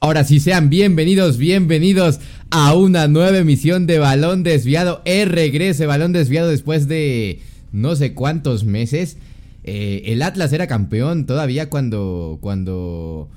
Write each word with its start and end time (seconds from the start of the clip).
Ahora 0.00 0.24
sí, 0.24 0.40
sean 0.40 0.70
bienvenidos, 0.70 1.36
bienvenidos 1.36 2.20
a 2.50 2.74
una 2.74 3.08
nueva 3.08 3.36
emisión 3.36 3.86
de 3.86 3.98
Balón 3.98 4.42
Desviado. 4.42 5.02
El 5.04 5.28
regreso 5.28 5.82
de 5.82 5.86
Balón 5.86 6.12
Desviado 6.12 6.48
después 6.48 6.88
de 6.88 7.40
no 7.72 7.94
sé 7.94 8.14
cuántos 8.14 8.64
meses. 8.64 9.18
Eh, 9.64 10.04
el 10.06 10.22
Atlas 10.22 10.52
era 10.54 10.66
campeón 10.66 11.26
todavía 11.26 11.68
cuando, 11.68 12.38
cuando, 12.40 13.28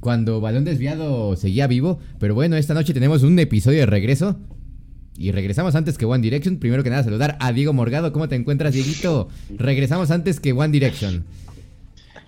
cuando 0.00 0.42
Balón 0.42 0.64
Desviado 0.64 1.34
seguía 1.36 1.66
vivo. 1.66 2.00
Pero 2.18 2.34
bueno, 2.34 2.56
esta 2.56 2.74
noche 2.74 2.92
tenemos 2.92 3.22
un 3.22 3.38
episodio 3.38 3.80
de 3.80 3.86
regreso. 3.86 4.36
Y 5.16 5.32
regresamos 5.32 5.74
antes 5.74 5.96
que 5.96 6.04
One 6.04 6.22
Direction. 6.22 6.58
Primero 6.58 6.82
que 6.82 6.90
nada, 6.90 7.02
saludar 7.02 7.38
a 7.40 7.52
Diego 7.52 7.72
Morgado. 7.72 8.12
¿Cómo 8.12 8.28
te 8.28 8.36
encuentras, 8.36 8.74
Dieguito? 8.74 9.28
Regresamos 9.56 10.10
antes 10.10 10.38
que 10.38 10.52
One 10.52 10.68
Direction. 10.68 11.24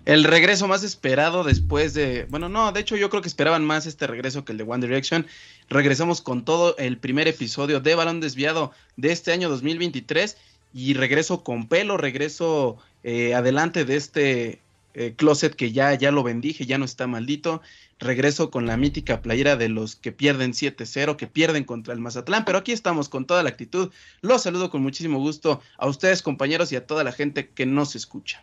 El 0.04 0.24
regreso 0.24 0.66
más 0.66 0.82
esperado 0.82 1.44
después 1.44 1.94
de. 1.94 2.26
Bueno, 2.28 2.48
no, 2.48 2.72
de 2.72 2.80
hecho, 2.80 2.96
yo 2.96 3.08
creo 3.08 3.22
que 3.22 3.28
esperaban 3.28 3.64
más 3.64 3.86
este 3.86 4.08
regreso 4.08 4.44
que 4.44 4.50
el 4.50 4.58
de 4.58 4.64
One 4.64 4.84
Direction. 4.84 5.26
Regresamos 5.70 6.20
con 6.20 6.44
todo 6.44 6.76
el 6.76 6.98
primer 6.98 7.28
episodio 7.28 7.78
de 7.78 7.94
Balón 7.94 8.18
Desviado 8.18 8.72
de 8.96 9.12
este 9.12 9.30
año 9.32 9.48
2023. 9.48 10.36
Y 10.74 10.94
regreso 10.94 11.44
con 11.44 11.68
pelo, 11.68 11.98
regreso 11.98 12.78
eh, 13.04 13.34
adelante 13.34 13.84
de 13.84 13.94
este 13.94 14.60
eh, 14.94 15.14
closet 15.16 15.54
que 15.54 15.70
ya, 15.70 15.94
ya 15.94 16.10
lo 16.10 16.24
bendije, 16.24 16.66
ya 16.66 16.78
no 16.78 16.84
está 16.84 17.06
maldito. 17.06 17.62
Regreso 18.00 18.50
con 18.50 18.66
la 18.66 18.76
mítica 18.76 19.22
playera 19.22 19.54
de 19.54 19.68
los 19.68 19.94
que 19.94 20.10
pierden 20.10 20.52
7-0, 20.52 21.14
que 21.14 21.28
pierden 21.28 21.62
contra 21.62 21.94
el 21.94 22.00
Mazatlán. 22.00 22.44
Pero 22.44 22.58
aquí 22.58 22.72
estamos 22.72 23.08
con 23.08 23.24
toda 23.24 23.44
la 23.44 23.50
actitud. 23.50 23.92
Los 24.20 24.42
saludo 24.42 24.68
con 24.68 24.82
muchísimo 24.82 25.20
gusto 25.20 25.60
a 25.78 25.86
ustedes, 25.86 26.22
compañeros, 26.22 26.72
y 26.72 26.76
a 26.76 26.86
toda 26.88 27.04
la 27.04 27.12
gente 27.12 27.50
que 27.50 27.66
nos 27.66 27.94
escucha. 27.94 28.42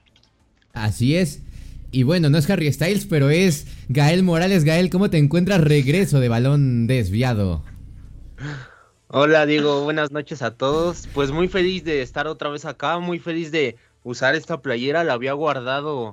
Así 0.84 1.16
es. 1.16 1.42
Y 1.92 2.04
bueno, 2.04 2.30
no 2.30 2.38
es 2.38 2.50
Harry 2.50 2.72
Styles, 2.72 3.06
pero 3.06 3.30
es 3.30 3.66
Gael 3.90 4.24
Morales. 4.24 4.64
Gael, 4.64 4.90
¿cómo 4.90 5.10
te 5.10 5.18
encuentras? 5.18 5.62
Regreso 5.62 6.20
de 6.20 6.30
balón 6.30 6.88
desviado. 6.88 7.64
Hola 9.08 9.48
Diego, 9.48 9.84
buenas 9.84 10.12
noches 10.12 10.44
a 10.44 10.52
todos. 10.52 11.08
Pues 11.14 11.31
muy 11.31 11.48
feliz 11.48 11.84
de 11.84 12.03
estar 12.03 12.28
otra 12.28 12.50
vez 12.50 12.66
acá, 12.66 13.00
muy 13.00 13.18
feliz 13.18 13.52
de 13.52 13.76
usar 14.03 14.36
esta 14.36 14.62
playera. 14.62 15.03
La 15.03 15.14
había 15.14 15.34
guardado 15.34 16.12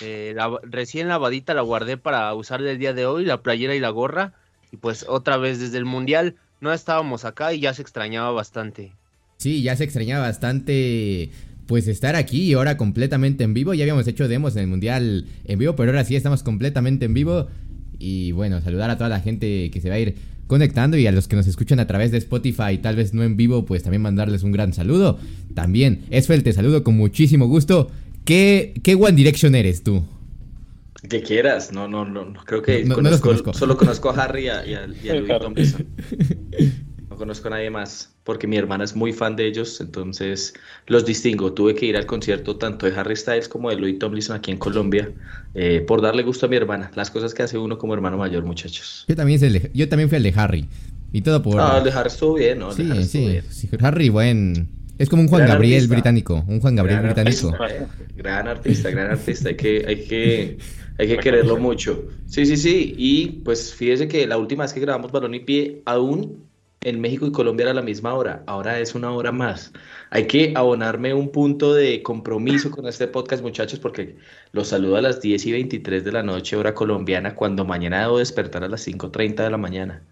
eh, 0.00 0.34
recién 0.64 1.06
lavadita, 1.06 1.54
la 1.54 1.62
guardé 1.62 1.96
para 1.96 2.34
usarla 2.34 2.72
el 2.72 2.78
día 2.78 2.92
de 2.92 3.06
hoy, 3.06 3.24
la 3.24 3.42
playera 3.42 3.76
y 3.76 3.80
la 3.80 3.90
gorra. 3.90 4.32
Y 4.72 4.76
pues 4.76 5.06
otra 5.08 5.36
vez 5.36 5.60
desde 5.60 5.78
el 5.78 5.84
Mundial 5.84 6.34
no 6.60 6.72
estábamos 6.72 7.24
acá 7.24 7.52
y 7.52 7.60
ya 7.60 7.74
se 7.74 7.82
extrañaba 7.82 8.32
bastante. 8.32 8.92
Sí, 9.36 9.62
ya 9.62 9.76
se 9.76 9.84
extrañaba 9.84 10.26
bastante 10.26 11.30
pues 11.66 11.88
estar 11.88 12.16
aquí 12.16 12.42
y 12.42 12.52
ahora 12.54 12.76
completamente 12.76 13.44
en 13.44 13.54
vivo. 13.54 13.74
Ya 13.74 13.84
habíamos 13.84 14.06
hecho 14.06 14.28
demos 14.28 14.56
en 14.56 14.62
el 14.62 14.68
Mundial 14.68 15.26
en 15.44 15.58
vivo, 15.58 15.76
pero 15.76 15.90
ahora 15.90 16.04
sí 16.04 16.16
estamos 16.16 16.42
completamente 16.42 17.06
en 17.06 17.14
vivo. 17.14 17.48
Y 17.98 18.32
bueno, 18.32 18.60
saludar 18.60 18.90
a 18.90 18.96
toda 18.96 19.08
la 19.08 19.20
gente 19.20 19.70
que 19.70 19.80
se 19.80 19.88
va 19.88 19.94
a 19.96 20.00
ir 20.00 20.16
conectando 20.46 20.98
y 20.98 21.06
a 21.06 21.12
los 21.12 21.28
que 21.28 21.36
nos 21.36 21.46
escuchan 21.46 21.80
a 21.80 21.86
través 21.86 22.10
de 22.10 22.18
Spotify, 22.18 22.78
tal 22.82 22.96
vez 22.96 23.14
no 23.14 23.22
en 23.22 23.36
vivo, 23.36 23.64
pues 23.64 23.82
también 23.82 24.02
mandarles 24.02 24.42
un 24.42 24.52
gran 24.52 24.72
saludo. 24.72 25.18
También, 25.54 26.02
Esfel, 26.10 26.42
te 26.42 26.52
saludo 26.52 26.84
con 26.84 26.96
muchísimo 26.96 27.46
gusto. 27.46 27.90
¿Qué, 28.24 28.74
qué 28.82 28.94
One 28.94 29.12
Direction 29.12 29.54
eres 29.54 29.82
tú? 29.82 30.04
Que 31.08 31.22
quieras, 31.22 31.72
no, 31.72 31.88
no, 31.88 32.04
no, 32.04 32.32
creo 32.44 32.62
que 32.62 32.84
no, 32.84 32.94
conozco, 32.94 33.52
solo 33.54 33.76
conozco 33.76 34.10
a 34.10 34.22
Harry 34.22 34.44
y 34.44 34.48
a, 34.48 34.66
y 34.66 34.74
a, 34.74 34.86
Louis 35.48 35.74
No 37.10 37.16
conozco 37.16 37.48
a 37.48 37.50
nadie 37.52 37.70
más, 37.70 38.11
porque 38.24 38.46
mi 38.46 38.56
hermana 38.56 38.84
es 38.84 38.94
muy 38.94 39.12
fan 39.12 39.34
de 39.36 39.46
ellos, 39.46 39.80
entonces 39.80 40.54
los 40.86 41.04
distingo. 41.04 41.52
Tuve 41.52 41.74
que 41.74 41.86
ir 41.86 41.96
al 41.96 42.06
concierto 42.06 42.56
tanto 42.56 42.86
de 42.86 42.94
Harry 42.96 43.16
Styles 43.16 43.48
como 43.48 43.70
de 43.70 43.76
Louis 43.76 43.98
Tomlinson 43.98 44.36
aquí 44.36 44.50
en 44.50 44.58
Colombia, 44.58 45.10
eh, 45.54 45.84
por 45.86 46.00
darle 46.00 46.22
gusto 46.22 46.46
a 46.46 46.48
mi 46.48 46.56
hermana. 46.56 46.90
Las 46.94 47.10
cosas 47.10 47.34
que 47.34 47.42
hace 47.42 47.58
uno 47.58 47.78
como 47.78 47.94
hermano 47.94 48.16
mayor, 48.16 48.44
muchachos. 48.44 49.04
Yo 49.08 49.16
también, 49.16 49.40
yo 49.74 49.88
también 49.88 50.08
fui 50.08 50.16
al 50.16 50.22
de 50.22 50.32
Harry. 50.36 50.68
Y 51.12 51.20
todo 51.20 51.42
por... 51.42 51.56
No, 51.56 51.78
el 51.78 51.84
de 51.84 51.90
Harry 51.90 52.08
estuvo 52.08 52.34
bien, 52.34 52.60
¿no? 52.60 52.72
Sí, 52.72 52.88
sí, 53.04 53.40
sí, 53.50 53.68
Harry, 53.80 54.08
buen... 54.08 54.68
Es 54.98 55.08
como 55.08 55.22
un 55.22 55.28
Juan 55.28 55.48
Gabriel 55.48 55.88
británico, 55.88 56.44
un 56.46 56.60
Juan 56.60 56.76
Gabriel 56.76 57.00
británico. 57.00 57.52
gran 58.14 58.46
artista, 58.46 58.90
gran 58.90 59.10
artista, 59.10 59.48
hay 59.48 59.56
que, 59.56 59.84
hay 59.86 60.04
que, 60.04 60.58
hay 60.98 61.08
que 61.08 61.16
quererlo 61.18 61.56
mucho. 61.56 62.04
Sí, 62.26 62.46
sí, 62.46 62.56
sí, 62.56 62.94
y 62.96 63.26
pues 63.44 63.74
fíjese 63.74 64.06
que 64.06 64.26
la 64.26 64.38
última 64.38 64.62
vez 64.62 64.72
que 64.72 64.80
grabamos 64.80 65.10
Balón 65.10 65.34
y 65.34 65.40
Pie, 65.40 65.82
aún 65.86 66.44
en 66.84 67.00
México 67.00 67.26
y 67.26 67.32
Colombia 67.32 67.64
era 67.64 67.74
la 67.74 67.82
misma 67.82 68.14
hora, 68.14 68.42
ahora 68.46 68.78
es 68.80 68.94
una 68.94 69.10
hora 69.12 69.32
más. 69.32 69.72
Hay 70.10 70.26
que 70.26 70.52
abonarme 70.56 71.14
un 71.14 71.30
punto 71.30 71.74
de 71.74 72.02
compromiso 72.02 72.70
con 72.70 72.86
este 72.86 73.06
podcast, 73.06 73.42
muchachos, 73.42 73.78
porque 73.78 74.16
los 74.52 74.68
saludo 74.68 74.96
a 74.96 75.02
las 75.02 75.20
10 75.20 75.46
y 75.46 75.52
23 75.52 76.04
de 76.04 76.12
la 76.12 76.22
noche, 76.22 76.56
hora 76.56 76.74
colombiana, 76.74 77.34
cuando 77.34 77.64
mañana 77.64 78.00
debo 78.00 78.18
despertar 78.18 78.64
a 78.64 78.68
las 78.68 78.86
5.30 78.86 79.44
de 79.44 79.50
la 79.50 79.58
mañana. 79.58 80.02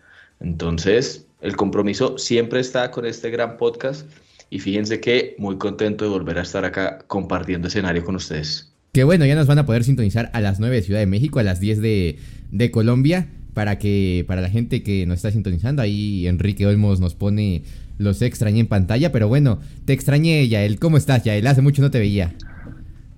Entonces, 0.41 1.27
el 1.41 1.57
compromiso 1.57 2.19
siempre 2.19 2.61
está 2.61 2.91
con 2.91 3.05
este 3.05 3.31
gran 3.31 3.57
podcast 3.57 4.09
y 4.49 4.59
fíjense 4.59 5.01
que 5.01 5.35
muy 5.39 5.59
contento 5.59 6.05
de 6.05 6.11
volver 6.11 6.39
a 6.39 6.43
estar 6.43 6.65
acá 6.65 6.99
compartiendo 7.07 7.69
escenario 7.69 8.05
con 8.05 8.17
ustedes. 8.17 8.73
Que 8.93 9.05
bueno, 9.05 9.25
ya 9.25 9.35
nos 9.35 9.47
van 9.47 9.59
a 9.59 9.67
poder 9.67 9.85
sintonizar 9.85 10.31
a 10.33 10.41
las 10.41 10.59
9 10.59 10.77
de 10.77 10.83
Ciudad 10.83 11.01
de 11.01 11.07
México, 11.07 11.39
a 11.39 11.43
las 11.43 11.61
10 11.61 11.81
de, 11.81 12.19
de 12.51 12.71
Colombia 12.71 13.29
para 13.61 13.79
que 13.79 14.25
para 14.27 14.41
la 14.41 14.49
gente 14.49 14.83
que 14.83 15.05
nos 15.05 15.17
está 15.17 15.31
sintonizando 15.31 15.83
ahí 15.83 16.27
Enrique 16.27 16.67
Olmos 16.67 16.99
nos 16.99 17.15
pone 17.15 17.61
los 17.99 18.23
extrañé 18.23 18.61
en 18.61 18.69
pantalla, 18.69 19.13
pero 19.13 19.29
bueno, 19.29 19.61
te 19.85 19.93
extrañé 19.93 20.49
Yael, 20.49 20.79
¿cómo 20.79 20.97
estás 20.97 21.25
Yael? 21.25 21.47
Hace 21.47 21.61
mucho 21.61 21.83
no 21.83 21.91
te 21.91 21.99
veía. 21.99 22.33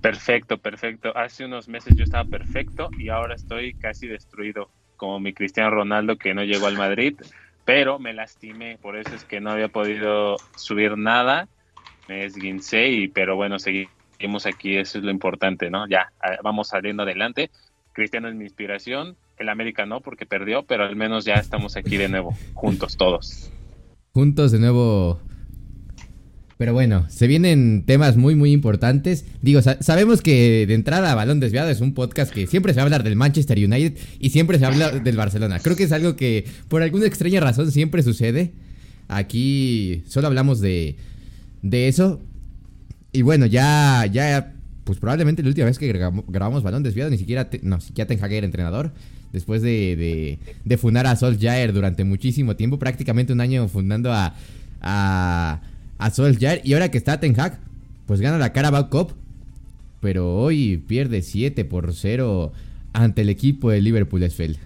Perfecto, 0.01 0.57
perfecto. 0.57 1.15
Hace 1.15 1.45
unos 1.45 1.69
meses 1.69 1.95
yo 1.95 2.03
estaba 2.03 2.29
perfecto 2.29 2.89
y 2.99 3.07
ahora 3.07 3.35
estoy 3.35 3.73
casi 3.73 4.05
destruido, 4.05 4.69
como 4.97 5.21
mi 5.21 5.31
Cristiano 5.31 5.69
Ronaldo 5.69 6.17
que 6.17 6.33
no 6.33 6.43
llegó 6.43 6.67
al 6.67 6.75
Madrid, 6.75 7.15
pero 7.63 7.97
me 7.97 8.11
lastimé, 8.11 8.77
por 8.81 8.97
eso 8.97 9.15
es 9.15 9.23
que 9.23 9.39
no 9.39 9.49
había 9.49 9.69
podido 9.69 10.35
subir 10.57 10.97
nada, 10.97 11.47
me 12.09 12.25
esguincé 12.25 12.89
y 12.89 13.07
pero 13.07 13.37
bueno, 13.37 13.59
seguimos 13.59 14.45
aquí, 14.45 14.75
eso 14.75 14.97
es 14.97 15.05
lo 15.05 15.11
importante, 15.11 15.69
¿no? 15.69 15.87
Ya, 15.87 16.11
vamos 16.43 16.67
saliendo 16.67 17.03
adelante. 17.03 17.49
Cristiano 17.93 18.27
es 18.27 18.35
mi 18.35 18.43
inspiración, 18.43 19.15
el 19.37 19.49
América 19.49 19.85
no, 19.85 20.01
porque 20.01 20.25
perdió, 20.25 20.63
pero 20.63 20.83
al 20.83 20.95
menos 20.95 21.25
ya 21.25 21.35
estamos 21.35 21.75
aquí 21.75 21.97
de 21.97 22.09
nuevo, 22.09 22.35
juntos 22.53 22.97
todos. 22.97 23.51
Juntos 24.11 24.51
de 24.51 24.59
nuevo. 24.59 25.19
Pero 26.57 26.71
bueno, 26.71 27.05
se 27.09 27.27
vienen 27.27 27.83
temas 27.85 28.15
muy, 28.15 28.35
muy 28.35 28.51
importantes. 28.51 29.25
Digo, 29.41 29.61
sabemos 29.61 30.21
que 30.21 30.65
de 30.67 30.73
entrada 30.75 31.15
Balón 31.15 31.39
Desviado 31.39 31.69
es 31.69 31.81
un 31.81 31.93
podcast 31.93 32.31
que 32.31 32.47
siempre 32.47 32.73
se 32.73 32.77
va 32.77 32.83
a 32.83 32.85
hablar 32.85 33.03
del 33.03 33.15
Manchester 33.15 33.57
United 33.57 33.97
y 34.19 34.29
siempre 34.29 34.59
se 34.59 34.65
habla 34.65 34.91
del 34.91 35.17
Barcelona. 35.17 35.59
Creo 35.59 35.75
que 35.75 35.83
es 35.83 35.91
algo 35.91 36.15
que 36.15 36.45
por 36.69 36.83
alguna 36.83 37.05
extraña 37.05 37.39
razón 37.39 37.71
siempre 37.71 38.03
sucede. 38.03 38.53
Aquí 39.07 40.03
solo 40.07 40.27
hablamos 40.27 40.61
de, 40.61 40.95
de 41.63 41.87
eso. 41.87 42.21
Y 43.11 43.23
bueno, 43.23 43.45
ya, 43.47 44.05
ya, 44.05 44.53
pues 44.83 44.99
probablemente 44.99 45.41
la 45.41 45.49
última 45.49 45.65
vez 45.65 45.79
que 45.79 45.91
grabamos, 45.91 46.63
Balón 46.63 46.83
Desviado 46.83 47.09
ni 47.09 47.17
siquiera, 47.17 47.49
no, 47.63 47.81
siquiera 47.81 48.07
Ten 48.07 48.23
Hag 48.23 48.31
era 48.31 48.45
entrenador 48.45 48.93
después 49.33 49.61
de, 49.61 49.97
de, 49.97 50.39
de 50.63 50.77
fundar 50.77 51.07
a 51.07 51.15
Solskjaer 51.17 51.73
durante 51.73 52.05
muchísimo 52.05 52.55
tiempo, 52.55 52.79
prácticamente 52.79 53.33
un 53.33 53.41
año 53.41 53.67
fundando 53.67 54.13
a, 54.13 54.35
a, 54.81 55.59
a 55.97 56.11
Solskjaer. 56.11 56.61
Y 56.63 56.73
ahora 56.73 56.89
que 56.89 56.97
está 56.97 57.19
Ten 57.19 57.37
Hag, 57.37 57.59
pues 58.05 58.21
gana 58.21 58.37
la 58.37 58.53
Carabao 58.53 58.89
Cup, 58.89 59.13
pero 59.99 60.35
hoy 60.35 60.77
pierde 60.77 61.21
7 61.21 61.65
por 61.65 61.93
0 61.93 62.53
ante 62.93 63.21
el 63.23 63.29
equipo 63.29 63.71
de 63.71 63.81
Liverpool 63.81 64.23
Esfeld. 64.23 64.57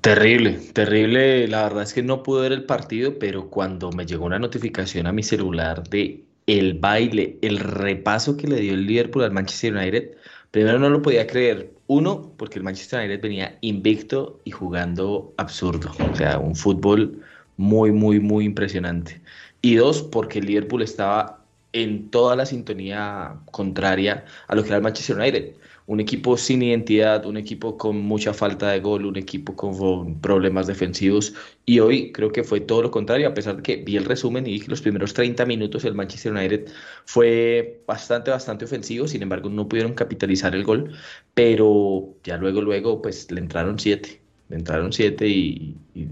Terrible, 0.00 0.58
terrible. 0.72 1.48
La 1.48 1.64
verdad 1.64 1.82
es 1.82 1.92
que 1.92 2.02
no 2.02 2.22
pude 2.22 2.42
ver 2.42 2.52
el 2.52 2.64
partido, 2.64 3.18
pero 3.18 3.50
cuando 3.50 3.90
me 3.90 4.06
llegó 4.06 4.26
una 4.26 4.38
notificación 4.38 5.06
a 5.06 5.12
mi 5.12 5.22
celular 5.22 5.82
de 5.88 6.24
el 6.46 6.74
baile, 6.74 7.36
el 7.42 7.58
repaso 7.58 8.36
que 8.36 8.46
le 8.46 8.60
dio 8.60 8.74
el 8.74 8.86
Liverpool 8.86 9.24
al 9.24 9.32
Manchester 9.32 9.74
United, 9.74 10.10
primero 10.50 10.78
no 10.78 10.88
lo 10.88 11.02
podía 11.02 11.26
creer. 11.26 11.70
Uno, 11.88 12.32
porque 12.36 12.58
el 12.58 12.64
Manchester 12.64 13.00
United 13.00 13.22
venía 13.22 13.58
invicto 13.62 14.40
y 14.44 14.50
jugando 14.50 15.32
absurdo. 15.38 15.90
O 16.12 16.14
sea, 16.14 16.38
un 16.38 16.54
fútbol 16.54 17.22
muy, 17.56 17.92
muy, 17.92 18.20
muy 18.20 18.44
impresionante. 18.44 19.20
Y 19.62 19.74
dos, 19.74 20.02
porque 20.02 20.38
el 20.38 20.46
Liverpool 20.46 20.82
estaba 20.82 21.42
en 21.72 22.10
toda 22.10 22.36
la 22.36 22.46
sintonía 22.46 23.36
contraria 23.50 24.24
a 24.48 24.54
lo 24.54 24.62
que 24.62 24.68
era 24.68 24.76
el 24.76 24.82
Manchester 24.82 25.16
United 25.16 25.54
un 25.88 26.00
equipo 26.00 26.36
sin 26.36 26.62
identidad, 26.62 27.24
un 27.24 27.38
equipo 27.38 27.78
con 27.78 27.96
mucha 27.98 28.34
falta 28.34 28.70
de 28.70 28.80
gol, 28.80 29.06
un 29.06 29.16
equipo 29.16 29.56
con 29.56 30.20
problemas 30.20 30.66
defensivos. 30.66 31.32
Y 31.64 31.80
hoy 31.80 32.12
creo 32.12 32.30
que 32.30 32.44
fue 32.44 32.60
todo 32.60 32.82
lo 32.82 32.90
contrario, 32.90 33.26
a 33.26 33.32
pesar 33.32 33.56
de 33.56 33.62
que 33.62 33.76
vi 33.76 33.96
el 33.96 34.04
resumen 34.04 34.46
y 34.46 34.60
que 34.60 34.68
los 34.68 34.82
primeros 34.82 35.14
30 35.14 35.46
minutos 35.46 35.86
el 35.86 35.94
Manchester 35.94 36.32
United 36.32 36.66
fue 37.06 37.82
bastante, 37.86 38.30
bastante 38.30 38.66
ofensivo, 38.66 39.08
sin 39.08 39.22
embargo 39.22 39.48
no 39.48 39.66
pudieron 39.66 39.94
capitalizar 39.94 40.54
el 40.54 40.64
gol, 40.64 40.92
pero 41.32 42.14
ya 42.22 42.36
luego, 42.36 42.60
luego, 42.60 43.00
pues 43.00 43.30
le 43.30 43.40
entraron 43.40 43.78
siete, 43.78 44.20
le 44.50 44.56
entraron 44.56 44.92
siete 44.92 45.26
y, 45.26 45.74
y 45.94 46.08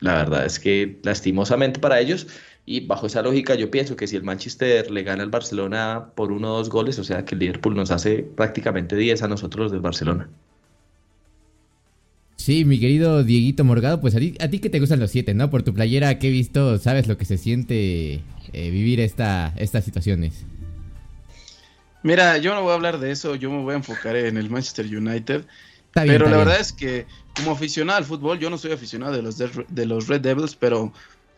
la 0.00 0.14
verdad 0.14 0.46
es 0.46 0.58
que 0.58 0.98
lastimosamente 1.02 1.80
para 1.80 2.00
ellos 2.00 2.28
Y 2.64 2.86
bajo 2.86 3.06
esa 3.06 3.22
lógica 3.22 3.54
yo 3.54 3.70
pienso 3.70 3.96
que 3.96 4.06
si 4.06 4.16
el 4.16 4.22
Manchester 4.22 4.90
le 4.90 5.02
gana 5.02 5.22
al 5.22 5.30
Barcelona 5.30 6.10
por 6.14 6.30
uno 6.30 6.54
o 6.54 6.58
dos 6.58 6.70
goles, 6.70 6.98
o 6.98 7.04
sea 7.04 7.24
que 7.24 7.34
el 7.34 7.40
Liverpool 7.40 7.74
nos 7.74 7.90
hace 7.90 8.22
prácticamente 8.22 8.96
10 8.96 9.22
a 9.22 9.28
nosotros 9.28 9.64
los 9.64 9.72
del 9.72 9.80
Barcelona. 9.80 10.28
Sí, 12.36 12.64
mi 12.64 12.80
querido 12.80 13.22
Dieguito 13.22 13.62
Morgado, 13.62 14.00
pues 14.00 14.16
a 14.16 14.18
ti, 14.18 14.34
a 14.40 14.48
ti 14.48 14.58
que 14.58 14.68
te 14.68 14.80
gustan 14.80 14.98
los 14.98 15.12
siete, 15.12 15.32
¿no? 15.32 15.48
Por 15.48 15.62
tu 15.62 15.74
playera 15.74 16.18
que 16.18 16.28
he 16.28 16.30
visto, 16.30 16.78
sabes 16.78 17.06
lo 17.06 17.16
que 17.16 17.24
se 17.24 17.38
siente 17.38 18.20
eh, 18.52 18.70
vivir 18.70 19.00
esta, 19.00 19.54
estas 19.56 19.84
situaciones. 19.84 20.44
Mira, 22.02 22.38
yo 22.38 22.54
no 22.54 22.62
voy 22.62 22.72
a 22.72 22.74
hablar 22.74 22.98
de 22.98 23.12
eso, 23.12 23.36
yo 23.36 23.50
me 23.50 23.62
voy 23.62 23.74
a 23.74 23.76
enfocar 23.76 24.16
en 24.16 24.36
el 24.36 24.50
Manchester 24.50 24.86
United. 24.86 25.44
pero 25.92 26.28
la 26.28 26.36
verdad 26.36 26.60
es 26.60 26.72
que 26.72 27.06
como 27.36 27.52
aficionado 27.52 27.98
al 27.98 28.04
fútbol, 28.04 28.38
yo 28.40 28.50
no 28.50 28.58
soy 28.58 28.72
aficionado 28.72 29.12
de 29.12 29.22
los, 29.22 29.38
de 29.38 29.86
los 29.86 30.08
Red 30.08 30.22
Devils, 30.22 30.56
pero 30.56 30.92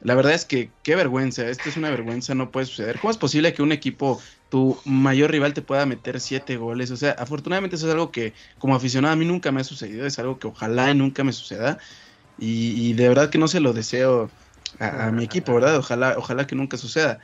la 0.04 0.14
verdad 0.14 0.34
es 0.34 0.44
que 0.44 0.70
qué 0.82 0.94
vergüenza, 0.96 1.48
esto 1.48 1.70
es 1.70 1.78
una 1.78 1.88
vergüenza, 1.88 2.34
no 2.34 2.50
puede 2.50 2.66
suceder. 2.66 2.98
¿Cómo 3.00 3.10
es 3.10 3.16
posible 3.16 3.54
que 3.54 3.62
un 3.62 3.72
equipo, 3.72 4.20
tu 4.50 4.78
mayor 4.84 5.30
rival, 5.30 5.54
te 5.54 5.62
pueda 5.62 5.86
meter 5.86 6.20
siete 6.20 6.58
goles? 6.58 6.90
O 6.90 6.96
sea, 6.96 7.12
afortunadamente 7.12 7.76
eso 7.76 7.86
es 7.86 7.92
algo 7.94 8.12
que 8.12 8.34
como 8.58 8.76
aficionado 8.76 9.14
a 9.14 9.16
mí 9.16 9.24
nunca 9.24 9.50
me 9.50 9.62
ha 9.62 9.64
sucedido, 9.64 10.06
es 10.06 10.18
algo 10.18 10.38
que 10.38 10.46
ojalá 10.46 10.92
nunca 10.92 11.24
me 11.24 11.32
suceda. 11.32 11.78
Y, 12.38 12.92
de 12.92 13.08
verdad 13.08 13.30
que 13.30 13.38
no 13.38 13.48
se 13.48 13.60
lo 13.60 13.72
deseo 13.72 14.30
a, 14.78 15.10
mi 15.10 15.24
equipo, 15.24 15.54
¿verdad? 15.54 15.78
Ojalá, 15.78 16.16
ojalá 16.18 16.46
que 16.46 16.54
nunca 16.54 16.76
suceda. 16.76 17.20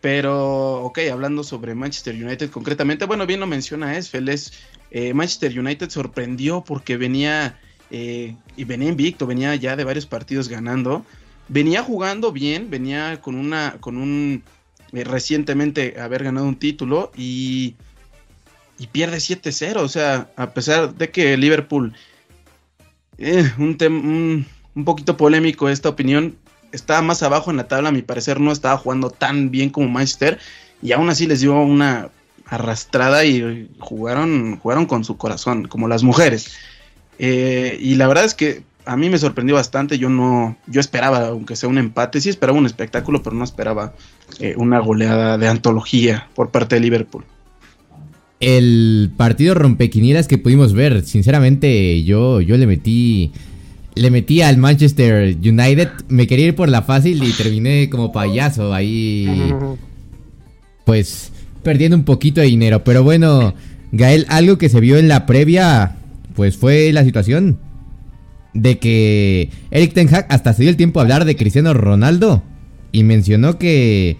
Pero, 0.00 0.82
ok, 0.82 0.98
hablando 1.12 1.44
sobre 1.44 1.76
Manchester 1.76 2.14
United 2.14 2.50
concretamente, 2.50 3.04
bueno, 3.04 3.26
bien 3.26 3.38
lo 3.38 3.46
menciona 3.46 3.96
Esfel, 3.96 4.28
es, 4.28 4.52
eh, 4.90 5.14
Manchester 5.14 5.56
United 5.56 5.90
sorprendió 5.90 6.64
porque 6.64 6.96
venía, 6.96 7.60
eh, 7.90 8.34
y 8.56 8.64
venía 8.64 8.88
invicto, 8.88 9.26
venía 9.26 9.54
ya 9.54 9.76
de 9.76 9.84
varios 9.84 10.06
partidos 10.06 10.48
ganando, 10.48 11.04
venía 11.48 11.82
jugando 11.82 12.32
bien, 12.32 12.70
venía 12.70 13.20
con 13.20 13.34
una, 13.34 13.76
con 13.80 13.96
un, 13.96 14.42
eh, 14.92 15.04
recientemente 15.04 16.00
haber 16.00 16.24
ganado 16.24 16.46
un 16.46 16.56
título 16.56 17.12
y, 17.16 17.76
y 18.78 18.86
pierde 18.88 19.18
7-0, 19.18 19.76
o 19.76 19.88
sea, 19.88 20.30
a 20.36 20.50
pesar 20.50 20.94
de 20.94 21.10
que 21.10 21.36
Liverpool, 21.36 21.94
un, 23.58 23.76
un, 23.80 24.46
un 24.74 24.84
poquito 24.84 25.16
polémico 25.16 25.68
esta 25.68 25.88
opinión, 25.88 26.36
estaba 26.72 27.02
más 27.02 27.22
abajo 27.22 27.50
en 27.50 27.56
la 27.56 27.68
tabla, 27.68 27.88
a 27.88 27.92
mi 27.92 28.02
parecer 28.02 28.40
no 28.40 28.52
estaba 28.52 28.76
jugando 28.76 29.10
tan 29.10 29.50
bien 29.50 29.70
como 29.70 29.88
Manchester 29.88 30.38
y 30.82 30.92
aún 30.92 31.08
así 31.08 31.26
les 31.26 31.40
dio 31.40 31.58
una 31.58 32.10
arrastrada 32.46 33.24
y 33.24 33.70
jugaron, 33.78 34.58
jugaron 34.58 34.86
con 34.86 35.04
su 35.04 35.16
corazón, 35.16 35.66
como 35.66 35.88
las 35.88 36.02
mujeres. 36.02 36.52
Eh, 37.18 37.78
y 37.80 37.94
la 37.96 38.06
verdad 38.06 38.24
es 38.24 38.34
que 38.34 38.62
a 38.86 38.96
mí 38.96 39.10
me 39.10 39.18
sorprendió 39.18 39.56
bastante, 39.56 39.98
yo 39.98 40.08
no, 40.08 40.56
yo 40.68 40.80
esperaba, 40.80 41.28
aunque 41.28 41.56
sea 41.56 41.68
un 41.68 41.76
empate, 41.76 42.20
sí 42.20 42.28
esperaba 42.28 42.58
un 42.58 42.66
espectáculo, 42.66 43.22
pero 43.22 43.34
no 43.34 43.44
esperaba 43.44 43.94
eh, 44.38 44.54
una 44.56 44.78
goleada 44.78 45.36
de 45.38 45.48
antología 45.48 46.28
por 46.34 46.50
parte 46.50 46.76
de 46.76 46.80
Liverpool. 46.80 47.24
El 48.38 49.10
partido 49.16 49.54
rompequinieras 49.54 50.28
que 50.28 50.38
pudimos 50.38 50.72
ver, 50.72 51.04
sinceramente 51.04 52.04
yo, 52.04 52.40
yo 52.40 52.56
le 52.56 52.66
metí 52.66 53.32
le 53.96 54.10
metí 54.10 54.42
al 54.42 54.58
Manchester 54.58 55.36
United. 55.36 55.88
Me 56.08 56.26
quería 56.26 56.48
ir 56.48 56.54
por 56.54 56.68
la 56.68 56.82
fácil 56.82 57.24
y 57.24 57.32
terminé 57.32 57.88
como 57.88 58.12
payaso 58.12 58.74
ahí. 58.74 59.54
Pues 60.84 61.32
perdiendo 61.62 61.96
un 61.96 62.04
poquito 62.04 62.42
de 62.42 62.46
dinero. 62.46 62.84
Pero 62.84 63.02
bueno, 63.02 63.54
Gael, 63.92 64.26
algo 64.28 64.58
que 64.58 64.68
se 64.68 64.80
vio 64.80 64.98
en 64.98 65.08
la 65.08 65.24
previa, 65.24 65.96
pues 66.34 66.58
fue 66.58 66.92
la 66.92 67.04
situación 67.04 67.58
de 68.62 68.78
que 68.78 69.50
Eric 69.70 69.94
Ten 69.94 70.12
Hag 70.14 70.26
hasta 70.28 70.52
se 70.52 70.62
dio 70.62 70.70
el 70.70 70.76
tiempo 70.76 71.00
a 71.00 71.02
hablar 71.02 71.24
de 71.24 71.36
Cristiano 71.36 71.74
Ronaldo 71.74 72.42
y 72.92 73.04
mencionó 73.04 73.58
que, 73.58 74.16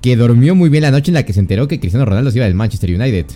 que 0.00 0.16
durmió 0.16 0.54
muy 0.54 0.68
bien 0.68 0.82
la 0.82 0.90
noche 0.90 1.10
en 1.10 1.14
la 1.14 1.24
que 1.24 1.32
se 1.32 1.40
enteró 1.40 1.68
que 1.68 1.80
Cristiano 1.80 2.06
Ronaldo 2.06 2.30
se 2.30 2.38
iba 2.38 2.46
del 2.46 2.54
Manchester 2.54 2.90
United. 2.90 3.26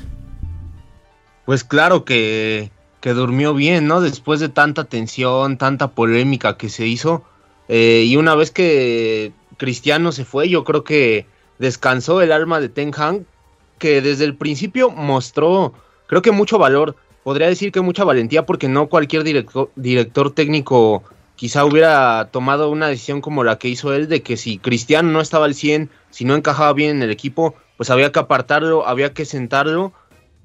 Pues 1.44 1.64
claro 1.64 2.04
que 2.04 2.70
que 3.04 3.12
durmió 3.12 3.52
bien, 3.52 3.86
¿no? 3.86 4.00
Después 4.00 4.40
de 4.40 4.48
tanta 4.48 4.84
tensión, 4.84 5.58
tanta 5.58 5.88
polémica 5.88 6.56
que 6.56 6.70
se 6.70 6.86
hizo. 6.86 7.22
Eh, 7.68 8.04
y 8.06 8.16
una 8.16 8.34
vez 8.34 8.50
que 8.50 9.34
Cristiano 9.58 10.10
se 10.10 10.24
fue, 10.24 10.48
yo 10.48 10.64
creo 10.64 10.84
que 10.84 11.26
descansó 11.58 12.22
el 12.22 12.32
alma 12.32 12.60
de 12.60 12.70
Ten 12.70 12.92
Hag, 12.96 13.20
que 13.78 14.00
desde 14.00 14.24
el 14.24 14.36
principio 14.36 14.88
mostró, 14.88 15.74
creo 16.06 16.22
que 16.22 16.30
mucho 16.30 16.56
valor. 16.56 16.96
Podría 17.24 17.48
decir 17.48 17.72
que 17.72 17.80
mucha 17.80 18.04
valentía, 18.04 18.46
porque 18.46 18.68
no 18.68 18.88
cualquier 18.88 19.24
director, 19.24 19.70
director 19.74 20.30
técnico 20.30 21.02
quizá 21.36 21.64
hubiera 21.64 22.28
tomado 22.30 22.70
una 22.70 22.88
decisión 22.88 23.20
como 23.20 23.42
la 23.44 23.58
que 23.58 23.68
hizo 23.68 23.92
él, 23.94 24.08
de 24.08 24.22
que 24.22 24.36
si 24.36 24.58
Cristiano 24.58 25.10
no 25.10 25.20
estaba 25.20 25.46
al 25.46 25.54
100, 25.54 25.90
si 26.10 26.24
no 26.24 26.36
encajaba 26.36 26.72
bien 26.74 26.90
en 26.90 27.02
el 27.02 27.10
equipo, 27.10 27.54
pues 27.76 27.90
había 27.90 28.12
que 28.12 28.20
apartarlo, 28.20 28.86
había 28.86 29.14
que 29.14 29.24
sentarlo. 29.24 29.92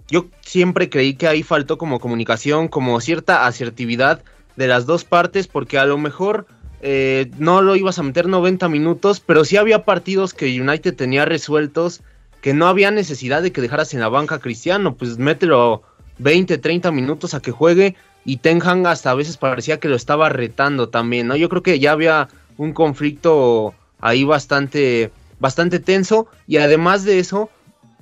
Yo 0.07 0.27
siempre 0.41 0.89
creí 0.89 1.13
que 1.13 1.27
ahí 1.27 1.43
faltó 1.43 1.77
como 1.77 1.99
comunicación, 1.99 2.67
como 2.67 2.99
cierta 3.01 3.45
asertividad 3.45 4.23
de 4.55 4.67
las 4.67 4.85
dos 4.85 5.03
partes, 5.03 5.47
porque 5.47 5.77
a 5.77 5.85
lo 5.85 5.97
mejor 5.97 6.47
eh, 6.81 7.29
no 7.37 7.61
lo 7.61 7.75
ibas 7.75 7.99
a 7.99 8.03
meter 8.03 8.27
90 8.27 8.69
minutos, 8.69 9.19
pero 9.19 9.43
sí 9.43 9.57
había 9.57 9.83
partidos 9.83 10.33
que 10.33 10.59
United 10.59 10.95
tenía 10.95 11.25
resueltos, 11.25 12.01
que 12.41 12.53
no 12.53 12.67
había 12.67 12.89
necesidad 12.89 13.41
de 13.41 13.51
que 13.51 13.61
dejaras 13.61 13.93
en 13.93 13.99
la 13.99 14.09
banca 14.09 14.39
Cristiano, 14.39 14.95
pues 14.95 15.17
mételo 15.17 15.83
20, 16.19 16.57
30 16.57 16.91
minutos 16.91 17.33
a 17.33 17.41
que 17.41 17.51
juegue 17.51 17.95
y 18.25 18.37
Ten 18.37 18.61
Hag 18.61 18.85
hasta 18.87 19.11
a 19.11 19.15
veces 19.15 19.37
parecía 19.37 19.79
que 19.79 19.87
lo 19.87 19.95
estaba 19.95 20.29
retando 20.29 20.89
también, 20.89 21.27
¿no? 21.27 21.35
Yo 21.35 21.49
creo 21.49 21.63
que 21.63 21.79
ya 21.79 21.93
había 21.93 22.27
un 22.57 22.73
conflicto 22.73 23.73
ahí 23.99 24.23
bastante, 24.23 25.11
bastante 25.39 25.79
tenso 25.79 26.27
y 26.47 26.57
además 26.57 27.05
de 27.05 27.19
eso, 27.19 27.49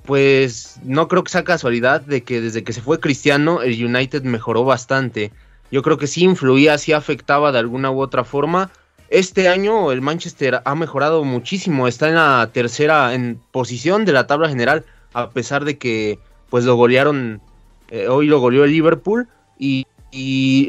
pues 0.04 0.80
no 0.84 1.08
creo 1.08 1.24
que 1.24 1.30
sea 1.30 1.44
casualidad 1.44 2.00
de 2.00 2.22
que 2.22 2.40
desde 2.40 2.64
que 2.64 2.72
se 2.72 2.82
fue 2.82 3.00
Cristiano, 3.00 3.62
el 3.62 3.84
United 3.84 4.22
mejoró 4.22 4.64
bastante. 4.64 5.32
Yo 5.70 5.82
creo 5.82 5.98
que 5.98 6.06
sí 6.06 6.24
influía, 6.24 6.78
sí 6.78 6.92
afectaba 6.92 7.52
de 7.52 7.58
alguna 7.58 7.90
u 7.90 8.00
otra 8.00 8.24
forma. 8.24 8.70
Este 9.10 9.48
año 9.48 9.92
el 9.92 10.02
Manchester 10.02 10.60
ha 10.64 10.74
mejorado 10.74 11.24
muchísimo, 11.24 11.88
está 11.88 12.08
en 12.08 12.16
la 12.16 12.50
tercera 12.52 13.14
en 13.14 13.40
posición 13.52 14.04
de 14.04 14.12
la 14.12 14.26
tabla 14.26 14.48
general, 14.48 14.84
a 15.14 15.30
pesar 15.30 15.64
de 15.64 15.78
que 15.78 16.18
pues 16.50 16.64
lo 16.64 16.76
golearon, 16.76 17.40
eh, 17.90 18.08
hoy 18.08 18.26
lo 18.26 18.40
goleó 18.40 18.64
el 18.64 18.72
Liverpool 18.72 19.28
y, 19.58 19.86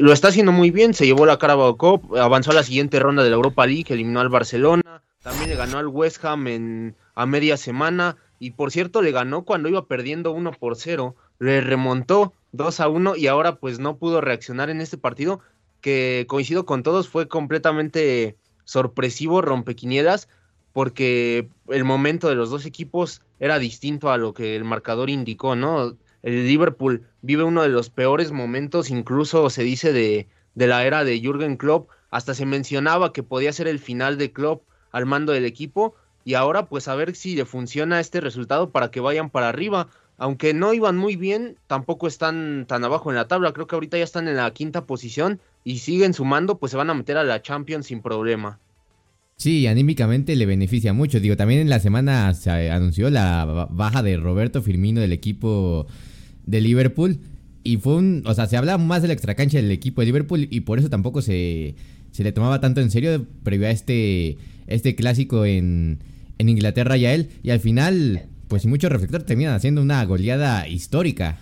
lo 0.00 0.12
está 0.12 0.28
haciendo 0.28 0.52
muy 0.52 0.70
bien, 0.70 0.92
se 0.92 1.06
llevó 1.06 1.24
la 1.24 1.38
Carabao 1.38 1.76
Cup, 1.76 2.16
avanzó 2.16 2.50
a 2.50 2.54
la 2.54 2.62
siguiente 2.62 2.98
ronda 2.98 3.22
de 3.22 3.30
la 3.30 3.36
Europa 3.36 3.66
League, 3.66 3.86
eliminó 3.88 4.20
al 4.20 4.28
Barcelona, 4.28 5.02
también 5.22 5.48
le 5.48 5.56
ganó 5.56 5.78
al 5.78 5.88
West 5.88 6.22
Ham 6.24 6.46
en, 6.46 6.94
a 7.14 7.26
media 7.26 7.56
semana, 7.56 8.16
y 8.40 8.52
por 8.52 8.72
cierto, 8.72 9.02
le 9.02 9.12
ganó 9.12 9.44
cuando 9.44 9.68
iba 9.68 9.86
perdiendo 9.86 10.32
1 10.32 10.52
por 10.52 10.74
0. 10.74 11.14
Le 11.38 11.60
remontó 11.60 12.32
2 12.52 12.80
a 12.80 12.88
1 12.88 13.16
y 13.16 13.26
ahora 13.26 13.56
pues 13.56 13.78
no 13.78 13.98
pudo 13.98 14.22
reaccionar 14.22 14.70
en 14.70 14.80
este 14.80 14.96
partido 14.96 15.40
que 15.82 16.24
coincido 16.26 16.64
con 16.64 16.82
todos 16.82 17.08
fue 17.08 17.28
completamente 17.28 18.36
sorpresivo, 18.64 19.42
rompequinielas, 19.42 20.28
porque 20.72 21.48
el 21.68 21.84
momento 21.84 22.28
de 22.28 22.34
los 22.34 22.50
dos 22.50 22.64
equipos 22.64 23.22
era 23.40 23.58
distinto 23.58 24.10
a 24.10 24.18
lo 24.18 24.32
que 24.32 24.56
el 24.56 24.64
marcador 24.64 25.10
indicó, 25.10 25.54
¿no? 25.54 25.96
El 26.22 26.46
Liverpool 26.46 27.06
vive 27.22 27.44
uno 27.44 27.62
de 27.62 27.68
los 27.68 27.90
peores 27.90 28.32
momentos, 28.32 28.90
incluso 28.90 29.48
se 29.50 29.62
dice 29.62 29.92
de, 29.92 30.28
de 30.54 30.66
la 30.66 30.84
era 30.84 31.04
de 31.04 31.20
Jürgen 31.20 31.56
Klopp, 31.56 31.88
hasta 32.10 32.34
se 32.34 32.46
mencionaba 32.46 33.12
que 33.12 33.22
podía 33.22 33.52
ser 33.52 33.68
el 33.68 33.78
final 33.78 34.18
de 34.18 34.32
Klopp 34.32 34.62
al 34.92 35.06
mando 35.06 35.32
del 35.32 35.44
equipo, 35.44 35.94
y 36.24 36.34
ahora 36.34 36.66
pues 36.66 36.88
a 36.88 36.94
ver 36.94 37.14
si 37.14 37.34
le 37.34 37.44
funciona 37.44 38.00
este 38.00 38.20
resultado 38.20 38.70
para 38.70 38.90
que 38.90 39.00
vayan 39.00 39.30
para 39.30 39.48
arriba. 39.48 39.88
Aunque 40.18 40.52
no 40.52 40.74
iban 40.74 40.98
muy 40.98 41.16
bien, 41.16 41.56
tampoco 41.66 42.06
están 42.06 42.66
tan 42.68 42.84
abajo 42.84 43.08
en 43.08 43.16
la 43.16 43.26
tabla. 43.26 43.54
Creo 43.54 43.66
que 43.66 43.74
ahorita 43.74 43.96
ya 43.96 44.04
están 44.04 44.28
en 44.28 44.36
la 44.36 44.50
quinta 44.50 44.84
posición 44.84 45.40
y 45.64 45.78
siguen 45.78 46.12
sumando, 46.12 46.58
pues 46.58 46.72
se 46.72 46.76
van 46.76 46.90
a 46.90 46.94
meter 46.94 47.16
a 47.16 47.24
la 47.24 47.40
Champions 47.40 47.86
sin 47.86 48.02
problema. 48.02 48.58
Sí, 49.36 49.66
anímicamente 49.66 50.36
le 50.36 50.44
beneficia 50.44 50.92
mucho. 50.92 51.20
Digo, 51.20 51.38
también 51.38 51.60
en 51.60 51.70
la 51.70 51.80
semana 51.80 52.34
se 52.34 52.70
anunció 52.70 53.08
la 53.08 53.66
baja 53.70 54.02
de 54.02 54.18
Roberto 54.18 54.60
Firmino 54.60 55.00
del 55.00 55.14
equipo 55.14 55.86
de 56.50 56.60
Liverpool. 56.60 57.18
Y 57.62 57.76
fue 57.76 57.96
un. 57.96 58.22
O 58.26 58.34
sea, 58.34 58.46
se 58.46 58.56
habla 58.56 58.78
más 58.78 59.02
de 59.02 59.08
la 59.08 59.14
extracancha 59.14 59.58
del 59.58 59.70
equipo 59.70 60.00
de 60.00 60.06
Liverpool 60.06 60.48
y 60.50 60.60
por 60.60 60.78
eso 60.78 60.88
tampoco 60.88 61.22
se, 61.22 61.74
se 62.10 62.24
le 62.24 62.32
tomaba 62.32 62.60
tanto 62.60 62.80
en 62.80 62.90
serio 62.90 63.26
previo 63.44 63.68
a 63.68 63.70
este, 63.70 64.38
este 64.66 64.94
clásico 64.94 65.44
en, 65.44 65.98
en 66.38 66.48
Inglaterra 66.48 66.96
y 66.96 67.06
a 67.06 67.14
él. 67.14 67.30
Y 67.42 67.50
al 67.50 67.60
final, 67.60 68.22
pues 68.48 68.62
sin 68.62 68.70
mucho 68.70 68.88
reflector, 68.88 69.22
terminan 69.22 69.54
haciendo 69.54 69.82
una 69.82 70.04
goleada 70.04 70.66
histórica. 70.68 71.38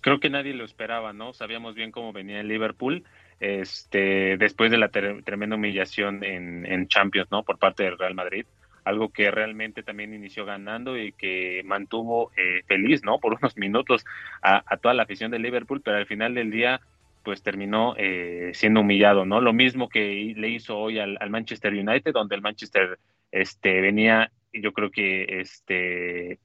Creo 0.00 0.20
que 0.20 0.30
nadie 0.30 0.52
lo 0.52 0.64
esperaba, 0.64 1.12
¿no? 1.12 1.32
Sabíamos 1.32 1.74
bien 1.74 1.90
cómo 1.90 2.12
venía 2.12 2.40
el 2.40 2.48
Liverpool 2.48 3.04
este, 3.40 4.36
después 4.36 4.70
de 4.70 4.78
la 4.78 4.88
tremenda 4.88 5.56
humillación 5.56 6.24
en, 6.24 6.66
en, 6.66 6.88
Champions, 6.88 7.30
¿no? 7.30 7.42
Por 7.42 7.58
parte 7.58 7.82
del 7.82 7.98
Real 7.98 8.14
Madrid. 8.14 8.46
Algo 8.84 9.10
que 9.10 9.30
realmente 9.30 9.82
también 9.82 10.14
inició 10.14 10.44
ganando 10.44 10.98
y 10.98 11.12
que 11.12 11.62
mantuvo 11.64 12.30
eh, 12.36 12.62
feliz, 12.66 13.02
¿no? 13.04 13.18
Por 13.18 13.34
unos 13.34 13.56
minutos 13.56 14.04
a, 14.42 14.62
toda 14.78 14.94
la 14.94 15.04
afición 15.04 15.30
del 15.30 15.42
Liverpool, 15.42 15.80
pero 15.82 15.96
al 15.96 16.06
final 16.06 16.34
del 16.34 16.50
día, 16.50 16.80
pues 17.22 17.42
terminó 17.42 17.94
eh, 17.96 18.50
siendo 18.54 18.80
humillado, 18.80 19.24
¿no? 19.24 19.40
Lo 19.40 19.52
mismo 19.52 19.88
que 19.88 20.34
le 20.36 20.48
hizo 20.48 20.78
hoy 20.78 20.98
al, 20.98 21.16
al 21.20 21.30
Manchester 21.30 21.72
United, 21.72 22.12
donde 22.12 22.34
el 22.36 22.42
Manchester 22.42 22.98
este, 23.32 23.80
venía, 23.80 24.30
yo 24.52 24.72
creo 24.72 24.90
que 24.90 25.40
este, 25.40 26.38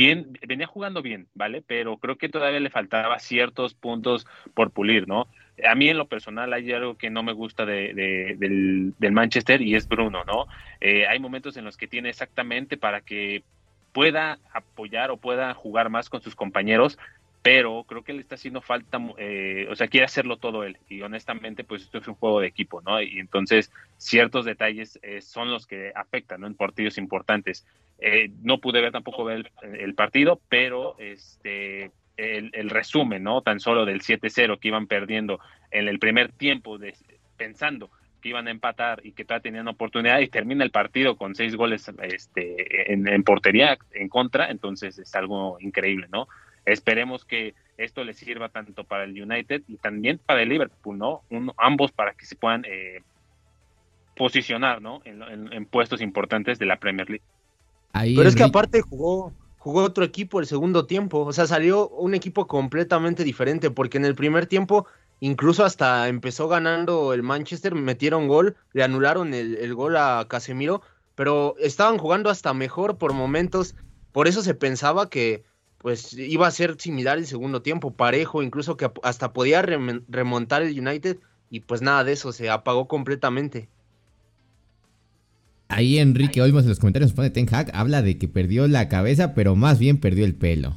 bien, 0.00 0.38
venía 0.48 0.66
jugando 0.66 1.02
bien, 1.02 1.28
¿vale? 1.34 1.60
Pero 1.60 1.98
creo 1.98 2.16
que 2.16 2.30
todavía 2.30 2.58
le 2.58 2.70
faltaba 2.70 3.18
ciertos 3.18 3.74
puntos 3.74 4.26
por 4.54 4.70
pulir, 4.70 5.06
¿no? 5.06 5.28
A 5.62 5.74
mí 5.74 5.90
en 5.90 5.98
lo 5.98 6.08
personal 6.08 6.54
hay 6.54 6.72
algo 6.72 6.96
que 6.96 7.10
no 7.10 7.22
me 7.22 7.34
gusta 7.34 7.66
de, 7.66 8.34
del, 8.38 9.12
Manchester 9.12 9.60
y 9.60 9.74
es 9.74 9.86
Bruno, 9.86 10.24
¿no? 10.24 10.46
Eh, 10.80 11.06
hay 11.06 11.18
momentos 11.18 11.58
en 11.58 11.66
los 11.66 11.76
que 11.76 11.86
tiene 11.86 12.08
exactamente 12.08 12.78
para 12.78 13.02
que 13.02 13.42
pueda 13.92 14.38
apoyar 14.54 15.10
o 15.10 15.18
pueda 15.18 15.52
jugar 15.52 15.90
más 15.90 16.08
con 16.08 16.22
sus 16.22 16.34
compañeros, 16.34 16.98
pero 17.42 17.84
creo 17.84 18.02
que 18.02 18.14
le 18.14 18.20
está 18.20 18.36
haciendo 18.36 18.62
falta, 18.62 18.98
eh, 19.18 19.66
o 19.70 19.76
sea, 19.76 19.88
quiere 19.88 20.06
hacerlo 20.06 20.38
todo 20.38 20.64
él. 20.64 20.78
Y 20.88 21.02
honestamente, 21.02 21.62
pues 21.62 21.82
esto 21.82 21.98
es 21.98 22.08
un 22.08 22.14
juego 22.14 22.40
de 22.40 22.46
equipo, 22.46 22.80
¿no? 22.80 23.02
Y 23.02 23.18
entonces 23.18 23.70
ciertos 23.98 24.46
detalles 24.46 24.98
eh, 25.02 25.20
son 25.20 25.50
los 25.50 25.66
que 25.66 25.92
afectan, 25.94 26.40
¿no? 26.40 26.46
En 26.46 26.54
partidos 26.54 26.96
importantes. 26.96 27.66
Eh, 28.00 28.30
no 28.42 28.58
pude 28.58 28.80
ver 28.80 28.92
tampoco 28.92 29.24
ver 29.24 29.50
el, 29.62 29.94
partido, 29.94 30.40
pero 30.48 30.96
este 30.98 31.90
el, 32.16 32.70
resumen, 32.70 33.22
¿no? 33.22 33.42
Tan 33.42 33.60
solo 33.60 33.84
del 33.84 34.00
7-0 34.00 34.58
que 34.58 34.68
iban 34.68 34.86
perdiendo 34.86 35.40
en 35.70 35.88
el 35.88 35.98
primer 35.98 36.32
tiempo, 36.32 36.78
de, 36.78 36.94
pensando 37.36 37.90
que 38.20 38.28
iban 38.30 38.48
a 38.48 38.50
empatar 38.50 39.00
y 39.04 39.12
que 39.12 39.24
todavía 39.24 39.42
tenían 39.42 39.68
oportunidad 39.68 40.20
y 40.20 40.28
termina 40.28 40.62
el 40.62 40.70
partido 40.70 41.16
con 41.16 41.34
seis 41.34 41.56
goles 41.56 41.90
este, 42.02 42.92
en, 42.92 43.08
en 43.08 43.22
portería 43.22 43.78
en 43.92 44.08
contra, 44.08 44.50
entonces 44.50 44.98
es 44.98 45.14
algo 45.14 45.58
increíble, 45.60 46.06
¿no? 46.10 46.28
Esperemos 46.66 47.24
que 47.24 47.54
esto 47.78 48.04
les 48.04 48.18
sirva 48.18 48.50
tanto 48.50 48.84
para 48.84 49.04
el 49.04 49.20
United 49.20 49.62
y 49.66 49.76
también 49.76 50.18
para 50.18 50.42
el 50.42 50.50
Liverpool, 50.50 50.98
¿no? 50.98 51.22
ambos 51.56 51.92
para 51.92 52.12
que 52.12 52.26
se 52.26 52.36
puedan 52.36 52.64
eh, 52.66 53.00
posicionar, 54.16 54.82
¿no? 54.82 55.00
En, 55.04 55.64
puestos 55.64 56.02
importantes 56.02 56.58
de 56.58 56.66
la 56.66 56.76
Premier 56.76 57.08
League. 57.08 57.24
Pero 57.92 58.28
es 58.28 58.34
que 58.34 58.42
aparte 58.42 58.82
jugó, 58.82 59.32
jugó 59.58 59.82
otro 59.82 60.04
equipo 60.04 60.40
el 60.40 60.46
segundo 60.46 60.86
tiempo, 60.86 61.20
o 61.20 61.32
sea, 61.32 61.46
salió 61.46 61.88
un 61.88 62.14
equipo 62.14 62.46
completamente 62.46 63.24
diferente, 63.24 63.70
porque 63.70 63.98
en 63.98 64.04
el 64.04 64.14
primer 64.14 64.46
tiempo 64.46 64.86
incluso 65.20 65.64
hasta 65.64 66.08
empezó 66.08 66.48
ganando 66.48 67.12
el 67.12 67.22
Manchester, 67.22 67.74
metieron 67.74 68.26
gol, 68.26 68.56
le 68.72 68.82
anularon 68.82 69.34
el, 69.34 69.56
el 69.56 69.74
gol 69.74 69.96
a 69.96 70.26
Casemiro, 70.28 70.82
pero 71.14 71.54
estaban 71.58 71.98
jugando 71.98 72.30
hasta 72.30 72.54
mejor 72.54 72.96
por 72.96 73.12
momentos, 73.12 73.74
por 74.12 74.28
eso 74.28 74.42
se 74.42 74.54
pensaba 74.54 75.10
que 75.10 75.44
pues 75.80 76.12
iba 76.12 76.46
a 76.46 76.50
ser 76.50 76.76
similar 76.78 77.18
el 77.18 77.26
segundo 77.26 77.62
tiempo, 77.62 77.94
parejo, 77.94 78.42
incluso 78.42 78.76
que 78.76 78.90
hasta 79.02 79.32
podía 79.32 79.62
remontar 79.62 80.62
el 80.62 80.78
United 80.78 81.18
y 81.48 81.60
pues 81.60 81.80
nada 81.80 82.04
de 82.04 82.12
eso, 82.12 82.32
se 82.32 82.50
apagó 82.50 82.86
completamente. 82.86 83.68
Ahí 85.70 85.98
Enrique 85.98 86.42
Olmos 86.42 86.64
en 86.64 86.68
los 86.68 86.78
comentarios 86.78 87.12
pone 87.12 87.30
Ten 87.30 87.46
Hag, 87.50 87.70
habla 87.72 88.02
de 88.02 88.18
que 88.18 88.28
perdió 88.28 88.68
la 88.68 88.88
cabeza, 88.88 89.34
pero 89.34 89.56
más 89.56 89.78
bien 89.78 89.98
perdió 89.98 90.24
el 90.24 90.34
pelo. 90.34 90.74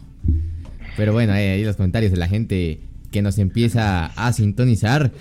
Pero 0.96 1.14
bueno, 1.14 1.34
ahí, 1.34 1.46
ahí 1.46 1.64
los 1.64 1.76
comentarios 1.76 2.12
de 2.12 2.18
la 2.18 2.28
gente 2.28 2.80
que 3.12 3.22
nos 3.22 3.40
empieza 3.40 4.06
a 4.06 4.34
sintonizar. 4.34 5.12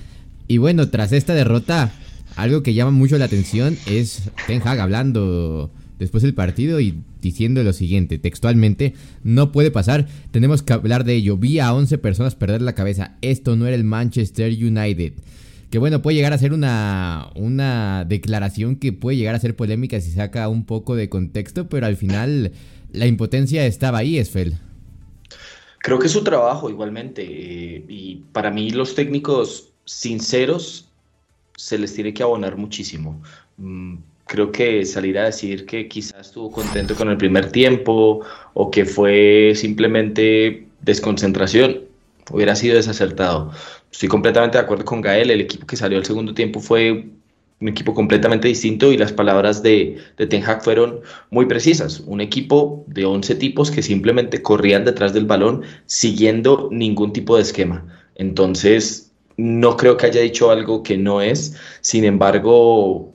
Y 0.47 0.59
bueno, 0.59 0.89
tras 0.91 1.13
esta 1.13 1.35
derrota, 1.35 1.91
algo 2.37 2.63
que 2.63 2.75
llama 2.75 2.91
mucho 2.91 3.17
la 3.19 3.25
atención 3.25 3.77
es 3.87 4.31
Ten 4.47 4.61
Hag 4.63 4.79
hablando 4.79 5.73
después 5.99 6.23
del 6.23 6.35
partido 6.35 6.81
y 6.81 7.03
diciendo 7.21 7.63
lo 7.63 7.73
siguiente, 7.73 8.19
textualmente, 8.19 8.95
no 9.23 9.53
puede 9.53 9.71
pasar, 9.71 10.09
tenemos 10.33 10.63
que 10.63 10.73
hablar 10.73 11.05
de 11.05 11.15
ello, 11.15 11.37
vi 11.37 11.61
a 11.61 11.73
11 11.73 11.97
personas 11.99 12.35
perder 12.35 12.61
la 12.61 12.75
cabeza, 12.75 13.17
esto 13.23 13.57
no 13.57 13.67
era 13.67 13.77
el 13.77 13.85
Manchester 13.85 14.53
United. 14.53 15.13
Que 15.73 15.79
bueno, 15.79 16.03
puede 16.03 16.17
llegar 16.17 16.35
a 16.35 16.39
ser 16.39 16.53
una, 16.53 17.31
una 17.35 18.05
declaración 18.05 18.77
que 18.77 18.93
puede 18.93 19.17
llegar 19.17 19.35
a 19.35 19.39
ser 19.39 19.57
polémica 19.57 19.99
si 20.03 20.11
saca 20.11 20.47
un 20.49 20.67
poco 20.67 20.97
de 20.97 21.09
contexto, 21.09 21.71
pero 21.71 21.87
al 21.87 21.97
final 21.97 22.53
la 22.93 23.07
impotencia 23.07 23.65
estaba 23.65 23.97
ahí, 23.97 24.19
Esfel. 24.19 24.59
Creo 25.79 25.99
que 25.99 26.09
es 26.09 26.13
su 26.13 26.23
trabajo 26.23 26.69
igualmente, 26.69 27.23
eh, 27.23 27.85
y 27.89 28.17
para 28.33 28.51
mí 28.51 28.69
los 28.69 28.95
técnicos 28.95 29.71
sinceros 29.87 30.91
se 31.57 31.79
les 31.79 31.95
tiene 31.95 32.13
que 32.13 32.23
abonar 32.23 32.59
muchísimo. 32.59 33.23
Mm, 33.57 33.95
creo 34.27 34.53
que 34.53 34.85
salir 34.85 35.19
a 35.19 35.25
decir 35.25 35.65
que 35.65 35.89
quizás 35.89 36.27
estuvo 36.27 36.53
contento 36.53 36.95
con 36.95 37.09
el 37.09 37.17
primer 37.17 37.51
tiempo 37.51 38.21
o 38.53 38.71
que 38.71 38.85
fue 38.85 39.55
simplemente 39.57 40.67
desconcentración 40.83 41.81
hubiera 42.31 42.55
sido 42.57 42.77
desacertado. 42.77 43.53
Estoy 43.93 44.09
completamente 44.09 44.59
de 44.59 44.65
acuerdo 44.65 44.85
con 44.85 45.03
Gael, 45.03 45.31
el 45.31 45.41
equipo 45.43 45.67
que 45.67 45.77
salió 45.77 45.99
al 45.99 46.07
segundo 46.07 46.33
tiempo 46.35 46.61
fue 46.61 47.11
un 47.61 47.69
equipo 47.69 47.95
completamente 47.95 48.49
distinto 48.49 48.91
y 48.91 48.97
las 48.97 49.13
palabras 49.13 49.63
de, 49.63 49.99
de 50.17 50.27
Ten 50.27 50.43
Hag 50.43 50.65
fueron 50.65 51.01
muy 51.31 51.47
precisas. 51.47 52.01
Un 52.01 52.21
equipo 52.21 52.85
de 52.89 53.05
11 53.05 53.37
tipos 53.37 53.71
que 53.71 53.83
simplemente 53.83 54.43
corrían 54.43 54.85
detrás 54.85 55.13
del 55.13 55.27
balón 55.27 55.63
siguiendo 55.87 56.69
ningún 56.73 57.13
tipo 57.13 57.37
de 57.37 57.43
esquema. 57.43 57.87
Entonces, 58.17 59.13
no 59.37 59.77
creo 59.77 59.97
que 59.97 60.07
haya 60.07 60.21
dicho 60.23 60.51
algo 60.51 60.83
que 60.83 60.97
no 60.97 61.21
es. 61.21 61.55
Sin 61.83 62.05
embargo, 62.05 63.13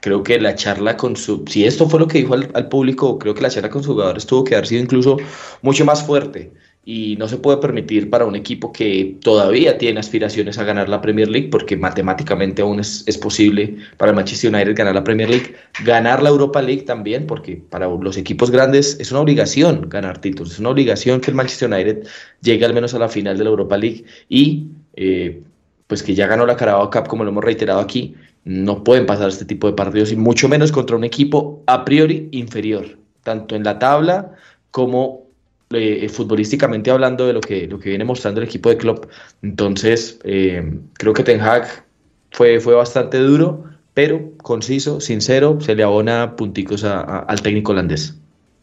creo 0.00 0.22
que 0.22 0.38
la 0.40 0.54
charla 0.54 0.96
con 0.96 1.16
su, 1.16 1.44
si 1.48 1.64
esto 1.64 1.88
fue 1.88 2.00
lo 2.00 2.06
que 2.06 2.18
dijo 2.18 2.34
al, 2.34 2.68
público, 2.68 3.18
creo 3.18 3.34
que 3.34 3.42
la 3.42 3.50
charla 3.50 3.70
con 3.70 3.82
sus 3.82 3.94
jugadores 3.94 4.26
tuvo 4.26 4.44
que 4.44 4.54
haber 4.54 4.66
sido 4.66 4.82
incluso 4.82 5.16
mucho 5.62 5.84
más 5.84 6.04
fuerte 6.04 6.52
y 6.90 7.16
no 7.16 7.28
se 7.28 7.36
puede 7.36 7.58
permitir 7.58 8.08
para 8.08 8.24
un 8.24 8.34
equipo 8.34 8.72
que 8.72 9.18
todavía 9.20 9.76
tiene 9.76 10.00
aspiraciones 10.00 10.56
a 10.56 10.64
ganar 10.64 10.88
la 10.88 11.02
Premier 11.02 11.28
League, 11.28 11.48
porque 11.48 11.76
matemáticamente 11.76 12.62
aún 12.62 12.80
es, 12.80 13.04
es, 13.06 13.18
posible 13.18 13.76
para 13.98 14.12
el 14.12 14.16
Manchester 14.16 14.54
United 14.54 14.74
ganar 14.74 14.94
la 14.94 15.04
Premier 15.04 15.28
League, 15.28 15.54
ganar 15.84 16.22
la 16.22 16.30
Europa 16.30 16.62
League 16.62 16.84
también, 16.84 17.26
porque 17.26 17.60
para 17.68 17.88
los 17.88 18.16
equipos 18.16 18.50
grandes 18.50 18.96
es 19.00 19.10
una 19.10 19.20
obligación 19.20 19.86
ganar 19.90 20.18
títulos, 20.18 20.54
es 20.54 20.60
una 20.60 20.70
obligación 20.70 21.20
que 21.20 21.30
el 21.30 21.36
Manchester 21.36 21.70
United 21.70 22.06
llegue 22.40 22.64
al 22.64 22.72
menos 22.72 22.94
a 22.94 22.98
la 22.98 23.10
final 23.10 23.36
de 23.36 23.44
la 23.44 23.50
Europa 23.50 23.76
League 23.76 24.06
y 24.30 24.68
eh, 24.96 25.42
pues 25.88 26.02
que 26.02 26.14
ya 26.14 26.26
ganó 26.26 26.46
la 26.46 26.56
Carabao 26.56 26.88
Cup, 26.88 27.06
como 27.06 27.22
lo 27.22 27.28
hemos 27.28 27.44
reiterado 27.44 27.80
aquí, 27.80 28.14
no 28.44 28.82
pueden 28.82 29.04
pasar 29.04 29.28
este 29.28 29.44
tipo 29.44 29.66
de 29.66 29.74
partidos 29.74 30.10
y 30.10 30.16
mucho 30.16 30.48
menos 30.48 30.72
contra 30.72 30.96
un 30.96 31.04
equipo 31.04 31.62
a 31.66 31.84
priori 31.84 32.30
inferior, 32.30 32.96
tanto 33.24 33.56
en 33.56 33.64
la 33.64 33.78
tabla 33.78 34.32
como 34.70 35.27
eh, 35.70 36.08
futbolísticamente 36.08 36.90
hablando 36.90 37.26
de 37.26 37.34
lo 37.34 37.40
que, 37.40 37.66
lo 37.66 37.78
que 37.78 37.90
viene 37.90 38.04
mostrando 38.04 38.40
el 38.40 38.46
equipo 38.46 38.68
de 38.70 38.78
Klopp. 38.78 39.06
Entonces, 39.42 40.18
eh, 40.24 40.78
creo 40.94 41.12
que 41.12 41.22
Ten 41.22 41.40
Hag 41.40 41.84
fue, 42.30 42.60
fue 42.60 42.74
bastante 42.74 43.18
duro, 43.18 43.64
pero 43.94 44.32
conciso, 44.38 45.00
sincero, 45.00 45.58
se 45.60 45.74
le 45.74 45.82
abona 45.82 46.36
punticos 46.36 46.84
al 46.84 47.42
técnico 47.42 47.72
holandés. 47.72 48.14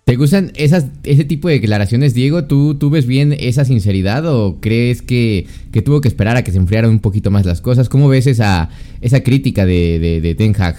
¿Te 0.05 0.17
gustan 0.17 0.51
esas, 0.55 0.85
ese 1.03 1.25
tipo 1.25 1.47
de 1.47 1.55
declaraciones, 1.55 2.13
Diego? 2.13 2.45
¿Tú, 2.45 2.75
¿Tú 2.75 2.91
ves 2.91 3.07
bien 3.07 3.35
esa 3.39 3.65
sinceridad 3.65 4.23
o 4.27 4.59
crees 4.61 5.01
que, 5.01 5.47
tuvo 5.83 5.99
que 5.99 6.07
esperar 6.07 6.37
a 6.37 6.43
que 6.43 6.51
se 6.51 6.59
enfriaran 6.59 6.91
un 6.91 6.99
poquito 6.99 7.31
más 7.31 7.43
las 7.45 7.59
cosas? 7.59 7.89
¿Cómo 7.89 8.07
ves 8.07 8.27
esa, 8.27 8.69
esa 9.01 9.23
crítica 9.23 9.65
de, 9.65 10.21
de, 10.21 10.35
Ten 10.35 10.55
Hag? 10.59 10.77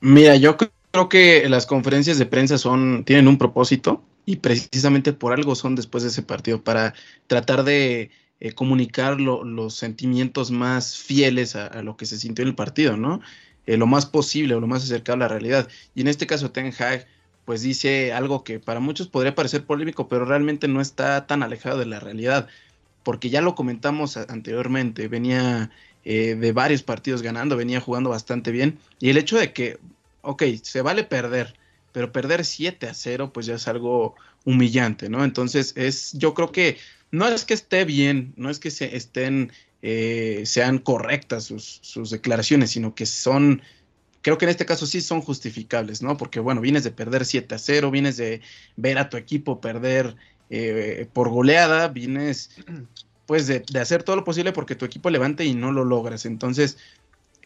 Mira, 0.00 0.36
yo 0.36 0.56
creo 0.56 1.08
que 1.10 1.46
las 1.50 1.66
conferencias 1.66 2.18
de 2.18 2.24
prensa 2.24 2.56
son 2.56 3.04
tienen 3.04 3.28
un 3.28 3.36
propósito 3.36 4.02
y 4.28 4.36
precisamente 4.36 5.14
por 5.14 5.32
algo 5.32 5.54
son 5.54 5.74
después 5.74 6.02
de 6.02 6.10
ese 6.10 6.22
partido, 6.22 6.62
para 6.62 6.92
tratar 7.28 7.64
de 7.64 8.10
eh, 8.40 8.52
comunicar 8.52 9.18
los 9.18 9.72
sentimientos 9.74 10.50
más 10.50 10.98
fieles 10.98 11.56
a, 11.56 11.82
lo 11.82 11.96
que 11.96 12.04
se 12.04 12.18
sintió 12.18 12.42
en 12.42 12.48
el 12.48 12.54
partido, 12.54 12.98
¿no? 12.98 13.22
Eh, 13.64 13.78
lo 13.78 13.86
más 13.86 14.04
posible 14.04 14.54
o 14.54 14.60
lo 14.60 14.66
más 14.66 14.84
acercado 14.84 15.16
a 15.16 15.20
la 15.20 15.28
realidad. 15.28 15.66
Y 15.94 16.02
en 16.02 16.08
este 16.08 16.26
caso 16.26 16.50
Ten 16.50 16.74
Hag 16.78 17.06
pues 17.46 17.62
dice 17.62 18.12
algo 18.12 18.44
que 18.44 18.60
para 18.60 18.80
muchos 18.80 19.08
podría 19.08 19.34
parecer 19.34 19.64
polémico, 19.64 20.08
pero 20.08 20.26
realmente 20.26 20.68
no 20.68 20.82
está 20.82 21.26
tan 21.26 21.42
alejado 21.42 21.78
de 21.78 21.86
la 21.86 21.98
realidad, 21.98 22.48
porque 23.04 23.30
ya 23.30 23.40
lo 23.40 23.54
comentamos 23.54 24.18
anteriormente, 24.18 25.08
venía 25.08 25.70
eh, 26.04 26.34
de 26.34 26.52
varios 26.52 26.82
partidos 26.82 27.22
ganando, 27.22 27.56
venía 27.56 27.80
jugando 27.80 28.10
bastante 28.10 28.50
bien, 28.50 28.78
y 29.00 29.08
el 29.08 29.16
hecho 29.16 29.38
de 29.38 29.54
que, 29.54 29.78
ok, 30.20 30.42
se 30.62 30.82
vale 30.82 31.04
perder, 31.04 31.54
pero 31.98 32.12
perder 32.12 32.44
7 32.44 32.86
a 32.86 32.94
0, 32.94 33.32
pues 33.32 33.46
ya 33.46 33.56
es 33.56 33.66
algo 33.66 34.14
humillante, 34.44 35.08
¿no? 35.08 35.24
Entonces, 35.24 35.72
es, 35.74 36.12
yo 36.12 36.32
creo 36.32 36.52
que 36.52 36.78
no 37.10 37.26
es 37.26 37.44
que 37.44 37.54
esté 37.54 37.84
bien, 37.84 38.34
no 38.36 38.50
es 38.50 38.60
que 38.60 38.70
se 38.70 38.96
estén, 38.96 39.50
eh, 39.82 40.44
sean 40.46 40.78
correctas 40.78 41.46
sus, 41.46 42.10
declaraciones, 42.10 42.70
sino 42.70 42.94
que 42.94 43.04
son 43.04 43.62
creo 44.22 44.38
que 44.38 44.44
en 44.44 44.50
este 44.50 44.64
caso 44.64 44.86
sí 44.86 45.00
son 45.00 45.22
justificables, 45.22 46.00
¿no? 46.00 46.16
Porque 46.16 46.38
bueno, 46.38 46.60
vienes 46.60 46.84
de 46.84 46.92
perder 46.92 47.24
7 47.24 47.56
a 47.56 47.58
0, 47.58 47.90
vienes 47.90 48.16
de 48.16 48.42
ver 48.76 48.96
a 48.98 49.08
tu 49.08 49.16
equipo 49.16 49.60
perder 49.60 50.14
eh, 50.50 51.08
por 51.12 51.30
goleada, 51.30 51.88
vienes 51.88 52.50
pues 53.26 53.48
de, 53.48 53.64
hacer 53.80 54.04
todo 54.04 54.14
lo 54.14 54.22
posible 54.22 54.52
porque 54.52 54.76
tu 54.76 54.84
equipo 54.84 55.10
levante 55.10 55.44
y 55.44 55.52
no 55.52 55.72
lo 55.72 55.84
logras. 55.84 56.26
Entonces, 56.26 56.78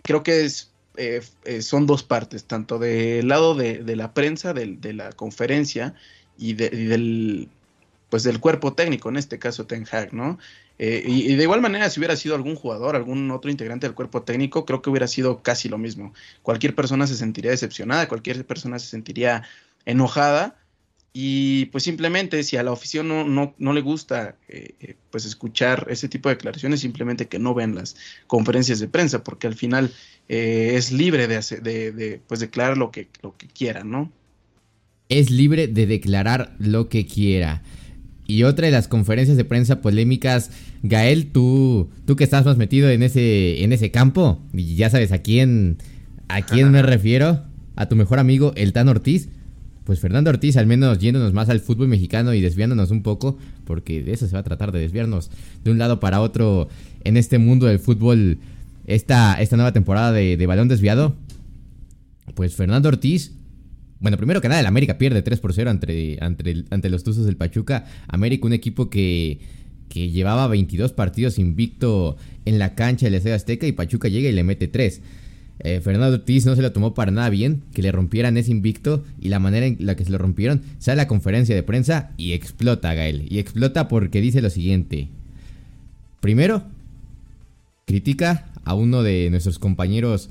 creo 0.03 0.23
que 0.23 0.45
es, 0.45 0.72
eh, 0.97 1.23
eh, 1.45 1.63
son 1.63 1.87
dos 1.87 2.03
partes, 2.03 2.45
tanto 2.45 2.79
del 2.79 3.29
lado 3.29 3.55
de, 3.55 3.97
la 3.97 4.13
prensa, 4.13 4.53
de, 4.53 4.93
la 4.93 5.13
conferencia 5.13 5.95
y, 6.37 6.55
del, 6.55 7.49
pues 8.11 8.23
del 8.25 8.41
cuerpo 8.41 8.75
técnico, 8.75 9.09
en 9.09 9.17
este 9.17 9.39
caso 9.39 9.67
Ten 9.67 9.87
Hag, 9.91 10.13
¿no? 10.13 10.39
Eh, 10.79 11.03
y, 11.07 11.35
de 11.35 11.43
igual 11.45 11.61
manera, 11.61 11.89
si 11.91 12.01
hubiera 12.01 12.17
sido 12.17 12.35
algún 12.35 12.57
jugador, 12.57 12.97
algún 12.97 13.31
otro 13.31 13.51
integrante 13.51 13.87
del 13.87 13.95
cuerpo 13.95 14.23
técnico, 14.23 14.67
creo 14.67 14.83
que 14.83 14.91
hubiera 14.91 15.07
sido 15.07 15.43
casi 15.43 15.69
lo 15.69 15.79
mismo. 15.79 16.13
Cualquier 16.43 16.75
persona 16.75 17.07
se 17.07 17.17
sentiría 17.17 17.53
decepcionada, 17.53 18.09
cualquier 18.09 18.45
persona 18.47 18.79
se 18.79 18.89
sentiría 18.89 19.45
enojada. 19.85 20.57
Y 21.15 21.67
pues 21.67 21.85
simplemente 21.85 22.43
si 22.43 22.57
a 22.57 22.63
la 22.63 22.73
afición 22.73 23.09
no, 23.09 23.55
no, 23.57 23.73
le 23.73 23.81
gusta 23.83 24.37
eh, 24.49 24.75
eh, 24.81 24.97
pues 25.11 25.27
escuchar 25.27 25.87
ese 25.91 26.09
tipo 26.09 26.29
de 26.29 26.37
declaraciones, 26.37 26.81
simplemente 26.81 27.29
que 27.29 27.39
no 27.39 27.53
vean 27.53 27.75
las 27.75 27.97
conferencias 28.27 28.81
de 28.81 28.89
prensa, 28.89 29.23
porque 29.23 29.47
al 29.47 29.55
final 29.55 29.93
es 30.29 30.93
libre 30.93 31.27
de, 31.27 31.41
de, 31.61 31.93
de, 31.93 32.21
pues 32.27 32.41
declarar 32.41 32.79
lo 32.79 32.91
que, 32.91 33.09
lo 33.23 33.37
que 33.37 33.47
quiera, 33.49 33.85
¿no? 33.85 34.11
Es 35.11 35.31
libre 35.31 35.67
de 35.67 35.87
declarar 35.87 36.57
lo 36.59 36.89
que 36.89 37.07
quiera. 37.07 37.63
Y 38.27 38.45
otra 38.45 38.67
de 38.67 38.73
las 38.73 38.89
conferencias 38.89 39.37
de 39.37 39.45
prensa 39.45 39.83
polémicas, 39.83 40.51
Gael, 40.83 41.33
tú, 41.33 41.91
tú 42.07 42.17
que 42.17 42.25
estás 42.25 42.45
más 42.45 42.57
metido 42.57 42.89
en 42.89 43.03
ese, 43.03 43.63
en 43.65 43.73
ese 43.73 43.91
campo, 43.91 44.41
y 44.55 44.77
ya 44.77 44.91
sabes 44.91 45.13
a 45.13 45.19
quién, 45.19 45.79
a 46.29 46.43
quién 46.43 46.71
me 46.71 46.83
refiero, 46.83 47.43
a 47.77 47.89
tu 47.89 47.97
mejor 47.97 48.19
amigo, 48.19 48.53
el 48.57 48.73
Tan 48.73 48.89
Ortiz. 48.89 49.29
Pues 49.85 49.99
Fernando 49.99 50.31
Ortiz, 50.31 50.57
al 50.57 50.67
menos 50.67 50.99
yéndonos 50.99 51.33
más 51.33 51.49
al 51.49 51.61
fútbol 51.61 51.89
mexicano 51.89 52.35
y 52.35 52.41
desviándonos 52.41 52.91
un 52.91 53.03
poco, 53.03 53.37
porque 53.65 54.03
de 54.03 54.13
eso 54.13 54.27
se 54.27 54.35
va 54.35 54.41
a 54.41 54.45
tratar 54.45 54.71
de 54.71 54.79
desviarnos 54.79 55.31
de 55.65 55.71
un 55.71 55.79
lado 55.79 55.99
para 55.99 56.21
otro 56.21 56.69
en 57.05 57.17
este 57.17 57.39
mundo 57.39 57.67
del 57.67 57.81
fútbol, 57.81 58.39
esta, 58.87 59.41
esta 59.41 59.57
nueva 59.57 59.73
temporada 59.73 60.13
de, 60.13 60.47
balón 60.47 60.69
desviado. 60.69 61.17
Pues 62.35 62.55
Fernando 62.55 62.89
Ortiz 62.89 63.33
bueno, 64.03 64.17
primero 64.17 64.41
que 64.41 64.49
nada, 64.49 64.61
el 64.61 64.67
América 64.67 64.99
pierde 64.99 65.23
3 65.23 65.39
por 65.39 65.55
0 65.55 65.71
ante, 65.71 66.19
ante, 66.21 66.91
los 66.91 67.05
Tuzos 67.05 67.25
del 67.25 67.37
Pachuca. 67.37 67.85
América, 68.09 68.49
un 68.49 68.53
equipo 68.53 68.91
que, 68.91 69.39
que 69.89 70.11
llevaba 70.11 70.49
22 70.49 70.93
partidos 70.93 71.39
invicto 71.39 72.17
en 72.45 72.59
la 72.59 72.75
cancha 72.75 73.07
del 73.07 73.15
Estadio 73.15 73.37
Azteca 73.37 73.65
y 73.69 73.73
Pachuca 73.73 74.09
llega 74.09 74.29
y 74.29 74.33
le 74.33 74.43
mete 74.43 74.67
3. 74.67 75.03
Eh, 75.65 75.81
Fernando 75.81 76.17
Ortiz 76.17 76.45
no 76.45 76.57
se 76.57 76.63
lo 76.63 76.73
tomó 76.73 76.93
para 76.93 77.13
nada 77.13 77.31
bien 77.31 77.63
que 77.73 77.83
le 77.83 77.93
rompieran 77.93 78.37
ese 78.37 78.51
invicto 78.51 79.05
y 79.21 79.29
la 79.29 79.39
manera 79.39 79.67
en 79.67 79.77
la 79.81 79.95
que 79.95 80.05
se 80.05 80.11
lo 80.11 80.19
rompieron. 80.19 80.63
Sale 80.79 81.01
a 81.01 81.05
la 81.05 81.09
conferencia 81.09 81.55
de 81.55 81.63
prensa 81.63 82.11
y 82.17 82.33
explota, 82.33 82.93
Gael. 82.95 83.27
Y 83.31 83.39
explota 83.39 83.87
porque 83.87 84.21
dice 84.21 84.43
lo 84.43 84.51
siguiente. 84.51 85.09
Primero, 86.21 86.65
critica 87.87 88.47
a 88.65 88.75
uno 88.75 89.03
de 89.03 89.29
nuestros 89.31 89.59
compañeros, 89.59 90.31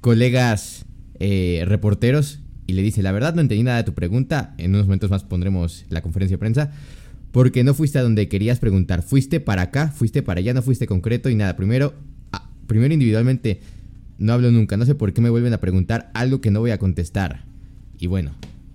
colegas 0.00 0.86
eh, 1.18 1.64
reporteros 1.66 2.40
y 2.66 2.72
le 2.72 2.82
dice, 2.82 3.02
la 3.02 3.12
verdad 3.12 3.34
no 3.34 3.42
entendí 3.42 3.62
nada 3.62 3.78
de 3.78 3.84
tu 3.84 3.94
pregunta, 3.94 4.54
en 4.58 4.70
unos 4.74 4.86
momentos 4.86 5.10
más 5.10 5.24
pondremos 5.24 5.84
la 5.88 6.02
conferencia 6.02 6.34
de 6.34 6.38
prensa, 6.38 6.72
porque 7.30 7.64
no 7.64 7.74
fuiste 7.74 7.98
a 7.98 8.02
donde 8.02 8.28
querías 8.28 8.58
preguntar, 8.58 9.02
fuiste 9.02 9.40
para 9.40 9.62
acá, 9.62 9.88
fuiste 9.88 10.22
para 10.22 10.40
allá, 10.40 10.54
no 10.54 10.62
fuiste 10.62 10.86
concreto 10.86 11.28
y 11.28 11.34
nada, 11.34 11.56
primero, 11.56 11.94
primero 12.66 12.92
individualmente 12.92 13.60
no 14.18 14.32
hablo 14.32 14.50
nunca, 14.50 14.76
no 14.76 14.84
sé 14.84 14.94
por 14.94 15.12
qué 15.12 15.20
me 15.20 15.30
vuelven 15.30 15.52
a 15.52 15.58
preguntar 15.58 16.10
algo 16.14 16.40
que 16.40 16.50
no 16.50 16.60
voy 16.60 16.70
a 16.70 16.78
contestar. 16.78 17.44
Y 17.98 18.06
bueno, 18.06 18.32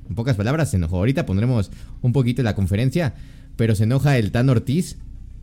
en 0.10 0.16
pocas 0.16 0.36
palabras 0.36 0.72
se 0.72 0.78
enojó, 0.78 0.98
ahorita 0.98 1.26
pondremos 1.26 1.72
un 2.02 2.14
poquito 2.14 2.44
la 2.44 2.56
conferencia, 2.56 3.14
pero 3.56 3.76
se 3.76 3.84
enoja 3.84 4.18
el 4.18 4.32
Tan 4.32 4.50
Ortiz, 4.50 4.98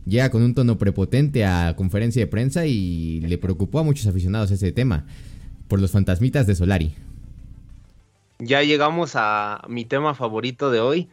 llega 0.05 0.29
con 0.31 0.41
un 0.41 0.53
tono 0.53 0.77
prepotente 0.77 1.45
a 1.45 1.75
conferencia 1.75 2.21
de 2.21 2.27
prensa 2.27 2.65
y 2.65 3.21
le 3.21 3.37
preocupó 3.37 3.79
a 3.79 3.83
muchos 3.83 4.07
aficionados 4.07 4.51
ese 4.51 4.71
tema, 4.71 5.05
por 5.67 5.79
los 5.79 5.91
fantasmitas 5.91 6.47
de 6.47 6.55
Solari 6.55 6.95
ya 8.39 8.63
llegamos 8.63 9.11
a 9.15 9.61
mi 9.67 9.85
tema 9.85 10.15
favorito 10.15 10.71
de 10.71 10.79
hoy. 10.79 11.09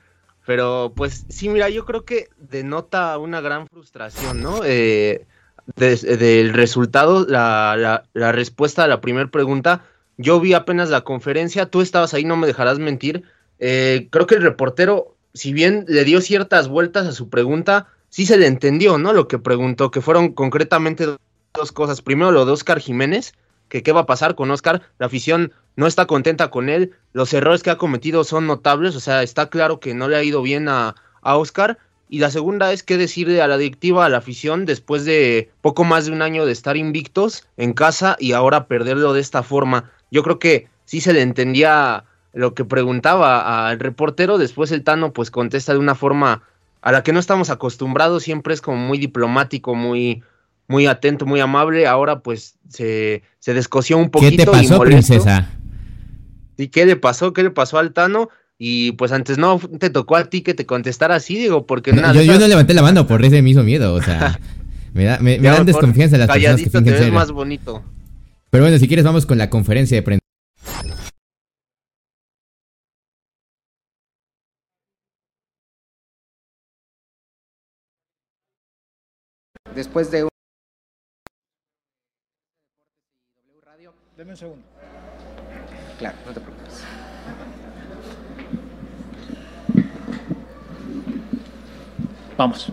Pero 0.46 0.92
pues 0.94 1.26
sí, 1.28 1.48
mira, 1.48 1.68
yo 1.68 1.84
creo 1.84 2.04
que 2.04 2.28
denota 2.38 3.18
una 3.18 3.40
gran 3.40 3.66
frustración, 3.66 4.42
¿no? 4.42 4.60
Eh, 4.64 5.26
del 5.74 6.54
resultado, 6.54 7.26
la, 7.26 8.04
la, 8.12 8.32
respuesta 8.32 8.84
a 8.84 8.88
la 8.88 9.00
primera 9.00 9.28
pregunta. 9.30 9.84
Yo 10.16 10.40
vi 10.40 10.54
apenas 10.54 10.90
la 10.90 11.02
conferencia, 11.02 11.66
tú 11.66 11.80
estabas 11.80 12.14
ahí, 12.14 12.24
no 12.24 12.36
me 12.36 12.46
dejarás 12.46 12.78
mentir. 12.78 13.24
Eh, 13.58 14.08
creo 14.10 14.26
que 14.26 14.36
el 14.36 14.42
reportero, 14.42 15.16
si 15.34 15.52
bien 15.52 15.84
le 15.88 16.04
dio 16.04 16.20
ciertas 16.20 16.68
vueltas 16.68 17.06
a 17.06 17.12
su 17.12 17.28
pregunta, 17.28 17.88
sí 18.08 18.26
se 18.26 18.38
le 18.38 18.46
entendió, 18.46 18.96
¿no? 18.98 19.12
Lo 19.12 19.28
que 19.28 19.38
preguntó, 19.38 19.90
que 19.90 20.00
fueron 20.00 20.32
concretamente 20.32 21.06
dos 21.54 21.72
cosas. 21.72 22.00
Primero, 22.00 22.30
lo 22.30 22.46
de 22.46 22.52
Oscar 22.52 22.78
Jiménez, 22.78 23.34
que 23.68 23.82
qué 23.82 23.92
va 23.92 24.02
a 24.02 24.06
pasar 24.06 24.36
con 24.36 24.50
Oscar. 24.50 24.82
La 24.98 25.06
afición 25.06 25.52
no 25.74 25.86
está 25.86 26.06
contenta 26.06 26.48
con 26.50 26.68
él. 26.68 26.92
Los 27.12 27.34
errores 27.34 27.62
que 27.62 27.70
ha 27.70 27.76
cometido 27.76 28.24
son 28.24 28.46
notables. 28.46 28.94
O 28.94 29.00
sea, 29.00 29.22
está 29.22 29.50
claro 29.50 29.80
que 29.80 29.94
no 29.94 30.08
le 30.08 30.16
ha 30.16 30.22
ido 30.22 30.42
bien 30.42 30.68
a, 30.68 30.94
a 31.22 31.36
Oscar. 31.36 31.78
Y 32.08 32.20
la 32.20 32.30
segunda 32.30 32.72
es 32.72 32.82
qué 32.82 32.96
decirle 32.96 33.42
a 33.42 33.48
la 33.48 33.58
directiva, 33.58 34.06
a 34.06 34.08
la 34.08 34.18
afición, 34.18 34.64
después 34.64 35.04
de 35.04 35.50
poco 35.60 35.84
más 35.84 36.06
de 36.06 36.12
un 36.12 36.22
año 36.22 36.46
de 36.46 36.52
estar 36.52 36.76
invictos 36.76 37.46
en 37.56 37.72
casa 37.72 38.16
y 38.20 38.32
ahora 38.32 38.66
perderlo 38.66 39.12
de 39.12 39.20
esta 39.20 39.42
forma. 39.42 39.90
Yo 40.10 40.22
creo 40.22 40.38
que 40.38 40.68
sí 40.84 41.00
se 41.00 41.12
le 41.12 41.22
entendía 41.22 42.04
lo 42.32 42.54
que 42.54 42.64
preguntaba 42.64 43.68
al 43.68 43.80
reportero. 43.80 44.38
Después 44.38 44.70
el 44.70 44.84
Tano 44.84 45.12
pues 45.12 45.30
contesta 45.30 45.72
de 45.72 45.80
una 45.80 45.94
forma 45.94 46.42
a 46.80 46.92
la 46.92 47.02
que 47.02 47.12
no 47.12 47.18
estamos 47.18 47.50
acostumbrados. 47.50 48.22
Siempre 48.22 48.54
es 48.54 48.60
como 48.60 48.76
muy 48.78 48.98
diplomático, 48.98 49.74
muy 49.74 50.22
muy 50.68 50.86
atento, 50.86 51.26
muy 51.26 51.40
amable. 51.40 51.86
Ahora 51.86 52.20
pues 52.20 52.56
se, 52.68 53.22
se 53.40 53.54
descoció 53.54 53.98
un 53.98 54.10
poquito. 54.10 54.30
¿Qué 54.30 54.44
te 54.44 54.50
pasó, 54.50 54.80
princesa? 54.80 55.50
¿Y 56.56 56.68
qué 56.68 56.86
le 56.86 56.96
pasó? 56.96 57.32
¿Qué 57.32 57.42
le 57.42 57.50
pasó 57.50 57.78
al 57.78 57.92
Tano? 57.92 58.28
Y 58.58 58.92
pues 58.92 59.12
antes 59.12 59.36
no 59.36 59.58
te 59.58 59.90
tocó 59.90 60.16
a 60.16 60.24
ti 60.24 60.40
que 60.40 60.54
te 60.54 60.64
contestara 60.64 61.16
así, 61.16 61.36
digo, 61.36 61.66
porque 61.66 61.92
nada. 61.92 62.14
Yo, 62.14 62.22
yo 62.22 62.38
no 62.38 62.48
levanté 62.48 62.72
la 62.72 62.82
mano 62.82 63.06
por 63.06 63.24
ese 63.24 63.42
mismo 63.42 63.62
miedo, 63.62 63.92
o 63.92 64.02
sea, 64.02 64.38
me, 64.94 65.04
da, 65.04 65.18
me, 65.18 65.38
dan 65.38 65.66
desconfianza 65.66 66.16
las 66.16 66.28
personas 66.28 66.62
que 66.62 66.70
fingen 66.70 66.96
te 66.96 67.10
más 67.10 67.30
bonito. 67.30 67.84
Pero 68.50 68.64
bueno, 68.64 68.78
si 68.78 68.86
quieres 68.86 69.04
vamos 69.04 69.26
con 69.26 69.36
la 69.36 69.50
conferencia 69.50 69.96
de 69.96 70.02
prensa. 70.02 70.20
Después 79.74 80.10
de 80.10 80.24
un 80.24 80.30
Deme 84.16 84.30
un 84.30 84.36
segundo. 84.38 84.64
Claro, 85.98 86.16
no 86.24 86.32
te 86.32 86.40
preocupes. 86.40 86.84
Vamos. 92.36 92.68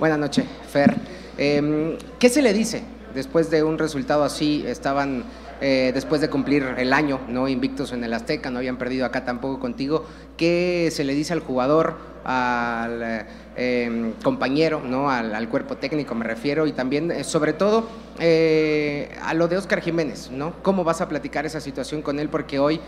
Buenas 0.00 0.18
noches, 0.18 0.44
Fer. 0.68 0.96
Em, 1.38 1.96
¿Qué 2.18 2.28
se 2.28 2.42
le 2.42 2.52
dice 2.52 2.82
después 3.14 3.48
de 3.48 3.62
un 3.62 3.78
resultado 3.78 4.24
así? 4.24 4.64
Estaban 4.66 5.22
eh, 5.60 5.92
después 5.94 6.20
de 6.20 6.28
cumplir 6.28 6.64
el 6.76 6.92
año, 6.92 7.20
¿no? 7.28 7.46
Invictos 7.46 7.92
en 7.92 8.02
el 8.02 8.12
Azteca, 8.12 8.50
no 8.50 8.58
habían 8.58 8.78
perdido 8.78 9.06
acá 9.06 9.24
tampoco 9.24 9.60
contigo. 9.60 10.04
¿Qué 10.36 10.88
se 10.90 11.04
le 11.04 11.14
dice 11.14 11.32
al 11.32 11.40
jugador, 11.40 11.96
al 12.24 13.26
eh, 13.56 14.14
compañero, 14.24 14.82
¿no? 14.84 15.10
Al, 15.10 15.48
cuerpo 15.48 15.76
técnico 15.76 16.16
me 16.16 16.24
refiero, 16.24 16.66
y 16.66 16.72
también, 16.72 17.12
eh, 17.12 17.22
sobre 17.22 17.52
todo, 17.52 17.86
eh, 18.18 19.10
a 19.22 19.34
lo 19.34 19.46
de 19.46 19.58
Oscar 19.58 19.80
Jiménez, 19.80 20.30
¿no? 20.32 20.54
¿Cómo 20.62 20.82
vas 20.82 21.00
a 21.00 21.08
platicar 21.08 21.46
esa 21.46 21.60
situación 21.60 22.02
con 22.02 22.18
él? 22.18 22.28
Porque 22.28 22.58
hoy, 22.58 22.80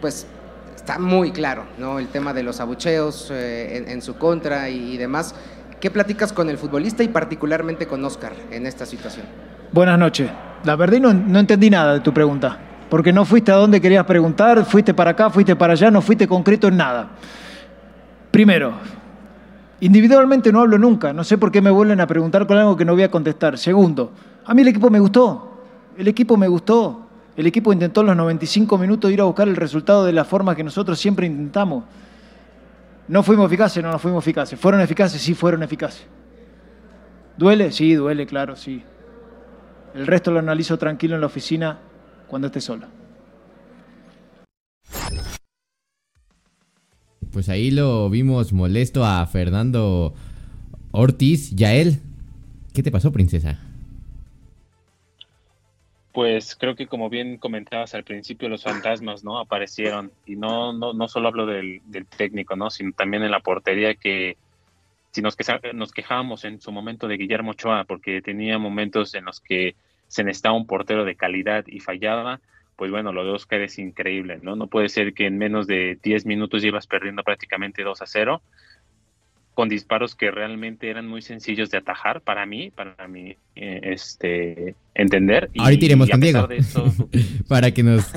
pues, 0.00 0.26
está 0.90 1.00
muy 1.00 1.30
claro, 1.30 1.66
¿no? 1.78 2.00
El 2.00 2.08
tema 2.08 2.32
de 2.32 2.42
los 2.42 2.58
abucheos 2.58 3.30
en, 3.30 4.02
su 4.02 4.16
contra 4.16 4.68
y, 4.70 4.96
demás. 4.96 5.36
¿Qué 5.80 5.88
platicas 5.88 6.32
con 6.32 6.50
el 6.50 6.58
futbolista 6.58 7.04
y 7.04 7.08
particularmente 7.08 7.86
con 7.86 8.04
Oscar 8.04 8.32
en 8.50 8.66
esta 8.66 8.84
situación? 8.84 9.24
Buenas 9.70 9.98
noches. 10.00 10.28
La 10.64 10.74
verdad 10.74 10.98
no, 10.98 11.14
no 11.14 11.38
entendí 11.38 11.70
nada 11.70 11.94
de 11.94 12.00
tu 12.00 12.12
pregunta, 12.12 12.58
porque 12.88 13.12
no 13.12 13.24
fuiste 13.24 13.52
a 13.52 13.54
donde 13.54 13.80
querías 13.80 14.04
preguntar, 14.04 14.64
fuiste 14.64 14.92
para 14.92 15.12
acá, 15.12 15.30
fuiste 15.30 15.54
para 15.54 15.74
allá, 15.74 15.92
no 15.92 16.02
fuiste 16.02 16.26
concreto 16.26 16.66
en 16.66 16.76
nada. 16.76 17.10
Primero, 18.32 18.74
Individualmente 19.82 20.52
no 20.52 20.60
hablo 20.60 20.76
nunca, 20.76 21.14
no 21.14 21.24
sé 21.24 21.38
por 21.38 21.50
qué 21.50 21.62
me 21.62 21.70
vuelven 21.70 22.02
a 22.02 22.06
preguntar 22.06 22.46
con 22.46 22.58
algo 22.58 22.76
que 22.76 22.84
no 22.84 22.92
voy 22.92 23.02
a 23.02 23.10
contestar. 23.10 23.56
Segundo, 23.56 24.12
a 24.44 24.52
mí 24.52 24.60
el 24.60 24.68
equipo 24.68 24.90
me 24.90 25.00
gustó, 25.00 25.62
el 25.96 26.06
equipo 26.06 26.36
me 26.36 26.48
gustó, 26.48 27.08
el 27.36 27.46
equipo 27.46 27.72
intentó 27.72 28.00
en 28.02 28.08
los 28.08 28.16
95 28.16 28.78
minutos 28.78 29.10
ir 29.10 29.20
a 29.20 29.24
buscar 29.24 29.48
el 29.48 29.56
resultado 29.56 30.04
de 30.04 30.12
la 30.12 30.24
forma 30.24 30.54
que 30.54 30.64
nosotros 30.64 30.98
siempre 30.98 31.26
intentamos. 31.26 31.84
¿No 33.08 33.22
fuimos 33.22 33.46
eficaces? 33.46 33.82
No, 33.82 33.90
no 33.90 33.98
fuimos 33.98 34.24
eficaces. 34.24 34.58
¿Fueron 34.58 34.80
eficaces? 34.80 35.20
Sí, 35.20 35.34
fueron 35.34 35.62
eficaces. 35.62 36.06
¿Duele? 37.36 37.72
Sí, 37.72 37.94
duele, 37.94 38.26
claro, 38.26 38.56
sí. 38.56 38.82
El 39.94 40.06
resto 40.06 40.30
lo 40.30 40.38
analizo 40.38 40.78
tranquilo 40.78 41.14
en 41.14 41.20
la 41.20 41.26
oficina 41.26 41.78
cuando 42.28 42.46
esté 42.46 42.60
solo. 42.60 42.86
pues 47.30 47.48
ahí 47.48 47.70
lo 47.70 48.10
vimos 48.10 48.52
molesto 48.52 49.04
a 49.04 49.24
Fernando 49.26 50.14
Ortiz. 50.90 51.54
Yael, 51.54 52.00
¿qué 52.72 52.82
te 52.82 52.90
pasó, 52.90 53.12
princesa? 53.12 53.58
Pues 56.12 56.56
creo 56.56 56.74
que 56.74 56.88
como 56.88 57.08
bien 57.08 57.38
comentabas 57.38 57.94
al 57.94 58.02
principio, 58.02 58.48
los 58.48 58.64
fantasmas, 58.64 59.22
¿no? 59.22 59.38
Aparecieron. 59.38 60.10
Y 60.26 60.34
no, 60.34 60.72
no, 60.72 60.92
no 60.92 61.08
solo 61.08 61.28
hablo 61.28 61.46
del, 61.46 61.80
técnico, 62.16 62.56
¿no? 62.56 62.68
Sino 62.70 62.92
también 62.92 63.22
en 63.22 63.30
la 63.30 63.40
portería 63.40 63.94
que 63.94 64.36
si 65.12 65.22
nos, 65.22 65.36
nos 65.74 65.92
quejábamos 65.92 66.44
en 66.44 66.60
su 66.60 66.72
momento 66.72 67.06
de 67.06 67.16
Guillermo 67.16 67.52
Ochoa, 67.52 67.84
porque 67.84 68.22
tenía 68.22 68.58
momentos 68.58 69.14
en 69.14 69.24
los 69.24 69.40
que 69.40 69.76
se 70.08 70.24
necesitaba 70.24 70.56
un 70.56 70.66
portero 70.66 71.04
de 71.04 71.14
calidad 71.14 71.64
y 71.68 71.78
fallaba, 71.78 72.40
pues 72.74 72.90
bueno, 72.90 73.12
lo 73.12 73.24
de 73.24 73.30
Oscar 73.30 73.60
es 73.60 73.78
increíble, 73.78 74.40
¿no? 74.42 74.56
No 74.56 74.66
puede 74.66 74.88
ser 74.88 75.14
que 75.14 75.26
en 75.26 75.38
menos 75.38 75.66
de 75.68 75.98
10 76.02 76.26
minutos 76.26 76.62
llevas 76.62 76.86
perdiendo 76.88 77.22
prácticamente 77.22 77.84
2 77.84 78.02
a 78.02 78.06
0 78.06 78.42
con 79.60 79.68
disparos 79.68 80.14
que 80.14 80.30
realmente 80.30 80.88
eran 80.88 81.06
muy 81.06 81.20
sencillos 81.20 81.70
de 81.70 81.76
atajar 81.76 82.22
para 82.22 82.46
mí, 82.46 82.70
para 82.70 83.06
mí, 83.06 83.36
eh, 83.54 83.80
este, 83.82 84.74
entender. 84.94 85.50
Y, 85.52 85.60
Ahorita 85.60 85.84
iremos 85.84 86.08
con 86.08 86.18
Diego. 86.18 86.48
para 87.46 87.70
que 87.70 87.82
nos... 87.82 88.10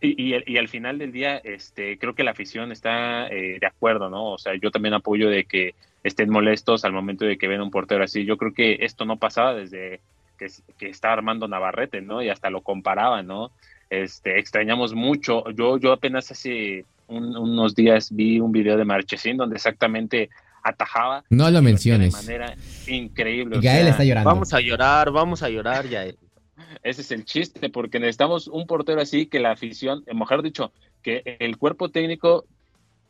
y, 0.00 0.34
y, 0.44 0.58
al 0.58 0.66
final 0.66 0.98
del 0.98 1.12
día, 1.12 1.36
este, 1.36 1.98
creo 1.98 2.16
que 2.16 2.24
la 2.24 2.32
afición 2.32 2.72
está 2.72 3.28
eh, 3.28 3.58
de 3.60 3.66
acuerdo, 3.68 4.10
¿no? 4.10 4.32
O 4.32 4.38
sea, 4.38 4.54
yo 4.60 4.72
también 4.72 4.94
apoyo 4.94 5.30
de 5.30 5.44
que 5.44 5.76
estén 6.02 6.28
molestos 6.28 6.84
al 6.84 6.92
momento 6.92 7.24
de 7.24 7.38
que 7.38 7.46
ven 7.46 7.60
un 7.60 7.70
portero 7.70 8.02
así. 8.02 8.24
Yo 8.24 8.36
creo 8.36 8.52
que 8.52 8.78
esto 8.80 9.04
no 9.04 9.18
pasaba 9.18 9.54
desde 9.54 10.00
que, 10.36 10.48
que 10.76 10.88
está 10.88 11.12
Armando 11.12 11.46
Navarrete, 11.46 12.00
¿no? 12.00 12.24
Y 12.24 12.28
hasta 12.28 12.50
lo 12.50 12.62
comparaban, 12.62 13.28
¿no? 13.28 13.52
Este, 13.88 14.40
extrañamos 14.40 14.94
mucho. 14.94 15.48
Yo, 15.52 15.78
yo 15.78 15.92
apenas 15.92 16.32
hace 16.32 16.86
unos 17.10 17.74
días 17.74 18.10
vi 18.10 18.40
un 18.40 18.52
video 18.52 18.76
de 18.76 18.84
Marchesín 18.84 19.36
donde 19.36 19.56
exactamente 19.56 20.30
atajaba. 20.62 21.24
No 21.30 21.50
lo 21.50 21.62
menciones. 21.62 22.14
De 22.14 22.32
manera 22.32 22.54
increíble. 22.86 23.58
Gael 23.60 23.88
está 23.88 24.04
llorando. 24.04 24.30
Vamos 24.30 24.52
a 24.54 24.60
llorar, 24.60 25.10
vamos 25.10 25.42
a 25.42 25.48
llorar, 25.48 25.88
ya. 25.88 26.04
Ese 26.82 27.02
es 27.02 27.10
el 27.10 27.24
chiste, 27.24 27.68
porque 27.70 27.98
necesitamos 27.98 28.48
un 28.48 28.66
portero 28.66 29.00
así 29.00 29.26
que 29.26 29.40
la 29.40 29.52
afición, 29.52 30.02
eh, 30.06 30.14
mejor 30.14 30.42
dicho, 30.42 30.72
que 31.02 31.22
el 31.40 31.56
cuerpo 31.56 31.88
técnico 31.88 32.44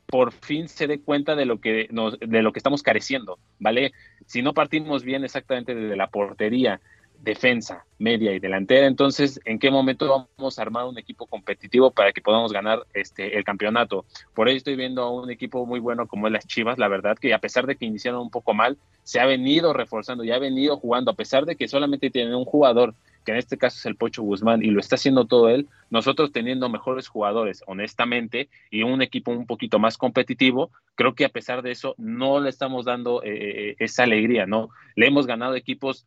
por 0.06 0.32
fin 0.32 0.68
se 0.68 0.86
dé 0.86 1.00
cuenta 1.00 1.36
de 1.36 1.46
lo 1.46 1.60
que 1.60 1.86
nos, 1.90 2.18
de 2.18 2.42
lo 2.42 2.52
que 2.52 2.58
estamos 2.58 2.82
careciendo, 2.82 3.38
¿vale? 3.60 3.92
Si 4.26 4.42
no 4.42 4.54
partimos 4.54 5.04
bien 5.04 5.24
exactamente 5.24 5.74
desde 5.74 5.96
la 5.96 6.08
portería, 6.08 6.80
defensa, 7.22 7.84
media 7.98 8.32
y 8.32 8.40
delantera. 8.40 8.86
Entonces, 8.86 9.40
¿en 9.44 9.58
qué 9.58 9.70
momento 9.70 10.26
vamos 10.38 10.58
a 10.58 10.62
armar 10.62 10.86
un 10.86 10.98
equipo 10.98 11.26
competitivo 11.26 11.90
para 11.90 12.12
que 12.12 12.20
podamos 12.20 12.52
ganar 12.52 12.86
este 12.94 13.36
el 13.36 13.44
campeonato? 13.44 14.04
Por 14.34 14.48
ahí 14.48 14.56
estoy 14.56 14.76
viendo 14.76 15.02
a 15.02 15.10
un 15.10 15.30
equipo 15.30 15.66
muy 15.66 15.80
bueno 15.80 16.06
como 16.06 16.26
es 16.26 16.32
las 16.32 16.46
Chivas, 16.46 16.78
la 16.78 16.88
verdad 16.88 17.18
que 17.18 17.34
a 17.34 17.38
pesar 17.38 17.66
de 17.66 17.76
que 17.76 17.84
iniciaron 17.84 18.20
un 18.20 18.30
poco 18.30 18.54
mal, 18.54 18.78
se 19.02 19.20
ha 19.20 19.26
venido 19.26 19.72
reforzando 19.72 20.24
y 20.24 20.30
ha 20.30 20.38
venido 20.38 20.76
jugando, 20.76 21.10
a 21.10 21.16
pesar 21.16 21.44
de 21.44 21.56
que 21.56 21.68
solamente 21.68 22.10
tienen 22.10 22.34
un 22.34 22.44
jugador, 22.44 22.94
que 23.24 23.32
en 23.32 23.38
este 23.38 23.58
caso 23.58 23.76
es 23.78 23.86
el 23.86 23.96
Pocho 23.96 24.22
Guzmán, 24.22 24.62
y 24.62 24.68
lo 24.68 24.80
está 24.80 24.94
haciendo 24.94 25.26
todo 25.26 25.48
él, 25.48 25.68
nosotros 25.90 26.32
teniendo 26.32 26.68
mejores 26.68 27.08
jugadores, 27.08 27.62
honestamente, 27.66 28.48
y 28.70 28.82
un 28.82 29.02
equipo 29.02 29.30
un 29.30 29.46
poquito 29.46 29.78
más 29.78 29.98
competitivo, 29.98 30.70
creo 30.94 31.14
que 31.14 31.24
a 31.24 31.28
pesar 31.28 31.62
de 31.62 31.72
eso 31.72 31.94
no 31.98 32.40
le 32.40 32.50
estamos 32.50 32.84
dando 32.84 33.22
eh, 33.22 33.70
eh, 33.70 33.76
esa 33.78 34.04
alegría, 34.04 34.46
¿no? 34.46 34.70
Le 34.94 35.06
hemos 35.06 35.26
ganado 35.26 35.54
equipos 35.54 36.06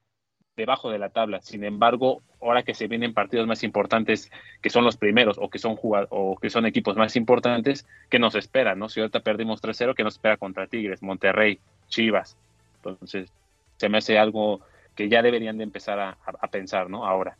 debajo 0.55 0.91
de 0.91 0.99
la 0.99 1.09
tabla. 1.09 1.41
Sin 1.41 1.63
embargo, 1.63 2.21
ahora 2.41 2.63
que 2.63 2.73
se 2.73 2.87
vienen 2.87 3.13
partidos 3.13 3.47
más 3.47 3.63
importantes, 3.63 4.31
que 4.61 4.69
son 4.69 4.83
los 4.83 4.97
primeros 4.97 5.37
o 5.39 5.49
que 5.49 5.59
son 5.59 5.77
o 5.81 6.37
que 6.41 6.49
son 6.49 6.65
equipos 6.65 6.95
más 6.95 7.15
importantes, 7.15 7.85
¿qué 8.09 8.19
nos 8.19 8.35
espera? 8.35 8.75
¿no? 8.75 8.89
Si 8.89 8.99
ahorita 8.99 9.21
perdimos 9.21 9.61
3-0, 9.61 9.95
¿qué 9.95 10.03
nos 10.03 10.15
espera 10.15 10.37
contra 10.37 10.67
Tigres, 10.67 11.01
Monterrey, 11.01 11.59
Chivas? 11.87 12.37
Entonces, 12.77 13.29
se 13.77 13.89
me 13.89 13.97
hace 13.97 14.17
algo 14.17 14.61
que 14.95 15.09
ya 15.09 15.21
deberían 15.21 15.57
de 15.57 15.63
empezar 15.63 15.99
a, 15.99 16.47
pensar, 16.51 16.89
¿no? 16.89 17.05
Ahora. 17.05 17.35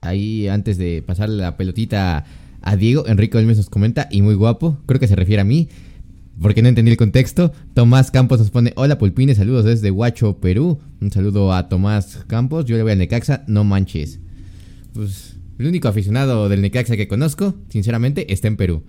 Ahí, 0.00 0.48
antes 0.48 0.78
de 0.78 1.02
pasar 1.06 1.28
la 1.28 1.56
pelotita 1.56 2.24
a 2.62 2.76
Diego, 2.76 3.06
Enrique 3.06 3.36
Olmes 3.36 3.58
nos 3.58 3.68
comenta, 3.68 4.08
y 4.10 4.22
muy 4.22 4.34
guapo, 4.34 4.78
creo 4.86 4.98
que 4.98 5.06
se 5.06 5.16
refiere 5.16 5.42
a 5.42 5.44
mí 5.44 5.68
porque 6.42 6.60
no 6.60 6.68
entendí 6.68 6.90
el 6.90 6.96
contexto. 6.96 7.52
Tomás 7.72 8.10
Campos 8.10 8.40
nos 8.40 8.50
pone, 8.50 8.72
hola 8.76 8.98
Pulpines, 8.98 9.38
saludos 9.38 9.64
desde 9.64 9.90
Huacho, 9.90 10.38
Perú. 10.38 10.80
Un 11.00 11.10
saludo 11.10 11.54
a 11.54 11.68
Tomás 11.68 12.24
Campos, 12.26 12.66
yo 12.66 12.76
le 12.76 12.82
voy 12.82 12.92
al 12.92 12.98
Necaxa, 12.98 13.44
no 13.46 13.64
manches. 13.64 14.18
Pues 14.92 15.36
el 15.58 15.66
único 15.66 15.88
aficionado 15.88 16.48
del 16.48 16.60
Necaxa 16.60 16.96
que 16.96 17.08
conozco, 17.08 17.54
sinceramente, 17.68 18.32
está 18.32 18.48
en 18.48 18.56
Perú. 18.56 18.82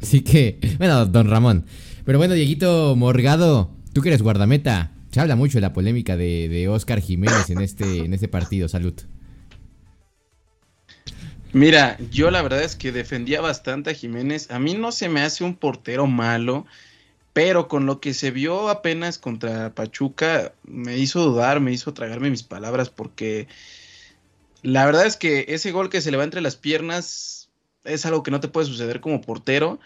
Así 0.00 0.20
que, 0.20 0.58
bueno, 0.78 1.06
don 1.06 1.28
Ramón. 1.28 1.64
Pero 2.04 2.18
bueno, 2.18 2.34
Dieguito 2.34 2.94
Morgado, 2.96 3.70
tú 3.92 4.02
que 4.02 4.10
eres 4.10 4.22
guardameta, 4.22 4.92
se 5.10 5.20
habla 5.20 5.36
mucho 5.36 5.58
de 5.58 5.62
la 5.62 5.72
polémica 5.72 6.16
de, 6.16 6.48
de 6.48 6.68
Oscar 6.68 7.00
Jiménez 7.00 7.50
en 7.50 7.60
este, 7.60 8.04
en 8.04 8.14
este 8.14 8.28
partido, 8.28 8.68
salud. 8.68 8.94
Mira, 11.52 11.98
yo 12.12 12.30
la 12.30 12.42
verdad 12.42 12.62
es 12.62 12.76
que 12.76 12.92
defendía 12.92 13.40
bastante 13.40 13.90
a 13.90 13.94
Jiménez. 13.94 14.50
A 14.50 14.60
mí 14.60 14.74
no 14.74 14.92
se 14.92 15.08
me 15.08 15.20
hace 15.20 15.42
un 15.42 15.56
portero 15.56 16.06
malo, 16.06 16.66
pero 17.32 17.68
con 17.68 17.86
lo 17.86 18.00
que 18.00 18.14
se 18.14 18.30
vio 18.30 18.68
apenas 18.68 19.18
contra 19.18 19.74
Pachuca 19.74 20.52
me 20.64 20.98
hizo 20.98 21.24
dudar, 21.24 21.60
me 21.60 21.72
hizo 21.72 21.94
tragarme 21.94 22.30
mis 22.30 22.42
palabras 22.42 22.90
porque 22.90 23.46
la 24.62 24.84
verdad 24.84 25.06
es 25.06 25.16
que 25.16 25.46
ese 25.48 25.72
gol 25.72 25.90
que 25.90 26.00
se 26.00 26.10
le 26.10 26.16
va 26.16 26.24
entre 26.24 26.40
las 26.40 26.56
piernas 26.56 27.50
es 27.84 28.04
algo 28.04 28.22
que 28.22 28.30
no 28.30 28.40
te 28.40 28.48
puede 28.48 28.66
suceder 28.66 29.00
como 29.00 29.20
portero, 29.20 29.80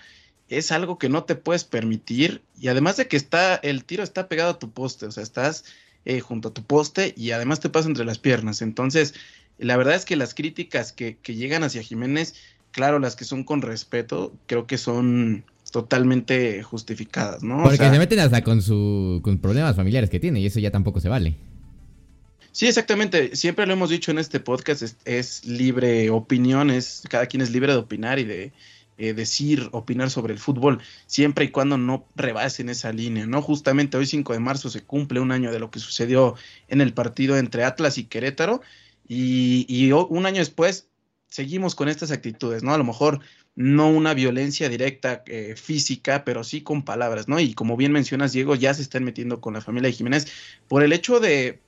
es 0.49 0.73
algo 0.73 0.99
que 0.99 1.09
no 1.09 1.25
te 1.25 1.37
puedes 1.37 1.65
permitir 1.65 2.43
y 2.59 2.69
además 2.69 2.97
de 2.97 3.09
que 3.09 3.17
está 3.17 3.57
el 3.57 3.85
tiro 3.85 4.03
está 4.03 4.29
pegado 4.29 4.51
a 4.51 4.59
tu 4.59 4.71
poste, 4.71 5.07
o 5.07 5.13
sea, 5.13 5.23
estás 5.23 5.65
eh, 6.05 6.21
junto 6.21 6.49
a 6.49 6.55
tu 6.55 6.65
poste 6.65 7.15
y 7.17 7.31
además 7.31 7.61
te 7.61 7.69
pasa 7.69 7.89
entre 7.89 8.05
las 8.05 8.19
piernas, 8.19 8.63
entonces 8.63 9.15
la 9.59 9.77
verdad 9.77 9.95
es 9.95 10.05
que 10.05 10.17
las 10.17 10.35
críticas 10.35 10.93
que, 10.93 11.19
llegan 11.25 11.63
hacia 11.63 11.83
Jiménez, 11.83 12.35
claro, 12.73 12.99
las 12.99 13.17
que 13.17 13.25
son 13.25 13.45
con 13.45 13.63
respeto, 13.63 14.35
creo 14.47 14.67
que 14.67 14.79
son 14.79 15.45
totalmente 15.75 16.63
justificadas, 16.63 17.43
¿no? 17.43 17.65
Porque 17.65 17.79
se 17.79 17.99
meten 17.99 18.21
hasta 18.21 18.45
con 18.45 18.63
su 18.63 19.19
con 19.25 19.39
problemas 19.39 19.75
familiares 19.75 20.09
que 20.09 20.21
tiene 20.21 20.39
y 20.39 20.47
eso 20.47 20.61
ya 20.61 20.71
tampoco 20.71 21.01
se 21.01 21.09
vale. 21.09 21.37
Sí, 22.53 22.69
exactamente. 22.69 23.35
Siempre 23.35 23.67
lo 23.67 23.73
hemos 23.73 23.91
dicho 23.91 24.13
en 24.13 24.19
este 24.19 24.39
podcast, 24.39 24.85
es, 25.05 25.45
libre 25.45 26.11
opinión, 26.11 26.71
es, 26.71 27.03
cada 27.11 27.27
quien 27.27 27.41
es 27.41 27.51
libre 27.51 27.73
de 27.73 27.79
opinar 27.81 28.21
y 28.21 28.25
de 28.25 28.53
eh, 28.99 29.15
decir, 29.15 29.69
opinar 29.73 30.11
sobre 30.11 30.33
el 30.33 30.39
fútbol, 30.39 30.81
siempre 31.09 31.47
y 31.47 31.49
cuando 31.49 31.77
no 31.77 32.07
rebasen 32.15 32.69
esa 32.69 32.93
línea, 32.93 33.27
¿no? 33.27 33.43
Justamente 33.43 33.97
hoy 33.97 34.07
5 34.07 34.33
de 34.33 34.39
marzo 34.39 34.71
se 34.71 34.85
cumple 34.85 35.19
un 35.19 35.33
año 35.33 35.51
de 35.51 35.59
lo 35.59 35.73
que 35.73 35.81
sucedió 35.81 36.37
en 36.69 36.81
el 36.81 36.95
partido 36.95 37.37
entre 37.37 37.65
Atlas 37.65 37.99
y 37.99 38.05
Querétaro 38.05 38.61
y, 39.09 39.91
un 39.91 40.25
año 40.25 40.39
después 40.39 40.87
seguimos 41.27 41.75
con 41.75 41.89
estas 41.89 42.13
actitudes, 42.13 42.63
¿no? 42.63 42.73
A 42.73 42.79
lo 42.79 42.85
mejor 42.85 43.19
no 43.57 43.89
una 43.89 44.15
violencia 44.15 44.69
directa 44.69 45.23
eh, 45.27 45.55
física, 45.57 46.25
pero 46.25 46.43
sí 46.43 46.63
con 46.63 46.83
palabras, 46.83 47.29
¿no? 47.29 47.39
Y 47.39 47.55
como 47.55 47.77
bien 47.77 47.93
mencionas, 47.93 48.33
Diego, 48.33 48.55
ya 48.57 48.75
se 48.75 48.83
están 48.83 49.05
metiendo 49.05 49.41
con 49.41 49.55
la 49.55 49.61
familia 49.61 49.89
de 49.89 49.97
Jiménez 49.97 50.27
por 50.69 50.83
el 50.83 50.93
hecho 50.93 51.21
de 51.21 51.61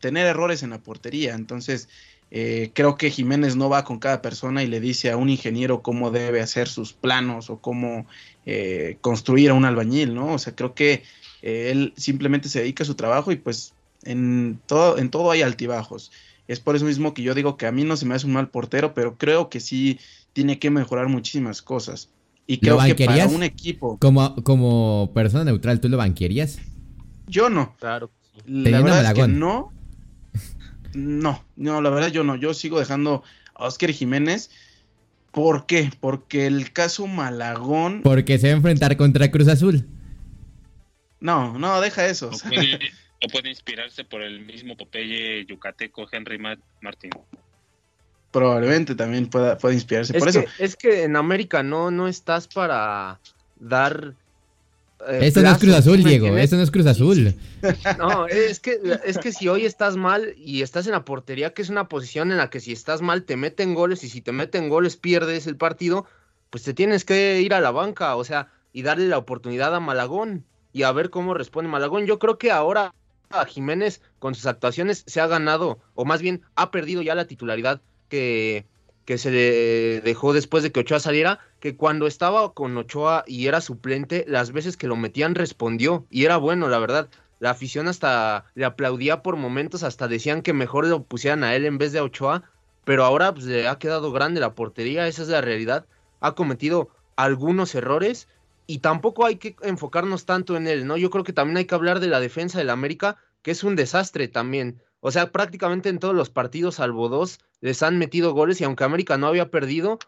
tener 0.00 0.26
errores 0.26 0.62
en 0.62 0.70
la 0.70 0.78
portería. 0.78 1.34
Entonces, 1.34 1.88
eh, 2.30 2.70
creo 2.74 2.96
que 2.96 3.10
Jiménez 3.10 3.56
no 3.56 3.68
va 3.68 3.84
con 3.84 3.98
cada 3.98 4.22
persona 4.22 4.62
y 4.62 4.68
le 4.68 4.80
dice 4.80 5.10
a 5.10 5.16
un 5.16 5.28
ingeniero 5.28 5.82
cómo 5.82 6.10
debe 6.10 6.40
hacer 6.40 6.68
sus 6.68 6.92
planos 6.92 7.50
o 7.50 7.58
cómo 7.58 8.06
eh, 8.44 8.98
construir 9.00 9.50
a 9.50 9.54
un 9.54 9.64
albañil, 9.64 10.14
¿no? 10.14 10.34
O 10.34 10.38
sea, 10.38 10.54
creo 10.54 10.74
que 10.74 11.02
él 11.42 11.92
simplemente 11.96 12.48
se 12.48 12.60
dedica 12.60 12.82
a 12.82 12.86
su 12.86 12.94
trabajo 12.94 13.30
y 13.30 13.36
pues 13.36 13.72
en 14.04 14.60
todo, 14.66 14.98
en 14.98 15.10
todo 15.10 15.30
hay 15.30 15.42
altibajos. 15.42 16.10
Es 16.48 16.60
por 16.60 16.76
eso 16.76 16.84
mismo 16.84 17.14
que 17.14 17.22
yo 17.22 17.34
digo 17.34 17.56
que 17.56 17.66
a 17.66 17.72
mí 17.72 17.84
no 17.84 17.96
se 17.96 18.06
me 18.06 18.14
hace 18.14 18.26
un 18.26 18.32
mal 18.32 18.48
portero, 18.48 18.94
pero 18.94 19.16
creo 19.16 19.48
que 19.48 19.60
sí 19.60 19.98
tiene 20.36 20.58
que 20.58 20.68
mejorar 20.68 21.08
muchísimas 21.08 21.62
cosas. 21.62 22.10
Y 22.46 22.58
creo 22.58 22.78
que 22.94 23.06
para 23.06 23.26
un 23.26 23.42
equipo. 23.42 23.96
Como, 23.98 24.34
como 24.44 25.10
persona 25.14 25.44
neutral, 25.44 25.80
¿tú 25.80 25.88
lo 25.88 25.96
banquearías? 25.96 26.58
Yo 27.26 27.48
no. 27.48 27.74
Claro. 27.78 28.10
La 28.44 28.82
verdad 28.82 29.06
es 29.06 29.14
que 29.14 29.28
no. 29.28 29.72
No, 30.92 31.42
no, 31.56 31.80
la 31.80 31.88
verdad 31.88 32.12
yo 32.12 32.22
no. 32.22 32.36
Yo 32.36 32.52
sigo 32.52 32.78
dejando 32.78 33.22
a 33.54 33.64
Oscar 33.64 33.92
Jiménez. 33.92 34.50
¿Por 35.30 35.64
qué? 35.64 35.90
Porque 36.00 36.46
el 36.46 36.70
caso 36.70 37.06
Malagón. 37.06 38.02
Porque 38.02 38.38
se 38.38 38.48
va 38.48 38.52
a 38.52 38.56
enfrentar 38.58 38.98
contra 38.98 39.30
Cruz 39.30 39.48
Azul. 39.48 39.88
No, 41.18 41.58
no, 41.58 41.80
deja 41.80 42.04
eso 42.04 42.30
o 43.24 43.28
puede 43.28 43.48
inspirarse 43.48 44.04
por 44.04 44.22
el 44.22 44.44
mismo 44.44 44.76
Popeye 44.76 45.46
yucateco 45.46 46.06
Henry 46.10 46.38
Martin. 46.38 47.10
Probablemente 48.36 48.94
también 48.94 49.28
pueda, 49.28 49.56
pueda 49.56 49.72
inspirarse 49.72 50.14
es 50.14 50.22
por 50.22 50.30
que, 50.30 50.40
eso. 50.40 50.48
Es 50.58 50.76
que 50.76 51.04
en 51.04 51.16
América 51.16 51.62
no, 51.62 51.90
no 51.90 52.06
estás 52.06 52.46
para 52.46 53.18
dar. 53.58 54.12
Eh, 55.08 55.20
Esto 55.22 55.40
no 55.40 55.52
es 55.52 55.56
Cruz 55.56 55.72
Azul, 55.72 56.04
Diego. 56.04 56.36
Esto 56.36 56.56
no 56.56 56.62
es 56.62 56.70
Cruz 56.70 56.84
Azul. 56.84 57.34
No, 57.96 58.26
es 58.26 58.60
que, 58.60 58.78
es 59.06 59.16
que 59.16 59.32
si 59.32 59.48
hoy 59.48 59.64
estás 59.64 59.96
mal 59.96 60.34
y 60.36 60.60
estás 60.60 60.84
en 60.84 60.92
la 60.92 61.02
portería, 61.06 61.54
que 61.54 61.62
es 61.62 61.70
una 61.70 61.88
posición 61.88 62.30
en 62.30 62.36
la 62.36 62.50
que 62.50 62.60
si 62.60 62.72
estás 62.72 63.00
mal 63.00 63.22
te 63.22 63.38
meten 63.38 63.72
goles 63.72 64.04
y 64.04 64.10
si 64.10 64.20
te 64.20 64.32
meten 64.32 64.68
goles 64.68 64.98
pierdes 64.98 65.46
el 65.46 65.56
partido, 65.56 66.04
pues 66.50 66.62
te 66.62 66.74
tienes 66.74 67.06
que 67.06 67.40
ir 67.40 67.54
a 67.54 67.62
la 67.62 67.70
banca, 67.70 68.16
o 68.16 68.24
sea, 68.24 68.48
y 68.74 68.82
darle 68.82 69.08
la 69.08 69.16
oportunidad 69.16 69.74
a 69.74 69.80
Malagón 69.80 70.44
y 70.74 70.82
a 70.82 70.92
ver 70.92 71.08
cómo 71.08 71.32
responde 71.32 71.70
Malagón. 71.70 72.04
Yo 72.04 72.18
creo 72.18 72.36
que 72.36 72.50
ahora 72.50 72.92
a 73.30 73.46
Jiménez 73.46 74.02
con 74.18 74.34
sus 74.34 74.44
actuaciones 74.44 75.04
se 75.06 75.22
ha 75.22 75.26
ganado, 75.26 75.78
o 75.94 76.04
más 76.04 76.20
bien 76.20 76.42
ha 76.54 76.70
perdido 76.70 77.00
ya 77.00 77.14
la 77.14 77.24
titularidad 77.24 77.80
que, 78.08 78.66
se 79.06 79.30
le 79.30 80.00
dejó 80.00 80.32
después 80.32 80.62
de 80.62 80.72
que 80.72 80.80
Ochoa 80.80 81.00
saliera, 81.00 81.40
que 81.60 81.76
cuando 81.76 82.06
estaba 82.06 82.52
con 82.52 82.76
Ochoa 82.76 83.24
y 83.26 83.46
era 83.46 83.60
suplente, 83.60 84.24
las 84.28 84.52
veces 84.52 84.76
que 84.76 84.88
lo 84.88 84.96
metían 84.96 85.34
respondió 85.34 86.06
y 86.10 86.24
era 86.24 86.36
bueno, 86.36 86.68
la 86.68 86.78
verdad. 86.78 87.08
La 87.38 87.50
afición 87.50 87.86
hasta 87.86 88.46
le 88.54 88.64
aplaudía 88.64 89.22
por 89.22 89.36
momentos, 89.36 89.82
hasta 89.82 90.08
decían 90.08 90.42
que 90.42 90.54
mejor 90.54 90.86
lo 90.86 91.02
pusieran 91.02 91.44
a 91.44 91.54
él 91.54 91.66
en 91.66 91.78
vez 91.78 91.92
de 91.92 91.98
a 91.98 92.04
Ochoa, 92.04 92.44
pero 92.84 93.04
ahora 93.04 93.34
pues, 93.34 93.46
le 93.46 93.68
ha 93.68 93.78
quedado 93.78 94.12
grande 94.12 94.40
la 94.40 94.54
portería, 94.54 95.06
esa 95.06 95.22
es 95.22 95.28
la 95.28 95.40
realidad. 95.40 95.86
Ha 96.20 96.34
cometido 96.34 96.88
algunos 97.16 97.74
errores 97.74 98.28
y 98.66 98.78
tampoco 98.78 99.26
hay 99.26 99.36
que 99.36 99.56
enfocarnos 99.62 100.24
tanto 100.24 100.56
en 100.56 100.66
él, 100.66 100.86
¿no? 100.86 100.96
Yo 100.96 101.10
creo 101.10 101.24
que 101.24 101.32
también 101.32 101.56
hay 101.58 101.64
que 101.66 101.74
hablar 101.74 102.00
de 102.00 102.08
la 102.08 102.20
defensa 102.20 102.58
del 102.58 102.70
América, 102.70 103.16
que 103.42 103.50
es 103.52 103.64
un 103.64 103.76
desastre 103.76 104.28
también. 104.28 104.80
O 105.06 105.12
sea, 105.12 105.30
prácticamente 105.30 105.88
en 105.88 106.00
todos 106.00 106.16
los 106.16 106.30
partidos, 106.30 106.74
salvo 106.74 107.08
dos, 107.08 107.38
les 107.60 107.80
han 107.84 107.96
metido 107.96 108.32
goles 108.32 108.60
y 108.60 108.64
aunque 108.64 108.82
América 108.82 109.16
no 109.16 109.28
había 109.28 109.52
perdido, 109.52 110.00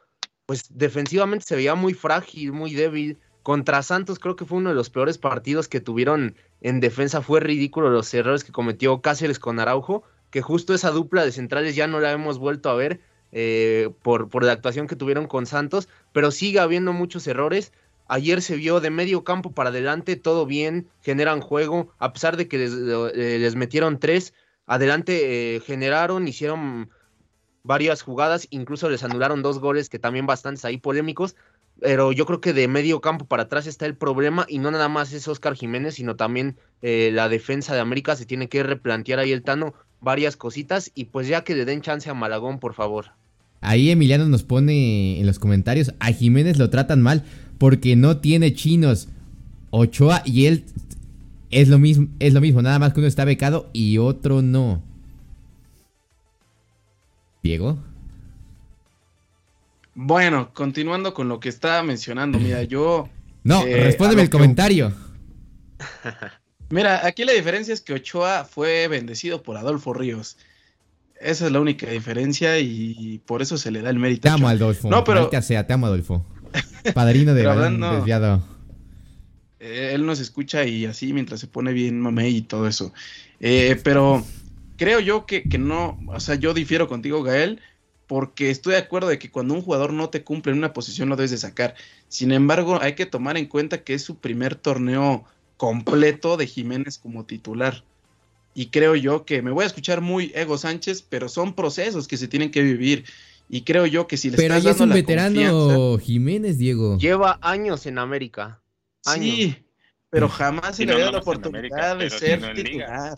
pues 0.45 0.77
defensivamente 0.77 1.45
se 1.47 1.55
veía 1.55 1.77
muy 1.77 1.95
frágil, 1.95 2.51
muy 2.51 2.75
débil. 2.75 3.17
Contra 3.45 3.85
Santos 3.85 4.19
creo 4.19 4.35
que 4.35 4.45
fue 4.45 4.59
uno 4.59 4.71
de 4.71 4.75
los 4.75 4.91
peores 4.91 5.17
partidos 5.17 5.69
que 5.69 5.79
tuvieron 5.79 6.35
en 6.63 6.81
defensa. 6.81 7.23
Fue 7.23 7.39
ridículo 7.39 7.91
los 7.91 8.13
errores 8.13 8.43
que 8.43 8.51
cometió 8.51 9.01
Cáceres 9.01 9.39
con 9.39 9.61
Araujo, 9.61 10.03
que 10.33 10.43
justo 10.43 10.75
esa 10.75 10.91
dupla 10.91 11.25
de 11.25 11.31
centrales 11.31 11.77
ya 11.77 11.87
no 11.87 12.01
la 12.01 12.11
hemos 12.11 12.41
vuelto 12.41 12.69
a 12.69 12.75
ver 12.75 13.01
eh, 13.31 13.91
por, 14.03 14.29
por 14.29 14.43
la 14.43 14.51
actuación 14.51 14.89
que 14.89 14.97
tuvieron 14.97 15.29
con 15.29 15.47
Santos, 15.47 15.89
pero 16.13 16.33
sigue 16.33 16.59
habiendo 16.59 16.93
muchos 16.93 17.25
errores. 17.29 17.73
Ayer 18.09 18.43
se 18.43 18.57
vio 18.57 18.81
de 18.81 18.91
medio 18.91 19.23
campo 19.23 19.53
para 19.53 19.69
adelante, 19.69 20.17
todo 20.17 20.45
bien, 20.45 20.89
generan 21.03 21.41
juego, 21.41 21.95
a 22.01 22.13
pesar 22.13 22.37
de 22.37 22.49
que 22.49 22.59
les, 22.59 22.73
eh, 22.73 23.39
les 23.39 23.55
metieron 23.55 24.01
tres, 24.01 24.35
adelante 24.69 25.57
eh, 25.57 25.61
generaron, 25.61 26.29
hicieron 26.29 26.91
varias 27.65 28.03
jugadas, 28.03 28.47
incluso 28.51 28.89
les 28.89 29.03
anularon 29.03 29.43
dos 29.43 29.59
goles 29.59 29.89
que 29.89 29.99
también 29.99 30.27
bastantes 30.27 30.65
ahí 30.65 30.77
polémicos, 30.79 31.35
pero 31.81 32.13
yo 32.13 32.27
creo 32.27 32.41
que 32.41 32.53
de 32.53 32.69
medio 32.69 33.01
campo 33.01 33.25
para 33.25 33.45
atrás 33.45 33.67
está 33.67 33.87
el 33.87 33.97
problema 33.97 34.47
y 34.49 34.59
no 34.59 34.71
nada 34.71 34.89
más 34.89 35.13
es 35.13 35.27
Oscar 35.27 35.55
Jiménez, 35.55 35.95
sino 35.95 36.17
también 36.17 36.57
eh, 36.83 37.11
la 37.13 37.29
defensa 37.29 37.75
de 37.75 37.81
América 37.81 38.15
se 38.15 38.27
tiene 38.27 38.49
que 38.49 38.63
replantear 38.63 39.19
ahí 39.19 39.33
el 39.33 39.43
Tano 39.43 39.75
varias 40.01 40.37
cositas 40.37 40.91
y 40.95 41.07
pues 41.07 41.29
ya 41.29 41.43
que 41.43 41.55
le 41.55 41.65
den 41.65 41.83
chance 41.83 42.09
a 42.09 42.15
Malagón, 42.15 42.61
por 42.61 42.75
favor. 42.75 43.07
Ahí 43.61 43.91
Emiliano 43.91 44.29
nos 44.29 44.45
pone 44.45 45.19
en 45.19 45.27
los 45.27 45.39
comentarios, 45.39 45.93
a 45.99 46.13
Jiménez 46.13 46.59
lo 46.59 46.71
tratan 46.71 47.03
mal 47.03 47.25
porque 47.59 47.97
no 47.97 48.19
tiene 48.19 48.55
chinos. 48.55 49.09
Ochoa 49.71 50.23
y 50.25 50.47
él 50.47 50.65
es 51.51 51.69
lo 51.69 51.79
mismo, 51.79 52.09
es 52.19 52.35
lo 52.35 52.41
mismo, 52.41 52.63
nada 52.63 52.79
más 52.79 52.93
que 52.93 53.01
uno 53.01 53.09
está 53.09 53.25
becado 53.25 53.71
y 53.73 53.99
otro 53.99 54.43
no. 54.43 54.83
Diego. 57.43 57.79
Bueno, 59.95 60.53
continuando 60.53 61.15
con 61.15 61.29
lo 61.29 61.41
que 61.41 61.49
estaba 61.49 61.83
mencionando, 61.83 62.39
mira, 62.39 62.63
yo. 62.63 63.09
No, 63.45 63.65
eh, 63.65 63.85
respóndeme 63.85 64.23
el 64.23 64.31
comentario. 64.31 64.93
Mira, 66.71 67.07
aquí 67.07 67.25
la 67.25 67.33
diferencia 67.33 67.73
es 67.73 67.81
que 67.81 67.95
Ochoa 67.95 68.45
fue 68.45 68.89
bendecido 68.89 69.43
por 69.43 69.57
Adolfo 69.57 69.95
Ríos. 69.95 70.37
Esa 71.19 71.47
es 71.47 71.53
la 71.53 71.61
única 71.61 71.89
diferencia 71.89 72.59
y 72.59 73.23
por 73.25 73.41
eso 73.41 73.57
se 73.57 73.71
le 73.71 73.81
da 73.81 73.89
el 73.89 73.99
mérito. 73.99 74.23
Te 74.23 74.29
amo, 74.29 74.49
Adolfo. 74.49 74.91
No, 74.91 75.03
pero. 75.03 75.31
Sea, 75.41 75.67
te 75.67 75.73
amo, 75.73 75.87
Adolfo. 75.87 76.27
Padrino 76.93 77.33
de 77.35 77.45
desviado. 77.45 78.43
Eh, 79.61 79.93
él 79.95 80.07
nos 80.07 80.21
escucha 80.21 80.65
y 80.65 80.87
así 80.87 81.13
mientras 81.13 81.41
se 81.41 81.47
pone 81.47 81.73
bien 81.73 82.01
mamey 82.01 82.37
y 82.37 82.43
todo 82.43 82.67
eso. 82.67 82.93
Eh, 83.41 83.81
pero 83.83 84.25
creo 84.77 85.01
yo 85.01 85.27
que, 85.27 85.43
que, 85.45 85.59
no, 85.59 85.99
o 86.09 86.21
sea, 86.21 86.37
yo 86.37 86.55
difiero 86.55 86.89
contigo, 86.89 87.23
Gael, 87.23 87.61
porque 88.07 88.51
estoy 88.51 88.73
de 88.73 88.79
acuerdo 88.79 89.09
de 89.09 89.19
que 89.19 89.31
cuando 89.31 89.55
un 89.55 89.63
jugador 89.63 89.93
no 89.93 90.09
te 90.09 90.25
cumple 90.25 90.53
en 90.53 90.59
una 90.59 90.73
posición 90.73 91.09
lo 91.09 91.17
debes 91.17 91.31
de 91.31 91.39
sacar. 91.39 91.75
Sin 92.09 92.33
embargo, 92.33 92.81
hay 92.81 92.95
que 92.95 93.07
tomar 93.07 93.37
en 93.37 93.47
cuenta 93.47 93.85
que 93.85 93.95
es 93.95 94.03
su 94.03 94.17
primer 94.17 94.55
torneo 94.55 95.25
completo 95.57 96.37
de 96.37 96.47
Jiménez 96.47 96.99
como 96.99 97.25
titular. 97.25 97.85
Y 98.55 98.67
creo 98.67 98.97
yo 98.97 99.25
que 99.25 99.43
me 99.43 99.51
voy 99.51 99.65
a 99.65 99.67
escuchar 99.67 100.01
muy 100.01 100.33
Ego 100.35 100.57
Sánchez, 100.57 101.03
pero 101.03 101.29
son 101.29 101.55
procesos 101.55 102.09
que 102.09 102.17
se 102.17 102.29
tienen 102.29 102.51
que 102.51 102.63
vivir. 102.63 103.05
Y 103.49 103.63
creo 103.63 103.87
yo 103.87 104.07
que 104.07 104.17
si 104.17 104.31
le 104.31 104.37
pero 104.37 104.55
estás 104.55 104.77
es 104.77 104.81
un 104.81 104.91
veterano 104.91 105.99
Jiménez, 105.99 106.59
Diego. 106.59 106.99
Lleva 106.99 107.39
años 107.43 107.87
en 107.87 107.99
América. 107.99 108.61
Sí, 109.03 109.57
pero 110.11 110.29
jamás 110.29 110.77
se 110.77 110.87
le 110.87 110.97
dio 110.97 111.11
la 111.11 111.19
oportunidad 111.19 111.97
de 111.97 112.11
ser 112.11 112.55
titular. 112.55 113.17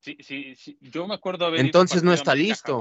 Sí, 0.00 0.16
sí, 0.20 0.54
sí, 0.54 0.78
yo 0.80 1.06
me 1.06 1.14
acuerdo 1.14 1.46
haber 1.46 1.60
Entonces 1.60 2.02
no 2.02 2.12
está 2.12 2.34
listo. 2.34 2.80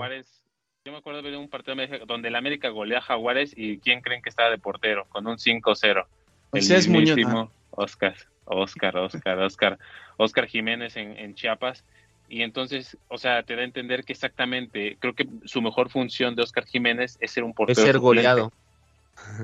Yo 0.86 0.92
me 0.92 1.00
acuerdo 1.00 1.24
de 1.24 1.36
un 1.36 1.50
partido 1.50 1.76
donde 2.06 2.28
el 2.28 2.36
América 2.36 2.70
golea 2.70 3.00
a 3.00 3.02
Jaguares 3.02 3.54
y 3.56 3.80
¿quién 3.80 4.02
creen 4.02 4.22
que 4.22 4.30
estaba 4.30 4.52
de 4.52 4.60
portero? 4.60 5.08
Con 5.10 5.26
un 5.26 5.38
5-0. 5.38 6.06
El 6.54 6.60
es 6.60 6.88
mismísimo 6.88 7.52
Oscar, 7.72 8.16
Oscar, 8.46 8.96
Oscar, 8.98 9.40
Oscar, 9.40 9.80
Oscar 10.18 10.46
Jiménez 10.46 10.96
en, 10.96 11.34
Chiapas. 11.34 11.84
Y 12.30 12.44
entonces, 12.44 12.98
o 13.08 13.18
sea, 13.18 13.42
te 13.42 13.56
da 13.56 13.64
a 13.64 13.66
entender 13.66 14.04
que 14.04 14.14
exactamente, 14.14 14.98
creo 15.00 15.16
que 15.16 15.28
su 15.46 15.60
mejor 15.62 15.90
función 15.90 16.36
de 16.36 16.44
Oscar 16.44 16.66
Jiménez 16.66 17.18
es 17.20 17.32
ser 17.32 17.44
un 17.44 17.54
portero. 17.54 17.80
Es 17.80 17.86
ser 17.86 17.98
goleado. 17.98 18.54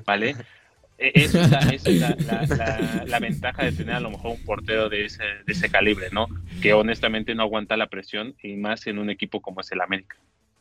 ¿Vale? 0.05 0.35
E, 1.01 1.11
eso 1.15 1.41
es, 1.41 1.49
la, 1.99 3.05
la, 3.07 3.19
ventaja 3.19 3.65
de 3.65 3.71
tener 3.71 3.95
a 3.95 3.99
lo 3.99 4.11
mejor 4.11 4.31
un 4.31 4.45
portero 4.45 4.87
de 4.87 5.05
ese, 5.05 5.23
de 5.45 5.53
ese 5.53 5.69
calibre, 5.69 6.09
¿no? 6.11 6.27
Que 6.61 6.73
honestamente 6.73 7.33
no 7.33 7.41
aguanta 7.41 7.75
la 7.75 7.87
presión 7.87 8.35
y 8.43 8.53
más 8.53 8.85
en 8.85 8.99
un 8.99 9.09
equipo 9.09 9.41
como 9.41 9.61
es 9.61 9.71
el 9.71 9.81
América. 9.81 10.17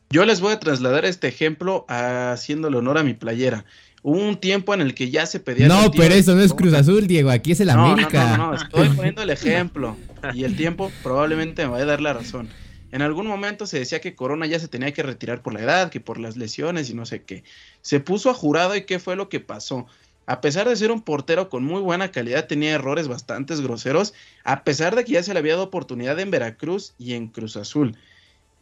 Yo 0.08 0.24
les 0.24 0.40
voy 0.40 0.52
a 0.52 0.58
trasladar 0.58 1.04
este 1.04 1.28
ejemplo 1.28 1.84
haciéndole 1.88 2.78
honor 2.78 2.98
a 2.98 3.02
mi 3.02 3.14
playera. 3.14 3.64
Hubo 4.02 4.18
un 4.18 4.38
tiempo 4.38 4.72
en 4.72 4.80
el 4.80 4.94
que 4.94 5.10
ya 5.10 5.26
se 5.26 5.40
pedía. 5.40 5.68
No, 5.68 5.90
pero 5.90 6.14
eso 6.14 6.34
no 6.34 6.40
es 6.40 6.54
Cruz 6.54 6.72
Azul, 6.72 7.06
Diego. 7.06 7.30
Aquí 7.30 7.52
es 7.52 7.60
el 7.60 7.68
América. 7.68 8.30
No, 8.30 8.36
no, 8.36 8.46
no, 8.48 8.54
estoy 8.54 8.88
poniendo 8.96 9.22
el 9.22 9.30
ejemplo. 9.30 9.96
Y 10.34 10.44
el 10.44 10.56
tiempo 10.56 10.90
probablemente 11.02 11.64
me 11.64 11.72
va 11.72 11.76
a 11.78 11.84
dar 11.84 12.00
la 12.00 12.14
razón. 12.14 12.48
En 12.92 13.02
algún 13.02 13.26
momento 13.26 13.66
se 13.66 13.78
decía 13.78 14.00
que 14.00 14.14
Corona 14.14 14.46
ya 14.46 14.58
se 14.58 14.68
tenía 14.68 14.92
que 14.92 15.02
retirar 15.02 15.42
por 15.42 15.54
la 15.54 15.60
edad, 15.60 15.90
que 15.90 16.00
por 16.00 16.18
las 16.18 16.36
lesiones 16.36 16.90
y 16.90 16.94
no 16.94 17.06
sé 17.06 17.22
qué. 17.22 17.44
Se 17.82 18.00
puso 18.00 18.30
a 18.30 18.34
jurado 18.34 18.74
y 18.74 18.82
qué 18.82 18.98
fue 18.98 19.14
lo 19.16 19.28
que 19.28 19.38
pasó. 19.38 19.86
A 20.30 20.40
pesar 20.40 20.68
de 20.68 20.76
ser 20.76 20.92
un 20.92 21.02
portero 21.02 21.48
con 21.48 21.64
muy 21.64 21.80
buena 21.80 22.12
calidad, 22.12 22.46
tenía 22.46 22.70
errores 22.70 23.08
bastante 23.08 23.56
groseros, 23.56 24.14
a 24.44 24.62
pesar 24.62 24.94
de 24.94 25.04
que 25.04 25.14
ya 25.14 25.24
se 25.24 25.32
le 25.32 25.40
había 25.40 25.54
dado 25.54 25.64
oportunidad 25.64 26.20
en 26.20 26.30
Veracruz 26.30 26.94
y 27.00 27.14
en 27.14 27.26
Cruz 27.26 27.56
Azul. 27.56 27.96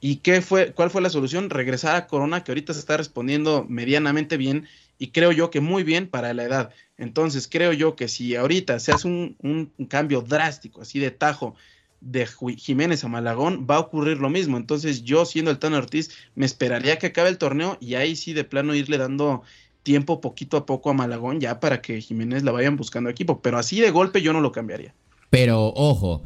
¿Y 0.00 0.16
qué 0.16 0.40
fue, 0.40 0.72
cuál 0.72 0.88
fue 0.88 1.02
la 1.02 1.10
solución? 1.10 1.50
Regresar 1.50 1.94
a 1.94 2.06
Corona, 2.06 2.42
que 2.42 2.52
ahorita 2.52 2.72
se 2.72 2.80
está 2.80 2.96
respondiendo 2.96 3.66
medianamente 3.68 4.38
bien 4.38 4.66
y 4.98 5.08
creo 5.08 5.30
yo 5.30 5.50
que 5.50 5.60
muy 5.60 5.82
bien 5.82 6.08
para 6.08 6.32
la 6.32 6.44
edad. 6.44 6.70
Entonces 6.96 7.46
creo 7.46 7.74
yo 7.74 7.96
que 7.96 8.08
si 8.08 8.34
ahorita 8.34 8.80
se 8.80 8.92
hace 8.92 9.06
un, 9.06 9.36
un, 9.42 9.86
cambio 9.88 10.22
drástico, 10.22 10.80
así 10.80 10.98
de 10.98 11.10
tajo, 11.10 11.54
de 12.00 12.26
Jiménez 12.56 13.04
a 13.04 13.08
Malagón, 13.08 13.66
va 13.70 13.76
a 13.76 13.80
ocurrir 13.80 14.16
lo 14.20 14.30
mismo. 14.30 14.56
Entonces 14.56 15.04
yo 15.04 15.26
siendo 15.26 15.50
el 15.50 15.58
Tano 15.58 15.76
Ortiz, 15.76 16.12
me 16.34 16.46
esperaría 16.46 16.98
que 16.98 17.08
acabe 17.08 17.28
el 17.28 17.36
torneo 17.36 17.76
y 17.78 17.96
ahí 17.96 18.16
sí 18.16 18.32
de 18.32 18.44
plano 18.44 18.74
irle 18.74 18.96
dando 18.96 19.42
tiempo 19.88 20.20
poquito 20.20 20.58
a 20.58 20.66
poco 20.66 20.90
a 20.90 20.92
Malagón 20.92 21.40
ya 21.40 21.60
para 21.60 21.80
que 21.80 22.02
Jiménez 22.02 22.42
la 22.42 22.52
vayan 22.52 22.76
buscando 22.76 23.08
equipo. 23.08 23.40
Pero 23.40 23.56
así 23.56 23.80
de 23.80 23.90
golpe 23.90 24.20
yo 24.20 24.34
no 24.34 24.42
lo 24.42 24.52
cambiaría. 24.52 24.92
Pero 25.30 25.72
ojo, 25.74 26.24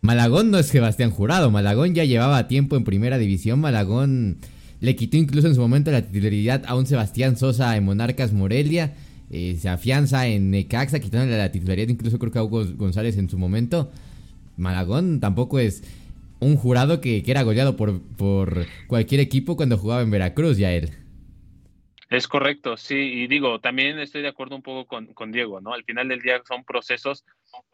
Malagón 0.00 0.52
no 0.52 0.58
es 0.60 0.66
Sebastián 0.66 1.10
Jurado, 1.10 1.50
Malagón 1.50 1.96
ya 1.96 2.04
llevaba 2.04 2.46
tiempo 2.46 2.76
en 2.76 2.84
primera 2.84 3.18
división, 3.18 3.58
Malagón 3.58 4.36
le 4.78 4.94
quitó 4.94 5.16
incluso 5.16 5.48
en 5.48 5.56
su 5.56 5.60
momento 5.60 5.90
la 5.90 6.02
titularidad 6.02 6.62
a 6.68 6.76
un 6.76 6.86
Sebastián 6.86 7.36
Sosa 7.36 7.76
en 7.76 7.82
Monarcas 7.82 8.32
Morelia, 8.32 8.94
eh, 9.32 9.58
se 9.60 9.68
afianza 9.68 10.28
en 10.28 10.52
Necaxa, 10.52 11.00
quitándole 11.00 11.36
la 11.36 11.50
titularidad 11.50 11.88
incluso 11.88 12.20
creo 12.20 12.30
que 12.30 12.38
a 12.38 12.44
Hugo 12.44 12.64
González 12.76 13.18
en 13.18 13.28
su 13.28 13.38
momento. 13.38 13.90
Malagón 14.56 15.18
tampoco 15.18 15.58
es 15.58 15.82
un 16.38 16.54
jurado 16.54 17.00
que, 17.00 17.24
era 17.26 17.42
goleado 17.42 17.76
por, 17.76 18.00
por 18.00 18.66
cualquier 18.86 19.20
equipo 19.20 19.56
cuando 19.56 19.78
jugaba 19.78 20.02
en 20.02 20.12
Veracruz 20.12 20.58
ya 20.58 20.70
él. 20.70 20.92
Es 22.08 22.28
correcto, 22.28 22.76
sí, 22.76 22.94
y 22.94 23.26
digo, 23.26 23.58
también 23.58 23.98
estoy 23.98 24.22
de 24.22 24.28
acuerdo 24.28 24.54
un 24.54 24.62
poco 24.62 24.86
con, 24.86 25.32
Diego, 25.32 25.60
¿no? 25.60 25.72
Al 25.72 25.82
final 25.82 26.06
del 26.06 26.20
día 26.20 26.40
son 26.46 26.62
procesos, 26.62 27.24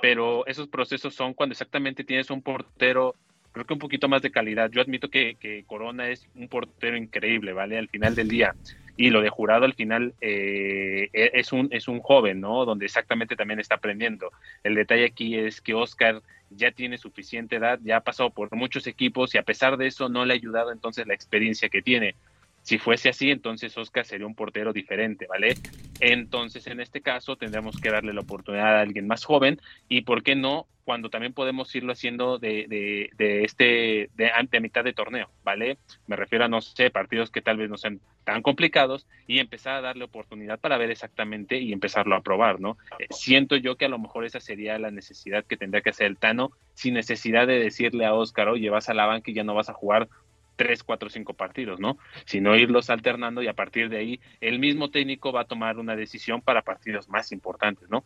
pero 0.00 0.46
esos 0.46 0.68
procesos 0.68 1.14
son 1.14 1.34
cuando 1.34 1.52
exactamente 1.52 2.02
tienes 2.02 2.30
un 2.30 2.40
portero, 2.40 3.14
creo 3.52 3.66
que 3.66 3.74
un 3.74 3.78
poquito 3.78 4.08
más 4.08 4.22
de 4.22 4.30
calidad. 4.30 4.70
Yo 4.70 4.80
admito 4.80 5.10
que, 5.10 5.36
que 5.38 5.64
Corona 5.66 6.08
es 6.08 6.26
un 6.34 6.48
portero 6.48 6.96
increíble, 6.96 7.52
¿vale? 7.52 7.76
Al 7.76 7.90
final 7.90 8.14
del 8.14 8.28
día. 8.28 8.54
Y 8.96 9.10
lo 9.10 9.20
de 9.20 9.28
jurado 9.28 9.66
al 9.66 9.74
final 9.74 10.14
eh, 10.22 11.10
e, 11.12 11.30
es, 11.34 11.52
un, 11.52 11.68
es 11.70 11.86
un 11.86 12.00
joven, 12.00 12.40
¿no? 12.40 12.64
Donde 12.64 12.86
exactamente 12.86 13.36
también 13.36 13.60
está 13.60 13.74
aprendiendo. 13.74 14.30
El 14.64 14.74
detalle 14.74 15.04
aquí 15.04 15.36
es 15.36 15.60
que 15.60 15.74
Oscar 15.74 16.22
ya 16.48 16.70
tiene 16.72 16.96
suficiente 16.96 17.56
edad, 17.56 17.78
ya 17.82 17.98
ha 17.98 18.00
pasado 18.00 18.30
por 18.30 18.54
muchos 18.56 18.86
equipos 18.86 19.34
y 19.34 19.38
a 19.38 19.42
pesar 19.42 19.76
de 19.76 19.88
eso 19.88 20.08
no 20.08 20.24
le 20.24 20.32
ha 20.32 20.36
ayudado 20.36 20.72
entonces 20.72 21.06
la 21.06 21.14
experiencia 21.14 21.68
que 21.68 21.82
tiene 21.82 22.14
Si 22.62 22.78
fuese 22.78 23.08
así, 23.08 23.30
entonces 23.30 23.76
Oscar 23.76 24.06
sería 24.06 24.26
un 24.26 24.36
portero 24.36 24.72
diferente, 24.72 25.26
¿vale? 25.26 25.56
Entonces, 26.00 26.66
en 26.68 26.80
este 26.80 27.00
caso, 27.00 27.36
tendríamos 27.36 27.80
que 27.80 27.90
darle 27.90 28.12
la 28.12 28.20
oportunidad 28.20 28.78
a 28.78 28.80
alguien 28.80 29.08
más 29.08 29.24
joven 29.24 29.60
y, 29.88 30.02
¿por 30.02 30.22
qué 30.22 30.36
no? 30.36 30.66
Cuando 30.84 31.10
también 31.10 31.32
podemos 31.32 31.72
irlo 31.74 31.92
haciendo 31.92 32.38
de, 32.38 32.66
de, 32.68 33.10
de 33.16 33.44
este, 33.44 34.10
de, 34.14 34.30
de, 34.50 34.60
mitad 34.60 34.84
de 34.84 34.92
torneo, 34.92 35.28
¿vale? 35.44 35.78
Me 36.06 36.16
refiero 36.16 36.44
a, 36.44 36.48
no 36.48 36.60
sé, 36.60 36.90
partidos 36.90 37.30
que 37.30 37.42
tal 37.42 37.56
vez 37.56 37.68
no 37.68 37.76
sean 37.76 38.00
tan 38.24 38.42
complicados 38.42 39.06
y 39.26 39.38
empezar 39.38 39.74
a 39.76 39.80
darle 39.80 40.04
oportunidad 40.04 40.60
para 40.60 40.78
ver 40.78 40.90
exactamente 40.90 41.58
y 41.58 41.72
empezarlo 41.72 42.14
a 42.14 42.22
probar, 42.22 42.60
¿no? 42.60 42.78
Eh, 42.98 43.06
siento 43.10 43.56
yo 43.56 43.76
que 43.76 43.86
a 43.86 43.88
lo 43.88 43.98
mejor 43.98 44.24
esa 44.24 44.40
sería 44.40 44.78
la 44.78 44.90
necesidad 44.90 45.44
que 45.44 45.56
tendría 45.56 45.82
que 45.82 45.90
hacer 45.90 46.06
el 46.06 46.18
Tano, 46.18 46.52
sin 46.74 46.94
necesidad 46.94 47.46
de 47.46 47.58
decirle 47.58 48.04
a 48.04 48.14
Oscar, 48.14 48.48
oye, 48.48 48.70
vas 48.70 48.88
a 48.88 48.94
la 48.94 49.06
banca 49.06 49.30
y 49.30 49.34
ya 49.34 49.44
no 49.44 49.54
vas 49.54 49.68
a 49.68 49.74
jugar 49.74 50.08
tres, 50.56 50.82
cuatro, 50.82 51.08
cinco 51.10 51.34
partidos, 51.34 51.80
¿no? 51.80 51.98
Sino 52.24 52.56
irlos 52.56 52.90
alternando 52.90 53.42
y 53.42 53.48
a 53.48 53.54
partir 53.54 53.88
de 53.88 53.98
ahí 53.98 54.20
el 54.40 54.58
mismo 54.58 54.90
técnico 54.90 55.32
va 55.32 55.42
a 55.42 55.44
tomar 55.46 55.78
una 55.78 55.96
decisión 55.96 56.40
para 56.40 56.62
partidos 56.62 57.08
más 57.08 57.32
importantes, 57.32 57.88
¿no? 57.90 58.04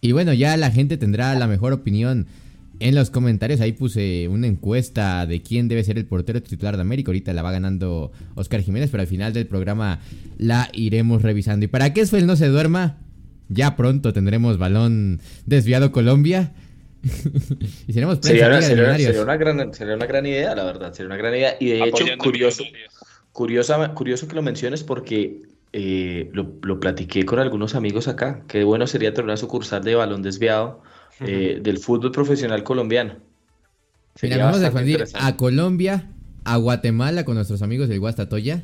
Y 0.00 0.12
bueno, 0.12 0.32
ya 0.32 0.56
la 0.56 0.70
gente 0.70 0.96
tendrá 0.96 1.34
la 1.34 1.46
mejor 1.46 1.72
opinión 1.72 2.26
en 2.80 2.94
los 2.94 3.10
comentarios. 3.10 3.60
Ahí 3.60 3.72
puse 3.72 4.26
una 4.28 4.48
encuesta 4.48 5.26
de 5.26 5.40
quién 5.42 5.68
debe 5.68 5.84
ser 5.84 5.98
el 5.98 6.06
portero 6.06 6.42
titular 6.42 6.76
de 6.76 6.82
América. 6.82 7.10
Ahorita 7.10 7.32
la 7.32 7.42
va 7.42 7.52
ganando 7.52 8.10
Oscar 8.34 8.62
Jiménez, 8.62 8.90
pero 8.90 9.02
al 9.02 9.06
final 9.06 9.32
del 9.32 9.46
programa 9.46 10.00
la 10.38 10.68
iremos 10.72 11.22
revisando. 11.22 11.64
Y 11.64 11.68
para 11.68 11.94
que 11.94 12.00
Esfel 12.00 12.26
no 12.26 12.34
se 12.34 12.48
duerma, 12.48 12.98
ya 13.48 13.76
pronto 13.76 14.12
tendremos 14.12 14.58
balón 14.58 15.20
desviado 15.46 15.92
Colombia. 15.92 16.52
y 17.86 17.92
seremos 17.92 18.18
sería, 18.22 18.46
una, 18.46 18.62
sería, 18.62 18.96
sería, 18.96 19.22
una 19.22 19.36
gran, 19.36 19.74
sería 19.74 19.94
una 19.94 20.06
gran 20.06 20.24
idea, 20.24 20.54
la 20.54 20.64
verdad. 20.64 20.92
Sería 20.92 21.06
una 21.06 21.16
gran 21.16 21.34
idea. 21.34 21.56
Y 21.58 21.70
de 21.70 21.84
hecho, 21.84 22.04
curioso, 22.18 22.64
curioso, 23.32 23.94
curioso 23.94 24.28
que 24.28 24.34
lo 24.36 24.42
menciones 24.42 24.84
porque 24.84 25.42
eh, 25.72 26.30
lo, 26.32 26.52
lo, 26.62 26.78
platiqué 26.78 27.24
con 27.24 27.40
algunos 27.40 27.74
amigos 27.74 28.06
acá. 28.06 28.42
Qué 28.46 28.62
bueno 28.62 28.86
sería 28.86 29.12
tener 29.12 29.24
una 29.24 29.36
sucursal 29.36 29.82
de 29.82 29.96
balón 29.96 30.22
desviado 30.22 30.82
eh, 31.20 31.58
del 31.60 31.78
fútbol 31.78 32.12
profesional 32.12 32.62
colombiano. 32.62 33.16
Mira, 34.22 34.36
vamos 34.36 34.58
a 34.58 34.70
defender 34.70 35.08
a 35.14 35.36
Colombia, 35.36 36.08
a 36.44 36.56
Guatemala 36.56 37.24
con 37.24 37.34
nuestros 37.34 37.62
amigos 37.62 37.88
del 37.88 37.98
Guastatoya. 37.98 38.62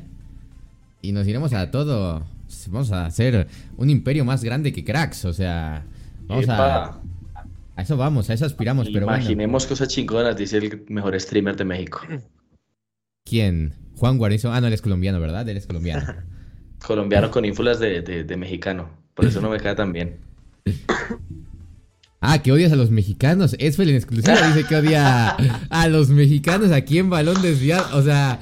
Y 1.01 1.11
nos 1.11 1.27
iremos 1.27 1.53
a 1.53 1.71
todo. 1.71 2.23
Vamos 2.67 2.91
a 2.91 3.05
hacer 3.05 3.47
un 3.77 3.89
imperio 3.89 4.23
más 4.23 4.43
grande 4.43 4.71
que 4.71 4.85
cracks. 4.85 5.25
O 5.25 5.33
sea, 5.33 5.85
vamos 6.27 6.47
a 6.47 6.99
a 7.79 7.83
eso 7.83 7.95
vamos, 7.95 8.29
a 8.29 8.33
eso 8.33 8.45
aspiramos, 8.45 8.89
pero 8.91 9.05
Imaginemos 9.05 9.65
cosas 9.65 9.87
chingonas, 9.87 10.35
dice 10.35 10.57
el 10.57 10.83
mejor 10.89 11.17
streamer 11.19 11.55
de 11.55 11.63
México. 11.63 12.01
¿Quién? 13.23 13.73
Juan 13.95 14.17
Guarizo. 14.17 14.51
Ah, 14.51 14.59
no, 14.59 14.67
él 14.67 14.73
es 14.73 14.81
colombiano, 14.81 15.19
¿verdad? 15.21 15.47
Él 15.47 15.55
es 15.55 15.65
colombiano. 15.65 16.13
colombiano 16.85 17.31
con 17.31 17.45
ínfulas 17.45 17.79
de, 17.79 18.35
mexicano. 18.37 18.89
Por 19.13 19.25
eso 19.25 19.39
no 19.39 19.49
me 19.49 19.59
queda 19.59 19.75
tan 19.75 19.93
bien. 19.93 20.17
Ah, 22.19 22.41
que 22.43 22.51
odias 22.51 22.73
a 22.73 22.75
los 22.75 22.91
mexicanos. 22.91 23.55
Es 23.59 23.79
en 23.79 23.95
exclusiva 23.95 24.47
dice 24.53 24.67
que 24.67 24.75
odia 24.75 25.37
a 25.69 25.87
los 25.87 26.09
mexicanos 26.09 26.71
aquí 26.73 26.97
en 26.97 27.09
balón 27.09 27.41
desviado. 27.41 27.97
O 27.97 28.03
sea, 28.03 28.41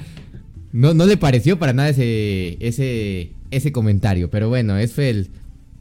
no, 0.72 0.94
no 0.94 1.06
le 1.06 1.16
pareció 1.16 1.60
para 1.60 1.72
nada 1.72 1.90
ese, 1.90 2.56
ese, 2.58 3.30
ese 3.52 3.70
comentario. 3.70 4.30
Pero 4.30 4.48
bueno, 4.48 4.76
Esfel, 4.76 5.30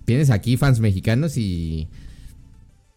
tienes 0.05 0.29
aquí 0.29 0.57
fans 0.57 0.79
mexicanos 0.79 1.37
y 1.37 1.87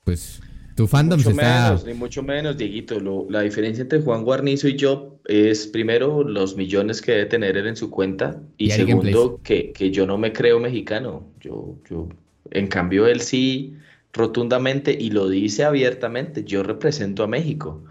pues 0.05 0.43
tu 0.81 0.87
fandom 0.87 1.19
mucho 1.19 1.35
menos, 1.35 1.85
ni 1.85 1.93
mucho 1.93 2.23
menos, 2.23 2.57
Dieguito. 2.57 2.99
la 3.29 3.43
diferencia 3.43 3.83
entre 3.83 4.01
Juan 4.01 4.25
Guarnizo 4.25 4.67
y 4.67 4.77
yo 4.77 5.21
es, 5.27 5.67
primero, 5.67 6.25
los 6.25 6.57
millones 6.57 7.03
que 7.03 7.13
debe 7.13 7.27
tener 7.27 7.59
él 7.59 7.67
en 7.67 7.77
su 7.77 7.91
cuenta. 7.91 8.41
Y, 8.57 8.71
segundo, 8.71 9.39
que, 9.45 9.73
que, 9.73 9.91
yo 9.91 10.07
no 10.07 10.17
me 10.17 10.33
creo 10.33 10.59
mexicano. 10.59 11.27
Yo, 11.39 11.77
yo, 11.91 12.09
en 12.51 12.67
cambio, 12.69 13.07
él 13.07 13.21
sí, 13.21 13.77
rotundamente, 14.15 14.97
y 14.99 15.11
lo 15.11 15.29
dice 15.29 15.65
abiertamente, 15.65 16.45
yo 16.45 16.63
represento 16.63 17.25
a 17.25 17.27
México. 17.27 17.85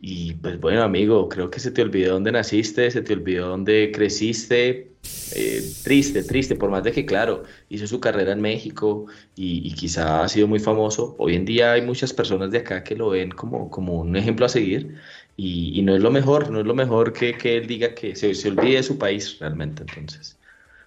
Y 0.00 0.34
pues 0.34 0.60
bueno, 0.60 0.82
amigo, 0.82 1.28
creo 1.28 1.50
que 1.50 1.60
se 1.60 1.70
te 1.70 1.82
olvidó 1.82 2.12
dónde 2.12 2.32
naciste, 2.32 2.90
se 2.90 3.02
te 3.02 3.14
olvidó 3.14 3.48
dónde 3.48 3.90
creciste. 3.94 4.90
Eh, 5.34 5.62
triste, 5.82 6.22
triste, 6.22 6.56
por 6.56 6.70
más 6.70 6.84
de 6.84 6.92
que, 6.92 7.04
claro, 7.04 7.44
hizo 7.68 7.86
su 7.86 8.00
carrera 8.00 8.32
en 8.32 8.40
México 8.40 9.06
y, 9.36 9.72
quizá 9.74 10.22
ha 10.22 10.28
sido 10.28 10.46
muy 10.46 10.60
famoso. 10.60 11.14
Hoy 11.18 11.34
en 11.34 11.44
día 11.44 11.72
hay 11.72 11.82
muchas 11.82 12.12
personas 12.12 12.50
de 12.50 12.58
acá 12.58 12.84
que 12.84 12.96
lo 12.96 13.10
ven 13.10 13.30
como, 13.30 13.70
como 13.70 14.00
un 14.00 14.16
ejemplo 14.16 14.46
a 14.46 14.48
seguir 14.48 14.94
y, 15.36 15.82
no 15.82 15.94
es 15.96 16.02
lo 16.02 16.10
mejor, 16.10 16.50
no 16.50 16.60
es 16.60 16.66
lo 16.66 16.74
mejor 16.74 17.12
que, 17.12 17.36
que 17.36 17.56
él 17.56 17.66
diga 17.66 17.94
que 17.94 18.14
se, 18.16 18.34
se 18.34 18.48
olvide 18.48 18.76
de 18.76 18.82
su 18.82 18.98
país 18.98 19.38
realmente. 19.40 19.84
Entonces, 19.88 20.38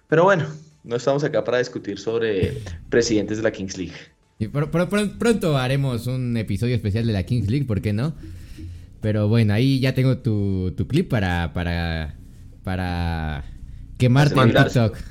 pero 0.08 0.24
bueno, 0.24 0.46
no 0.84 0.96
estamos 0.96 1.22
acá 1.24 1.44
para 1.44 1.58
discutir 1.58 1.98
sobre 1.98 2.58
presidentes 2.88 3.36
de 3.36 3.42
la 3.42 3.52
Kings 3.52 3.76
League. 3.76 3.94
Y 4.38 4.48
pronto 4.48 5.56
haremos 5.56 6.06
un 6.06 6.36
episodio 6.36 6.74
especial 6.74 7.06
de 7.06 7.12
la 7.12 7.24
Kings 7.24 7.50
League, 7.50 7.66
¿por 7.66 7.82
qué 7.82 7.92
no? 7.92 8.14
Pero 9.00 9.28
bueno, 9.28 9.54
ahí 9.54 9.80
ya 9.80 9.94
tengo 9.94 10.18
tu, 10.18 10.72
tu 10.76 10.86
clip 10.86 11.08
para, 11.08 11.52
para, 11.52 12.16
para 12.64 13.44
quemarte 13.96 14.40
en 14.40 14.54
TikTok. 14.54 14.96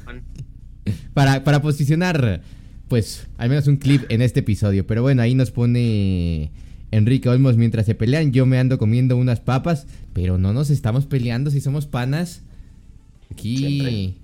Para, 1.13 1.43
para 1.43 1.61
posicionar, 1.61 2.41
pues, 2.87 3.27
al 3.37 3.49
menos 3.49 3.67
un 3.67 3.75
clip 3.75 4.03
en 4.07 4.21
este 4.21 4.39
episodio. 4.39 4.87
Pero 4.87 5.01
bueno, 5.01 5.21
ahí 5.21 5.35
nos 5.35 5.51
pone 5.51 6.49
Enrique 6.91 7.27
Olmos 7.27 7.57
mientras 7.57 7.85
se 7.85 7.93
pelean. 7.93 8.31
Yo 8.31 8.45
me 8.45 8.57
ando 8.57 8.77
comiendo 8.77 9.17
unas 9.17 9.41
papas, 9.41 9.85
pero 10.13 10.37
no 10.37 10.53
nos 10.53 10.69
estamos 10.69 11.05
peleando 11.05 11.51
si 11.51 11.59
somos 11.59 11.87
panas. 11.87 12.43
Aquí, 13.29 14.15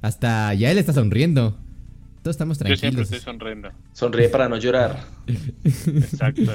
hasta 0.00 0.54
ya 0.54 0.70
él 0.70 0.78
está 0.78 0.92
sonriendo. 0.92 1.58
Todos 2.22 2.34
estamos 2.34 2.56
tranquilos. 2.56 2.80
Yo 2.80 2.88
siempre 2.88 3.02
estoy 3.02 3.20
sonriendo. 3.20 3.70
Sonríe 3.92 4.28
para 4.28 4.48
no 4.48 4.56
llorar. 4.56 5.04
Exacto. 5.64 6.52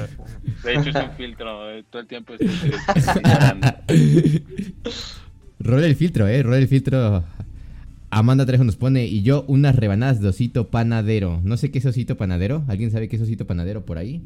De 0.64 0.74
hecho, 0.74 0.90
es 0.90 0.96
un 0.96 1.12
filtro. 1.18 1.72
Eh, 1.72 1.84
todo 1.90 2.02
el 2.02 2.08
tiempo 2.08 2.34
estoy 2.34 2.50
Rola 5.60 5.88
el 5.88 5.96
filtro, 5.98 6.26
eh. 6.28 6.42
Rola 6.42 6.58
el 6.58 6.70
filtro. 6.70 7.26
Amanda 8.10 8.46
Trejo 8.46 8.64
nos 8.64 8.78
pone, 8.78 9.06
y 9.06 9.24
yo 9.24 9.44
unas 9.48 9.76
rebanadas 9.76 10.22
de 10.22 10.30
osito 10.30 10.70
panadero. 10.70 11.42
No 11.44 11.58
sé 11.58 11.70
qué 11.70 11.80
es 11.80 11.86
osito 11.86 12.16
panadero. 12.16 12.64
¿Alguien 12.70 12.90
sabe 12.90 13.10
qué 13.10 13.18
es 13.18 13.22
osito 13.22 13.46
panadero 13.46 13.86
por 13.86 13.98
ahí? 13.98 14.22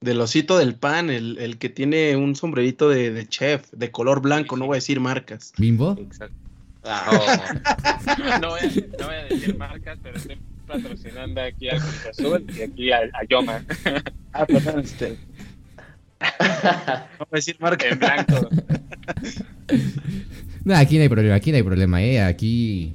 Del 0.00 0.20
osito 0.20 0.58
del 0.58 0.74
pan, 0.74 1.10
el, 1.10 1.38
el 1.38 1.58
que 1.58 1.68
tiene 1.68 2.16
un 2.16 2.34
sombrerito 2.34 2.88
de, 2.88 3.12
de, 3.12 3.28
chef, 3.28 3.70
de 3.70 3.92
color 3.92 4.20
blanco, 4.20 4.56
no 4.56 4.66
voy 4.66 4.74
a 4.74 4.78
decir 4.78 4.98
marcas. 4.98 5.52
¿Bimbo? 5.56 5.96
Exacto. 6.00 6.47
Ah, 6.90 8.38
no, 8.40 8.48
voy 8.48 8.60
a, 8.60 8.66
no, 8.98 9.06
voy 9.06 9.14
a, 9.14 9.24
decir 9.24 9.56
marcas, 9.58 9.98
pero 10.02 10.16
estoy 10.16 10.38
patrocinando 10.66 11.40
aquí 11.40 11.68
a 11.68 11.72
Cruz 11.72 12.06
Azul 12.10 12.46
y 12.56 12.62
aquí 12.62 12.92
a, 12.92 12.98
a 12.98 13.24
Yoma. 13.28 13.64
Ah, 14.32 14.46
perdón, 14.46 14.80
este. 14.80 15.16
No 17.18 17.26
voy 17.26 17.32
a 17.32 17.36
decir 17.36 17.56
marcas. 17.58 17.92
En 17.92 17.98
blanco. 17.98 18.48
No, 20.64 20.76
aquí 20.76 20.96
no 20.96 21.02
hay 21.02 21.08
problema, 21.08 21.34
aquí 21.34 21.50
no 21.50 21.56
hay 21.56 21.62
problema, 21.62 22.02
eh. 22.02 22.20
Aquí 22.20 22.92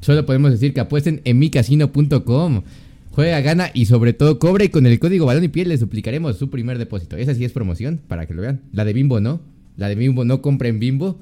solo 0.00 0.24
podemos 0.26 0.50
decir 0.50 0.72
que 0.74 0.80
apuesten 0.80 1.20
en 1.24 1.38
micasino.com. 1.38 2.62
Juega, 3.10 3.40
gana 3.40 3.70
y 3.72 3.86
sobre 3.86 4.12
todo 4.12 4.38
cobre 4.38 4.66
y 4.66 4.68
con 4.68 4.86
el 4.86 4.98
código 4.98 5.26
balón 5.26 5.44
y 5.44 5.48
piel 5.48 5.68
les 5.68 5.80
duplicaremos 5.80 6.36
su 6.36 6.50
primer 6.50 6.78
depósito. 6.78 7.16
Esa 7.16 7.34
sí 7.34 7.44
es 7.44 7.52
promoción, 7.52 8.00
para 8.08 8.26
que 8.26 8.34
lo 8.34 8.42
vean. 8.42 8.60
La 8.72 8.84
de 8.84 8.92
Bimbo 8.92 9.20
no. 9.20 9.40
La 9.76 9.88
de 9.88 9.94
Bimbo 9.94 10.24
no 10.24 10.42
compren 10.42 10.78
Bimbo. 10.78 11.18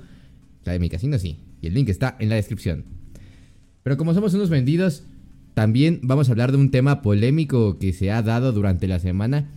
La 0.64 0.72
de 0.72 0.78
mi 0.78 0.88
casino 0.88 1.18
sí. 1.18 1.38
Y 1.62 1.68
el 1.68 1.74
link 1.74 1.88
está 1.88 2.16
en 2.18 2.28
la 2.28 2.34
descripción. 2.34 2.84
Pero 3.82 3.96
como 3.96 4.12
somos 4.12 4.34
unos 4.34 4.50
vendidos, 4.50 5.04
también 5.54 6.00
vamos 6.02 6.28
a 6.28 6.32
hablar 6.32 6.52
de 6.52 6.58
un 6.58 6.70
tema 6.70 7.00
polémico 7.00 7.78
que 7.78 7.92
se 7.92 8.10
ha 8.10 8.20
dado 8.22 8.52
durante 8.52 8.88
la 8.88 8.98
semana, 8.98 9.48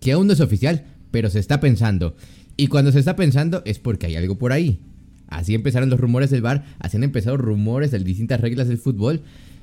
que 0.00 0.12
aún 0.12 0.26
no 0.26 0.32
es 0.32 0.40
oficial, 0.40 0.86
pero 1.10 1.28
se 1.28 1.38
está 1.40 1.60
pensando. 1.60 2.16
Y 2.56 2.68
cuando 2.68 2.92
se 2.92 2.98
está 2.98 3.16
pensando 3.16 3.62
es 3.66 3.78
porque 3.78 4.06
hay 4.06 4.16
algo 4.16 4.38
por 4.38 4.52
ahí. 4.52 4.80
Así 5.28 5.54
empezaron 5.54 5.90
los 5.90 6.00
rumores 6.00 6.30
del 6.30 6.42
bar, 6.42 6.64
así 6.78 6.96
han 6.96 7.04
empezado 7.04 7.36
rumores 7.36 7.90
de 7.90 7.98
distintas 7.98 8.40
reglas 8.40 8.68
del 8.68 8.78
fútbol. 8.78 9.20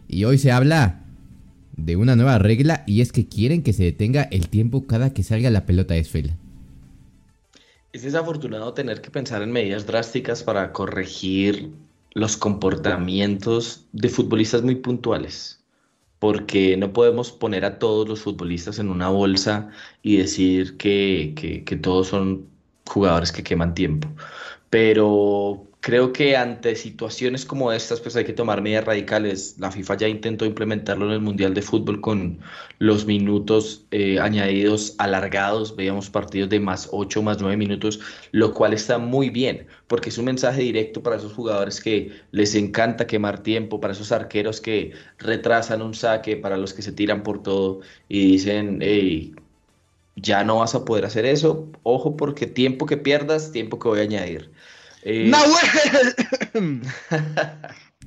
Y 0.08 0.26
hoy 0.26 0.38
se 0.38 0.52
habla 0.52 1.02
de 1.76 1.96
una 1.96 2.16
nueva 2.16 2.38
regla 2.38 2.84
y 2.86 3.02
es 3.02 3.12
que 3.12 3.28
quieren 3.28 3.64
que 3.64 3.74
se 3.74 3.84
detenga 3.84 4.24
el 4.24 4.48
tiempo 4.50 4.86
cada 4.86 5.14
que 5.14 5.24
salga 5.24 5.50
la 5.50 5.66
pelota 5.66 5.96
Esfel. 5.96 6.34
Es 7.96 8.02
desafortunado 8.02 8.74
tener 8.74 9.00
que 9.00 9.10
pensar 9.10 9.42
en 9.42 9.54
medidas 9.54 9.86
drásticas 9.86 10.44
para 10.44 10.74
corregir 10.74 11.72
los 12.12 12.36
comportamientos 12.36 13.86
de 13.94 14.10
futbolistas 14.10 14.64
muy 14.64 14.76
puntuales, 14.76 15.64
porque 16.20 16.76
no 16.76 16.92
podemos 16.92 17.32
poner 17.32 17.64
a 17.64 17.80
todos 17.80 18.06
los 18.10 18.20
futbolistas 18.20 18.80
en 18.80 18.90
una 18.90 19.08
bolsa 19.08 19.70
y 20.02 20.18
decir 20.18 20.76
que, 20.76 21.64
todos 21.82 22.08
son 22.10 22.50
jugadores 22.86 23.32
que 23.32 23.44
queman 23.44 23.74
tiempo. 23.74 24.10
Pero 24.70 25.66
Creo 25.86 26.14
que 26.14 26.36
ante 26.36 26.76
situaciones 26.76 27.46
como 27.46 27.72
estas, 27.72 28.02
pues 28.02 28.16
hay 28.16 28.26
que 28.26 28.34
tomar 28.34 28.60
medidas 28.60 28.86
radicales. 28.86 29.56
La 29.60 29.70
FIFA 29.70 29.98
ya 29.98 30.08
intentó 30.08 30.44
implementarlo 30.44 31.06
en 31.06 31.12
el 31.12 31.22
Mundial 31.22 31.54
de 31.54 31.62
Fútbol 31.62 32.02
con 32.02 32.40
los 32.80 33.06
minutos 33.06 33.86
eh, 33.92 34.20
añadidos 34.20 34.96
alargados. 34.98 35.76
Veíamos 35.76 36.10
partidos 36.10 36.50
de 36.50 36.60
más 36.60 36.90
8, 36.92 37.22
más 37.22 37.40
9 37.40 37.56
minutos, 37.56 38.00
lo 38.32 38.52
cual 38.56 38.74
está 38.74 38.98
muy 38.98 39.30
bien, 39.30 39.68
porque 39.86 40.10
es 40.10 40.18
un 40.18 40.26
mensaje 40.26 40.64
directo 40.64 41.04
para 41.04 41.18
esos 41.18 41.34
jugadores 41.34 41.80
que 41.80 42.12
les 42.32 42.56
encanta 42.56 43.06
quemar 43.06 43.44
tiempo, 43.44 43.80
para 43.80 43.94
esos 43.94 44.12
arqueros 44.12 44.62
que 44.62 44.94
retrasan 45.20 45.84
un 45.84 45.94
saque, 45.94 46.36
para 46.36 46.58
los 46.58 46.74
que 46.74 46.82
se 46.82 46.94
tiran 46.94 47.22
por 47.22 47.44
todo 47.44 47.82
y 48.10 48.26
dicen, 48.32 48.82
ya 50.16 50.44
no 50.44 50.58
vas 50.58 50.74
a 50.74 50.84
poder 50.84 51.06
hacer 51.06 51.26
eso. 51.26 51.70
Ojo, 51.84 52.18
porque 52.18 52.48
tiempo 52.48 52.88
que 52.88 52.98
pierdas, 52.98 53.52
tiempo 53.52 53.78
que 53.78 53.88
voy 53.88 54.00
a 54.00 54.04
añadir. 54.04 54.52
Eh, 55.08 55.32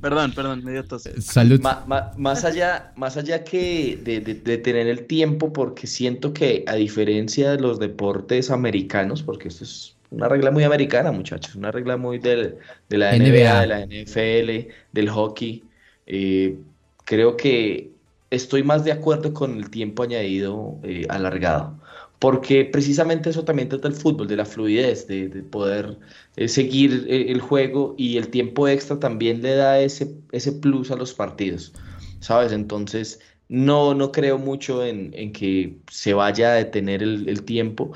perdón, 0.00 0.32
perdón, 0.34 0.64
me 0.64 0.72
dio 0.72 0.84
tos. 0.84 1.08
Salud. 1.20 1.60
más, 1.60 2.44
allá, 2.44 2.92
más 2.96 3.16
allá 3.16 3.44
que 3.44 3.96
de, 4.02 4.34
tener 4.58 4.88
el 4.88 5.06
tiempo, 5.06 5.52
porque 5.52 5.86
siento 5.86 6.32
que 6.32 6.64
a 6.66 6.74
diferencia 6.74 7.52
de 7.52 7.60
los 7.60 7.78
deportes 7.78 8.50
americanos, 8.50 9.22
porque 9.22 9.46
esto 9.46 9.62
es 9.62 9.94
una 10.10 10.28
regla 10.28 10.50
muy 10.50 10.64
americana, 10.64 11.12
muchachos, 11.12 11.54
una 11.54 11.70
regla 11.70 11.96
muy 11.96 12.18
del, 12.18 12.56
de 12.88 12.98
la 12.98 13.12
NBA, 13.16 13.60
de 13.60 13.66
la 13.66 13.86
NFL, 13.86 14.72
del 14.92 15.08
hockey, 15.08 15.62
eh, 16.06 16.56
creo 17.04 17.36
que 17.36 17.92
estoy 18.30 18.64
más 18.64 18.82
de 18.84 18.90
acuerdo 18.90 19.32
con 19.32 19.56
el 19.56 19.70
tiempo 19.70 20.02
añadido 20.02 20.80
eh, 20.82 21.06
alargado 21.08 21.78
porque 22.18 22.64
precisamente 22.64 23.30
eso 23.30 23.44
también 23.44 23.68
trata 23.68 23.88
el 23.88 23.94
fútbol, 23.94 24.26
de 24.26 24.36
la 24.36 24.44
fluidez, 24.44 25.06
de, 25.06 25.28
poder 25.50 25.98
eh, 26.36 26.48
seguir 26.48 27.06
eh, 27.08 27.30
el 27.30 27.40
juego 27.40 27.94
y 27.96 28.16
el 28.16 28.28
tiempo 28.28 28.66
extra 28.66 28.98
también 28.98 29.42
le 29.42 29.54
da 29.54 29.78
ese, 29.80 30.16
ese 30.32 30.52
plus 30.52 30.90
a 30.90 30.96
los 30.96 31.14
partidos, 31.14 31.72
¿sabes? 32.20 32.52
Entonces, 32.52 33.20
no, 33.48 33.94
no 33.94 34.12
creo 34.12 34.38
mucho 34.38 34.84
en, 34.84 35.32
que 35.32 35.78
se 35.90 36.12
vaya 36.14 36.52
a 36.52 36.54
detener 36.54 37.02
el, 37.02 37.42
tiempo 37.44 37.92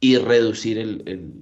y 0.00 0.18
reducir 0.18 0.78
el, 0.78 1.32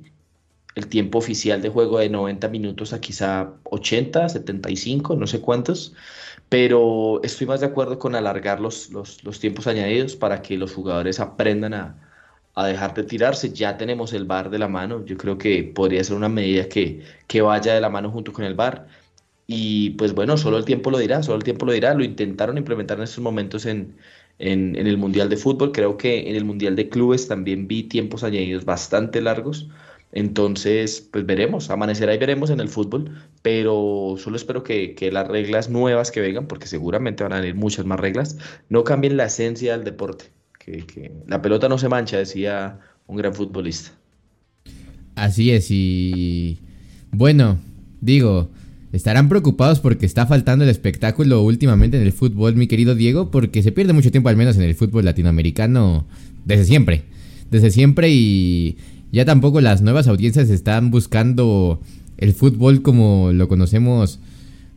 tiempo 0.89 1.19
oficial 1.19 1.61
de 1.61 1.69
juego 1.69 1.99
de 1.99 2.09
90 2.09 2.49
minutos 2.49 2.93
a 2.93 3.01
quizá 3.01 3.53
80, 3.65 4.29
75, 4.29 5.17
no 5.17 5.27
sé 5.27 5.41
cuántos, 5.41 5.95
pero 6.53 7.19
estoy 7.23 7.47
más 7.47 7.61
de 7.61 7.67
acuerdo 7.67 7.99
con 7.99 8.15
alargar 8.15 8.61
los, 8.61 8.91
los, 8.93 9.41
tiempos 9.41 9.67
añadidos 9.67 10.17
para 10.17 10.43
que 10.43 10.59
los 10.59 10.75
jugadores 10.75 11.19
aprendan 11.19 11.73
a, 11.73 12.11
a, 12.55 12.67
dejar 12.67 12.93
de 12.93 13.05
tirarse. 13.05 13.55
Ya 13.55 13.79
tenemos 13.79 14.13
el 14.13 14.27
bar 14.27 14.51
de 14.51 14.59
la 14.59 14.69
mano, 14.69 15.03
yo 15.07 15.17
creo 15.17 15.39
que 15.39 15.65
podría 15.65 16.05
ser 16.05 16.15
una 16.15 16.29
medida 16.29 16.69
que, 16.69 17.01
que 17.27 17.41
vaya 17.41 17.73
de 17.73 17.81
la 17.81 17.89
mano 17.89 18.11
junto 18.11 18.35
con 18.35 18.45
el 18.45 18.53
bar. 18.55 18.87
Y 19.47 19.91
pues 19.93 20.15
bueno, 20.15 20.37
solo 20.37 20.59
el 20.59 20.67
tiempo 20.67 20.91
lo 20.91 20.99
dirá, 20.99 21.23
solo 21.23 21.39
el 21.39 21.45
tiempo 21.45 21.65
lo 21.65 21.73
dirá. 21.73 21.95
Lo 21.95 22.05
intentaron 22.05 22.59
implementar 22.59 22.99
en 22.99 23.05
estos 23.05 23.25
momentos 23.25 23.65
en, 23.65 23.97
en, 24.39 24.77
en 24.77 24.87
el 24.87 24.99
Mundial 24.99 25.31
de 25.31 25.39
Fútbol. 25.39 25.73
Creo 25.73 25.97
que 25.97 26.29
en 26.29 26.37
el 26.37 26.45
Mundial 26.45 26.77
de 26.77 26.91
Clubes 26.91 27.29
también 27.29 27.67
vi 27.67 27.85
tiempos 27.85 28.25
añadidos 28.25 28.67
bastante 28.67 29.23
largos. 29.23 29.71
Entonces, 30.13 31.09
pues 31.11 31.25
veremos, 31.25 31.71
amanecerá 31.71 32.15
y 32.15 32.19
veremos 32.19 32.51
en 32.51 32.61
el 32.61 32.69
fútbol, 32.69 33.11
pero 33.41 34.17
solo 34.19 34.37
espero 34.37 34.63
que, 34.63 34.95
las 35.11 35.27
reglas 35.27 35.71
nuevas 35.71 36.11
que 36.11 36.21
vengan, 36.21 36.47
porque 36.47 36.67
seguramente 36.67 37.23
van 37.23 37.33
a 37.33 37.41
venir 37.41 37.55
muchas 37.55 37.87
más 37.87 37.99
reglas, 37.99 38.37
no 38.69 38.85
cambien 38.85 39.17
la 39.17 39.25
esencia 39.25 39.73
del 39.73 39.85
deporte, 39.85 40.27
que, 40.59 41.11
la 41.27 41.41
pelota 41.41 41.69
no 41.69 41.79
se 41.79 41.89
mancha, 41.89 42.19
decía 42.19 42.79
un 43.07 43.17
gran 43.17 43.35
futbolista. 43.35 43.93
Así 45.15 45.51
es, 45.51 45.69
y 45.71 46.61
bueno, 47.11 47.59
digo, 48.03 48.51
estarán 48.93 49.31
preocupados 49.31 49.81
porque 49.81 50.05
está 50.05 50.27
faltando 50.27 50.65
el 50.65 50.71
espectáculo 50.71 51.43
últimamente 51.43 51.97
en 51.97 52.03
el 52.03 52.13
fútbol, 52.13 52.55
mi 52.55 52.67
querido 52.67 52.95
Diego, 52.95 53.31
porque 53.31 53.63
se 53.63 53.73
pierde 53.73 53.95
mucho 53.95 54.11
tiempo 54.11 54.29
al 54.29 54.37
menos 54.37 54.57
en 54.57 54.63
el 54.63 54.75
fútbol 54.75 55.07
latinoamericano 55.07 56.07
desde 56.45 56.65
siempre, 56.65 57.05
desde 57.51 57.71
siempre 57.71 58.11
y 58.11 58.77
ya 59.13 59.25
tampoco 59.25 59.61
las 59.61 59.83
nuevas 59.83 60.09
audiencias 60.09 60.51
están 60.51 60.91
buscando 60.91 61.81
el 62.17 62.33
fútbol 62.35 62.83
como 62.83 63.31
lo 63.33 63.47
conocemos 63.47 64.19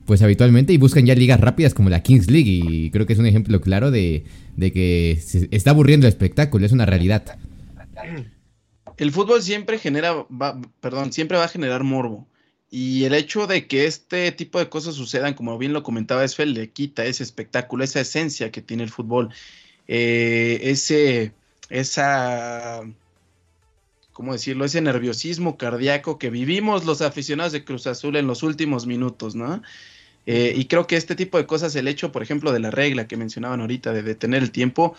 pues 0.05 0.21
habitualmente 0.21 0.73
y 0.73 0.77
buscan 0.77 1.05
ya 1.05 1.15
ligas 1.15 1.39
rápidas 1.39 1.73
como 1.73 1.89
la 1.89 2.03
Kings 2.03 2.29
League 2.29 2.49
y 2.49 2.91
creo 2.91 3.07
que 3.07 3.13
es 3.13 3.19
un 3.19 3.25
ejemplo 3.25 3.59
claro 3.61 3.91
de, 3.91 4.25
que 4.57 5.19
se 5.25 5.47
está 5.51 5.71
aburriendo 5.71 6.05
el 6.05 6.13
espectáculo, 6.13 6.65
es 6.65 6.71
una 6.71 6.85
realidad. 6.85 7.39
El 8.97 9.11
fútbol 9.11 9.41
siempre 9.41 9.79
genera, 9.79 10.25
perdón, 10.79 11.11
siempre 11.11 11.37
va 11.37 11.45
a 11.45 11.49
generar 11.49 11.83
morbo. 11.83 12.27
Y 12.69 13.05
el 13.05 13.13
hecho 13.13 13.47
de 13.47 13.67
que 13.67 13.85
este 13.85 14.31
tipo 14.31 14.59
de 14.59 14.69
cosas 14.69 14.95
sucedan, 14.95 15.33
como 15.33 15.57
bien 15.57 15.73
lo 15.73 15.81
comentaba 15.81 16.23
Esfel, 16.23 16.53
le 16.53 16.69
quita 16.69 17.05
ese 17.05 17.23
espectáculo, 17.23 17.83
esa 17.83 18.01
esencia 18.01 18.51
que 18.51 18.61
tiene 18.61 18.83
el 18.83 18.89
fútbol, 18.89 19.29
eh, 19.87 20.59
ese, 20.63 21.31
esa 21.69 22.81
¿cómo 24.15 24.31
decirlo? 24.31 24.63
Ese 24.63 24.79
nerviosismo 24.79 25.57
cardíaco 25.57 26.17
que 26.17 26.29
vivimos 26.29 26.85
los 26.85 27.01
aficionados 27.01 27.51
de 27.51 27.65
Cruz 27.65 27.85
Azul 27.85 28.15
en 28.15 28.27
los 28.27 28.43
últimos 28.43 28.87
minutos, 28.87 29.35
¿no? 29.35 29.61
Eh, 30.25 30.53
y 30.55 30.65
creo 30.65 30.87
que 30.87 30.95
este 30.95 31.15
tipo 31.15 31.37
de 31.37 31.45
cosas, 31.45 31.75
el 31.75 31.89
hecho, 31.89 32.13
por 32.13 32.23
ejemplo, 32.23 32.53
de 32.53 32.61
la 32.61 32.71
regla 32.71 33.09
que 33.09 33.17
mencionaban 33.17 33.59
ahorita, 33.59 33.91
de 33.91 34.03
detener 34.03 34.41
el 34.41 34.51
tiempo, 34.51 34.95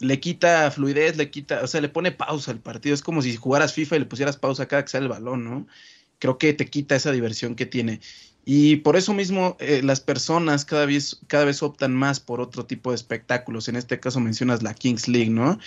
le 0.00 0.18
quita 0.18 0.68
fluidez, 0.72 1.16
le 1.16 1.30
quita, 1.30 1.60
o 1.62 1.68
sea, 1.68 1.80
le 1.80 1.88
pone 1.88 2.10
pausa 2.10 2.50
al 2.50 2.58
partido. 2.58 2.92
Es 2.92 3.02
como 3.02 3.22
si 3.22 3.36
jugaras 3.36 3.72
FIFA 3.72 3.96
y 3.96 3.98
le 4.00 4.06
pusieras 4.06 4.36
pausa 4.36 4.66
cada 4.66 4.82
que 4.84 4.90
sale 4.90 5.04
el 5.04 5.10
balón, 5.10 5.44
¿no? 5.44 5.68
Creo 6.18 6.36
que 6.36 6.52
te 6.54 6.66
quita 6.66 6.96
esa 6.96 7.12
diversión 7.12 7.54
que 7.54 7.66
tiene. 7.66 8.00
Y 8.44 8.76
por 8.76 8.96
eso 8.96 9.14
mismo 9.14 9.56
eh, 9.60 9.80
las 9.84 10.00
personas 10.00 10.64
cada 10.64 10.86
vez, 10.86 11.20
cada 11.28 11.44
vez 11.44 11.62
optan 11.62 11.94
más 11.94 12.18
por 12.18 12.40
otro 12.40 12.66
tipo 12.66 12.90
de 12.90 12.96
espectáculos. 12.96 13.68
En 13.68 13.76
este 13.76 14.00
caso 14.00 14.18
mencionas 14.18 14.64
la 14.64 14.74
Kings 14.74 15.06
League, 15.06 15.30
¿no? 15.30 15.60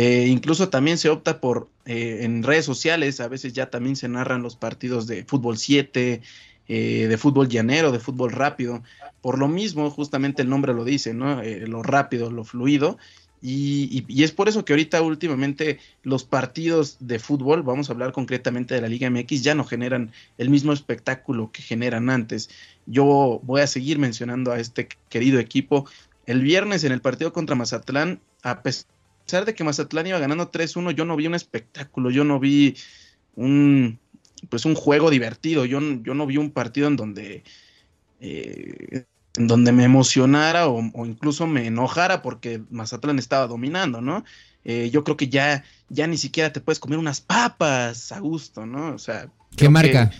Eh, 0.00 0.28
incluso 0.28 0.68
también 0.68 0.96
se 0.96 1.08
opta 1.08 1.40
por, 1.40 1.68
eh, 1.84 2.20
en 2.20 2.44
redes 2.44 2.64
sociales, 2.64 3.18
a 3.18 3.26
veces 3.26 3.52
ya 3.52 3.68
también 3.68 3.96
se 3.96 4.08
narran 4.08 4.44
los 4.44 4.54
partidos 4.54 5.08
de 5.08 5.24
fútbol 5.24 5.58
7, 5.58 6.22
eh, 6.68 7.06
de 7.08 7.18
fútbol 7.18 7.48
llanero, 7.48 7.90
de 7.90 7.98
fútbol 7.98 8.30
rápido. 8.30 8.84
Por 9.20 9.40
lo 9.40 9.48
mismo, 9.48 9.90
justamente 9.90 10.40
el 10.42 10.50
nombre 10.50 10.72
lo 10.72 10.84
dice, 10.84 11.14
¿no? 11.14 11.42
lo 11.42 11.82
rápido, 11.82 12.30
lo 12.30 12.44
fluido. 12.44 12.96
Y, 13.42 14.04
y, 14.08 14.22
es 14.22 14.30
por 14.30 14.48
eso 14.48 14.64
que 14.64 14.72
ahorita 14.72 15.02
últimamente 15.02 15.80
los 16.04 16.22
partidos 16.22 16.98
de 17.00 17.18
fútbol, 17.18 17.64
vamos 17.64 17.90
a 17.90 17.92
hablar 17.92 18.12
concretamente 18.12 18.76
de 18.76 18.80
la 18.80 18.88
Liga 18.88 19.10
MX, 19.10 19.42
ya 19.42 19.56
no 19.56 19.64
generan 19.64 20.12
el 20.38 20.48
mismo 20.48 20.72
espectáculo 20.72 21.50
que 21.50 21.62
generan 21.62 22.08
antes. 22.08 22.50
Yo 22.86 23.40
voy 23.42 23.62
a 23.62 23.66
seguir 23.66 23.98
mencionando 23.98 24.52
a 24.52 24.60
este 24.60 24.88
querido 25.08 25.40
equipo. 25.40 25.88
El 26.24 26.42
viernes 26.42 26.84
en 26.84 26.92
el 26.92 27.00
partido 27.00 27.32
contra 27.32 27.56
Mazatlán, 27.56 28.20
a 28.44 28.62
pesar 28.62 28.86
pesar 29.28 29.44
de 29.44 29.54
que 29.54 29.62
Mazatlán 29.62 30.06
iba 30.06 30.18
ganando 30.18 30.50
3-1, 30.50 30.92
yo 30.92 31.04
no 31.04 31.14
vi 31.14 31.26
un 31.26 31.34
espectáculo, 31.34 32.10
yo 32.10 32.24
no 32.24 32.40
vi 32.40 32.76
un 33.36 33.98
pues 34.48 34.64
un 34.64 34.74
juego 34.74 35.10
divertido, 35.10 35.64
yo, 35.64 35.80
yo 35.80 36.14
no 36.14 36.26
vi 36.26 36.38
un 36.38 36.50
partido 36.50 36.88
en 36.88 36.96
donde 36.96 37.44
eh, 38.20 39.04
en 39.36 39.46
donde 39.46 39.72
me 39.72 39.84
emocionara 39.84 40.68
o, 40.68 40.80
incluso 41.04 41.46
me 41.46 41.66
enojara 41.66 42.22
porque 42.22 42.62
Mazatlán 42.70 43.18
estaba 43.18 43.46
dominando, 43.46 44.00
¿no? 44.00 44.24
Eh, 44.64 44.88
yo 44.90 45.04
creo 45.04 45.16
que 45.16 45.28
ya, 45.28 45.62
ya 45.90 46.06
ni 46.06 46.16
siquiera 46.16 46.52
te 46.52 46.60
puedes 46.60 46.80
comer 46.80 46.98
unas 46.98 47.20
papas 47.20 48.10
a 48.12 48.20
gusto, 48.20 48.64
¿no? 48.64 48.94
O 48.94 48.98
sea. 48.98 49.28
¿Qué 49.56 49.68
marca? 49.68 50.10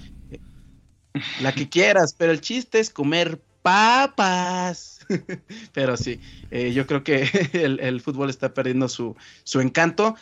la 1.40 1.52
que 1.52 1.68
quieras, 1.68 2.14
pero 2.16 2.30
el 2.30 2.40
chiste 2.40 2.78
es 2.78 2.90
comer 2.90 3.40
papas. 3.62 5.00
Pero 5.72 5.96
sí, 5.96 6.20
eh, 6.50 6.72
yo 6.72 6.86
creo 6.86 7.04
que 7.04 7.28
el, 7.52 8.00
fútbol 8.00 8.30
está 8.30 8.54
perdiendo 8.54 8.88
su, 8.88 9.16
su, 9.44 9.60
encanto 9.60 10.16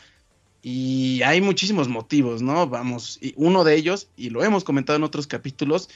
y 0.63 1.23
hay 1.23 1.41
muchísimos 1.41 1.89
motivos, 1.89 2.43
¿no? 2.43 2.69
Vamos, 2.69 3.19
y 3.21 3.35
uno 3.37 3.65
de 3.65 3.77
ellos, 3.77 4.09
y 4.17 4.31
lo 4.31 4.43
hemos 4.43 4.65
comentado 4.65 4.97
en 4.97 5.05
otros 5.05 5.27
capítulos, 5.27 5.89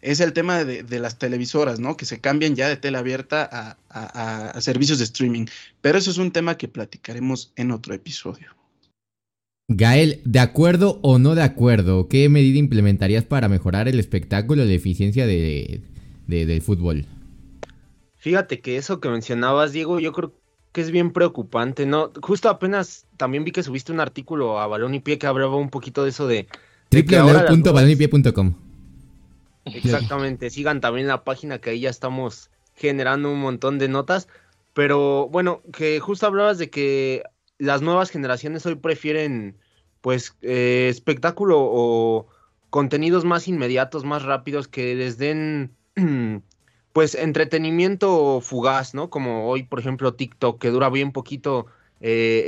es 0.00 0.20
el 0.20 0.32
tema 0.32 0.64
de, 0.64 0.98
las 0.98 1.18
televisoras, 1.18 1.80
¿no? 1.80 1.96
Que 1.96 2.04
se 2.04 2.20
cambian 2.20 2.54
ya 2.54 2.68
de 2.68 2.76
tele 2.76 2.98
abierta 2.98 3.76
a, 3.90 4.60
servicios 4.60 4.98
de 4.98 5.04
streaming. 5.04 5.46
Pero 5.80 5.98
eso 5.98 6.10
es 6.10 6.18
un 6.18 6.30
tema 6.30 6.56
que 6.56 6.68
platicaremos 6.68 7.52
en 7.56 7.70
otro 7.72 7.94
episodio. 7.94 8.54
Gael, 9.70 10.20
¿de 10.24 10.38
acuerdo 10.38 10.98
o 11.02 11.18
no 11.18 11.34
de 11.34 11.42
acuerdo? 11.42 12.08
¿Qué 12.08 12.28
medida 12.28 12.58
implementarías 12.58 13.24
para 13.24 13.48
mejorar 13.48 13.86
el 13.86 14.00
espectáculo 14.00 14.64
y 14.64 14.68
la 14.68 14.74
eficiencia 14.74 15.26
de, 15.26 15.82
del 16.28 16.62
fútbol? 16.62 17.06
Fíjate 18.16 18.60
que 18.60 18.76
eso 18.76 19.00
que 19.00 19.08
mencionabas, 19.08 19.72
Diego, 19.72 19.98
yo 19.98 20.12
creo 20.12 20.34
que 20.72 20.80
es 20.80 20.90
bien 20.90 21.12
preocupante, 21.12 21.86
¿no? 21.86 22.12
Justo 22.22 22.48
apenas 22.48 23.06
también 23.16 23.44
vi 23.44 23.52
que 23.52 23.62
subiste 23.62 23.92
un 23.92 24.00
artículo 24.00 24.60
a 24.60 24.66
Balón 24.66 24.94
y 24.94 25.00
Pie 25.00 25.18
que 25.18 25.26
hablaba 25.26 25.56
un 25.56 25.70
poquito 25.70 26.04
de 26.04 26.10
eso 26.10 26.26
de... 26.26 26.46
www.balonypie.com 26.90 28.54
Exactamente, 29.64 30.50
sigan 30.50 30.80
también 30.80 31.06
la 31.08 31.24
página 31.24 31.58
que 31.58 31.70
ahí 31.70 31.80
ya 31.80 31.90
estamos 31.90 32.50
generando 32.74 33.30
un 33.30 33.40
montón 33.40 33.78
de 33.78 33.88
notas, 33.88 34.28
pero 34.72 35.28
bueno, 35.28 35.62
que 35.72 36.00
justo 36.00 36.26
hablabas 36.26 36.58
de 36.58 36.70
que 36.70 37.22
las 37.58 37.82
nuevas 37.82 38.10
generaciones 38.10 38.64
hoy 38.66 38.76
prefieren 38.76 39.56
pues 40.00 40.36
eh, 40.42 40.86
espectáculo 40.88 41.58
o, 41.60 42.28
contenidos 42.70 43.24
más 43.24 43.48
inmediatos, 43.48 44.04
más 44.04 44.22
rápidos, 44.22 44.68
que 44.68 44.94
les 44.94 45.18
den 45.18 45.74
pues 46.92 47.14
entretenimiento 47.14 48.40
fugaz, 48.40 48.94
¿no? 48.94 49.10
Como 49.10 49.48
hoy, 49.48 49.64
por 49.64 49.80
ejemplo, 49.80 50.14
TikTok, 50.14 50.60
que 50.60 50.70
dura 50.70 50.90
bien 50.90 51.12
poquito 51.12 51.66
eh, 52.00 52.44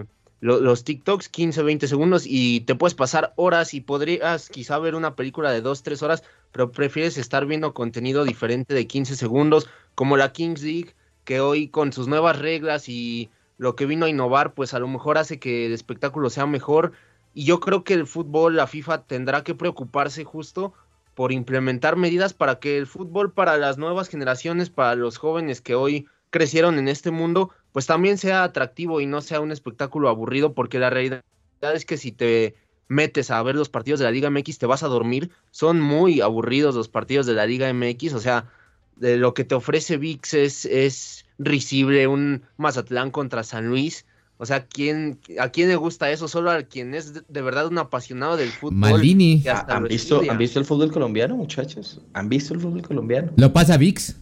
eh, 0.00 0.04
los 0.40 0.84
TikToks, 0.84 1.30
15, 1.30 1.62
20 1.62 1.88
segundos, 1.88 2.24
y 2.26 2.60
te 2.60 2.74
puedes 2.74 2.94
pasar 2.94 3.32
horas 3.36 3.72
y 3.72 3.80
podrías 3.80 4.50
quizá 4.50 4.78
ver 4.78 4.94
una 4.94 5.16
película 5.16 5.50
de 5.50 5.62
2, 5.62 5.82
3 5.82 6.02
horas, 6.02 6.22
pero 6.52 6.70
prefieres 6.70 7.16
estar 7.16 7.46
viendo 7.46 7.72
contenido 7.72 8.24
diferente 8.24 8.74
de 8.74 8.86
15 8.86 9.16
segundos, 9.16 9.70
como 9.94 10.18
la 10.18 10.32
Kings 10.32 10.62
League, 10.62 10.94
que 11.24 11.40
hoy 11.40 11.68
con 11.68 11.94
sus 11.94 12.08
nuevas 12.08 12.38
reglas 12.38 12.90
y 12.90 13.30
lo 13.56 13.74
que 13.74 13.86
vino 13.86 14.04
a 14.04 14.10
innovar, 14.10 14.52
pues 14.52 14.74
a 14.74 14.78
lo 14.78 14.88
mejor 14.88 15.16
hace 15.16 15.38
que 15.38 15.64
el 15.64 15.72
espectáculo 15.72 16.28
sea 16.28 16.44
mejor. 16.44 16.92
Y 17.32 17.44
yo 17.44 17.58
creo 17.60 17.82
que 17.82 17.94
el 17.94 18.06
fútbol, 18.06 18.56
la 18.56 18.66
FIFA 18.66 19.04
tendrá 19.04 19.44
que 19.44 19.54
preocuparse 19.54 20.24
justo 20.24 20.74
por 21.14 21.32
implementar 21.32 21.96
medidas 21.96 22.34
para 22.34 22.58
que 22.58 22.76
el 22.76 22.86
fútbol 22.86 23.32
para 23.32 23.56
las 23.56 23.78
nuevas 23.78 24.08
generaciones, 24.08 24.70
para 24.70 24.94
los 24.94 25.16
jóvenes 25.16 25.60
que 25.60 25.74
hoy 25.74 26.06
crecieron 26.30 26.78
en 26.78 26.88
este 26.88 27.10
mundo, 27.10 27.50
pues 27.72 27.86
también 27.86 28.18
sea 28.18 28.44
atractivo 28.44 29.00
y 29.00 29.06
no 29.06 29.20
sea 29.20 29.40
un 29.40 29.52
espectáculo 29.52 30.08
aburrido, 30.08 30.52
porque 30.52 30.78
la 30.78 30.90
realidad 30.90 31.22
es 31.60 31.84
que 31.84 31.96
si 31.96 32.12
te 32.12 32.56
metes 32.88 33.30
a 33.30 33.42
ver 33.42 33.54
los 33.54 33.68
partidos 33.68 34.00
de 34.00 34.06
la 34.06 34.10
Liga 34.10 34.30
MX 34.30 34.58
te 34.58 34.66
vas 34.66 34.82
a 34.82 34.88
dormir, 34.88 35.30
son 35.50 35.80
muy 35.80 36.20
aburridos 36.20 36.74
los 36.74 36.88
partidos 36.88 37.26
de 37.26 37.34
la 37.34 37.46
Liga 37.46 37.72
MX, 37.72 38.14
o 38.14 38.20
sea, 38.20 38.50
de 38.96 39.16
lo 39.16 39.34
que 39.34 39.44
te 39.44 39.54
ofrece 39.54 39.96
VIX 39.96 40.34
es, 40.34 40.64
es 40.66 41.24
risible, 41.38 42.06
un 42.06 42.42
Mazatlán 42.56 43.10
contra 43.10 43.42
San 43.42 43.68
Luis, 43.68 44.06
o 44.36 44.46
sea, 44.46 44.66
¿quién, 44.66 45.18
¿a 45.38 45.50
quién 45.50 45.68
le 45.68 45.76
gusta 45.76 46.10
eso? 46.10 46.26
Solo 46.26 46.50
a 46.50 46.62
quien 46.64 46.94
es 46.94 47.14
de, 47.14 47.42
verdad 47.42 47.68
un 47.68 47.78
apasionado 47.78 48.36
del 48.36 48.48
fútbol. 48.48 48.74
Malini. 48.76 49.44
¿Han 49.68 49.84
visto, 49.84 50.22
¿Han 50.28 50.38
visto 50.38 50.58
el 50.58 50.64
fútbol 50.64 50.90
colombiano, 50.90 51.36
muchachos? 51.36 52.00
¿Han 52.14 52.28
visto 52.28 52.54
el 52.54 52.60
fútbol 52.60 52.82
colombiano? 52.82 53.32
¿Lo 53.36 53.52
pasa 53.52 53.76
VIX? 53.76 54.16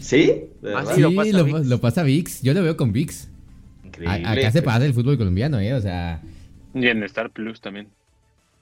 ¿Sí? 0.00 0.44
Ah, 0.74 0.84
sí, 0.94 1.00
lo 1.00 1.14
pasa, 1.14 1.42
VIX. 1.42 1.66
Lo, 1.66 1.80
pasa 1.80 2.02
VIX. 2.04 2.42
Yo 2.42 2.54
lo 2.54 2.62
veo 2.62 2.76
con 2.76 2.92
VIX. 2.92 3.28
Increíble. 3.84 4.26
acá 4.26 4.52
se 4.52 4.62
pasa 4.62 4.86
el 4.86 4.94
fútbol 4.94 5.18
colombiano, 5.18 5.58
¿eh? 5.58 5.74
O 5.74 5.80
sea... 5.80 6.22
Y 6.74 6.86
en 6.86 7.02
Star 7.02 7.30
Plus 7.30 7.60
también. 7.60 7.88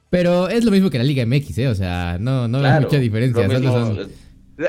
Pero 0.08 0.48
es 0.48 0.64
lo 0.64 0.70
mismo 0.70 0.90
que 0.90 0.98
la 0.98 1.04
Liga 1.04 1.26
MX, 1.26 1.58
¿eh? 1.58 1.68
O 1.68 1.74
sea, 1.74 2.18
no, 2.20 2.48
no 2.48 2.64
hay 2.64 2.80
mucha 2.80 2.98
diferencia. 2.98 3.46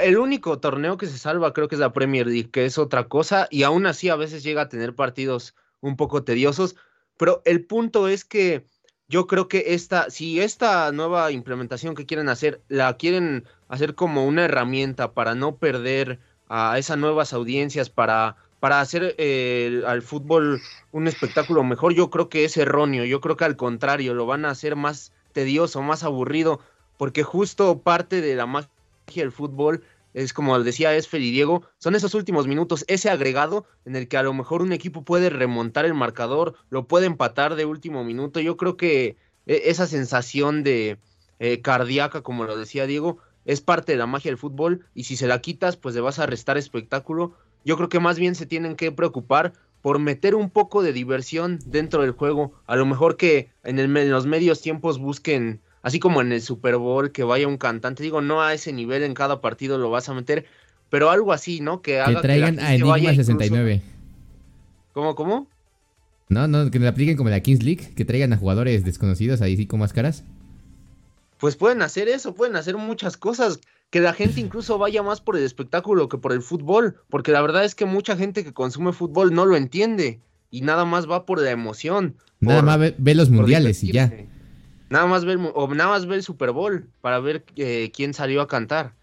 El 0.02 0.18
único 0.18 0.58
torneo 0.60 0.98
que 0.98 1.06
se 1.06 1.18
salva 1.18 1.54
creo 1.54 1.68
que 1.68 1.76
es 1.76 1.80
la 1.80 1.94
Premier 1.94 2.26
League, 2.26 2.50
que 2.50 2.66
es 2.66 2.80
otra 2.80 3.04
cosa, 3.04 3.48
y 3.52 3.64
aún 3.64 3.86
así 3.86 4.10
a 4.10 4.16
veces 4.16 4.44
llega 4.44 4.64
a 4.64 4.70
tener 4.70 4.96
partidos 4.96 5.54
un 5.86 5.96
poco 5.96 6.24
tediosos, 6.24 6.76
pero 7.18 7.42
el 7.46 7.64
punto 7.66 8.08
es 8.08 8.26
que 8.26 8.66
yo 9.08 9.28
creo 9.28 9.48
que 9.48 9.66
esta, 9.68 10.10
si 10.10 10.42
esta 10.42 10.92
nueva 10.92 11.32
implementación 11.32 11.94
que 11.94 12.06
quieren 12.06 12.28
hacer, 12.28 12.62
la 12.68 12.98
quieren 12.98 13.46
hacer 13.68 13.94
como 13.94 14.26
una 14.26 14.46
herramienta 14.46 15.14
para 15.14 15.36
no 15.36 15.58
perder 15.58 16.20
a 16.50 16.78
esas 16.80 16.98
nuevas 16.98 17.34
audiencias, 17.34 17.90
para, 17.90 18.36
para 18.60 18.82
hacer 18.82 19.16
eh, 19.20 19.84
al 19.86 20.02
fútbol 20.02 20.60
un 20.92 21.08
espectáculo 21.08 21.64
mejor, 21.64 21.94
yo 21.94 22.10
creo 22.10 22.30
que 22.30 22.46
es 22.46 22.58
erróneo, 22.58 23.06
yo 23.06 23.22
creo 23.22 23.38
que 23.38 23.46
al 23.46 23.58
contrario, 23.58 24.16
lo 24.16 24.26
van 24.26 24.46
a 24.46 24.50
hacer 24.50 24.76
más 24.76 25.14
tedioso, 25.34 25.82
más 25.84 26.04
aburrido, 26.04 26.60
porque 26.98 27.24
justo 27.24 27.80
parte 27.80 28.22
de 28.22 28.36
la 28.36 28.48
magia 28.48 28.70
del 29.14 29.32
fútbol 29.32 29.84
es 30.16 30.32
como 30.32 30.58
decía 30.64 30.96
Esfer 30.96 31.22
y 31.22 31.30
Diego, 31.30 31.64
son 31.78 31.94
esos 31.94 32.14
últimos 32.14 32.48
minutos, 32.48 32.86
ese 32.88 33.10
agregado 33.10 33.66
en 33.84 33.98
el 33.98 34.08
que 34.08 34.16
a 34.16 34.24
lo 34.24 34.34
mejor 34.34 34.62
un 34.62 34.72
equipo 34.72 35.04
puede 35.04 35.30
remontar 35.30 35.84
el 35.84 35.94
marcador, 35.94 36.56
lo 36.70 36.88
puede 36.88 37.06
empatar 37.06 37.56
de 37.56 37.66
último 37.66 38.06
minuto. 38.06 38.40
Yo 38.40 38.56
creo 38.56 38.78
que 38.78 39.18
e, 39.46 39.64
esa 39.66 39.88
sensación 39.88 40.64
de 40.64 41.00
eh, 41.40 41.62
cardíaca, 41.62 42.22
como 42.22 42.46
lo 42.46 42.58
decía 42.58 42.88
Diego, 42.88 43.18
es 43.44 43.60
parte 43.60 43.92
de 43.92 43.98
la 43.98 44.08
magia 44.08 44.32
del 44.32 44.38
fútbol 44.38 44.86
y 44.94 45.04
si 45.04 45.18
se 45.18 45.28
la 45.28 45.42
quitas, 45.42 45.76
pues 45.76 45.94
le 45.96 46.02
vas 46.02 46.18
a 46.18 46.26
restar 46.26 46.58
espectáculo. 46.58 47.34
Yo 47.66 47.76
creo 47.76 47.90
que 47.90 48.00
más 48.00 48.18
bien 48.18 48.36
se 48.36 48.46
tienen 48.46 48.78
que 48.78 48.94
preocupar 48.94 49.52
por 49.82 50.00
meter 50.00 50.34
un 50.34 50.50
poco 50.50 50.82
de 50.82 50.94
diversión 50.94 51.60
dentro 51.66 52.04
del 52.04 52.12
juego. 52.12 52.54
A 52.68 52.78
lo 52.78 52.86
mejor 52.86 53.18
que 53.18 53.50
en, 53.64 53.80
el, 53.80 53.96
en 53.98 54.12
los 54.12 54.26
medios 54.26 54.62
tiempos 54.62 54.98
busquen 54.98 55.60
así 55.86 56.00
como 56.00 56.20
en 56.20 56.32
el 56.32 56.42
Super 56.42 56.78
Bowl, 56.78 57.12
que 57.12 57.24
vaya 57.24 57.48
un 57.48 57.58
cantante, 57.58 58.02
digo, 58.02 58.20
no 58.20 58.42
a 58.42 58.56
ese 58.56 58.74
nivel 58.74 59.04
en 59.04 59.14
cada 59.14 59.40
partido 59.40 59.78
lo 59.78 59.92
vas 59.92 60.10
a 60.10 60.16
meter, 60.16 60.48
pero 60.90 61.12
algo 61.12 61.32
así, 61.32 61.60
¿no? 61.60 61.84
Que, 61.84 62.00
haga 62.00 62.16
que 62.16 62.22
traigan 62.24 62.60
a 62.60 62.74
Enigma 62.74 63.14
69. 63.14 63.84
¿Cómo, 64.94 65.14
cómo? 65.14 65.48
No, 66.28 66.48
no, 66.48 66.72
que 66.72 66.80
le 66.80 66.88
apliquen 66.88 67.16
como 67.16 67.30
la 67.30 67.40
Kings 67.40 67.62
League, 67.62 67.94
que 67.96 68.04
traigan 68.04 68.34
a 68.34 68.38
jugadores 68.38 68.84
desconocidos 68.84 69.42
ahí 69.42 69.56
sí 69.58 69.68
con 69.68 69.80
máscaras. 69.80 70.24
Pues 71.38 71.56
pueden 71.56 71.84
hacer 71.84 72.08
eso, 72.08 72.34
pueden 72.34 72.56
hacer 72.56 72.78
muchas 72.78 73.16
cosas, 73.16 73.60
que 73.92 74.00
la 74.00 74.14
gente 74.14 74.42
incluso 74.42 74.80
vaya 74.80 75.04
más 75.04 75.22
por 75.22 75.38
el 75.38 75.44
espectáculo 75.44 76.10
que 76.10 76.18
por 76.18 76.34
el 76.34 76.42
fútbol, 76.42 76.96
porque 77.12 77.32
la 77.32 77.44
verdad 77.44 77.64
es 77.64 77.76
que 77.76 77.86
mucha 77.86 78.18
gente 78.18 78.44
que 78.44 78.54
consume 78.54 78.92
fútbol 78.92 79.36
no 79.36 79.46
lo 79.46 79.56
entiende 79.56 80.20
y 80.50 80.62
nada 80.62 80.84
más 80.84 81.08
va 81.08 81.28
por 81.28 81.40
la 81.40 81.52
emoción. 81.52 82.16
Nada 82.40 82.64
más 82.64 82.80
ve, 82.98 83.14
los 83.14 83.30
mundiales 83.30 83.84
y 83.84 83.92
ya. 83.92 84.12
Nada 84.90 85.08
más 85.08 85.26
ver, 85.26 85.40
o 85.54 85.68
nada 85.74 85.90
más 85.90 86.06
ver 86.06 86.18
el 86.18 86.24
Super 86.24 86.52
Bowl 86.52 86.88
para 87.02 87.20
ver 87.20 87.44
eh, 87.56 87.92
quién 87.94 88.14
salió 88.14 88.42
a 88.42 88.48
cantar, 88.48 88.94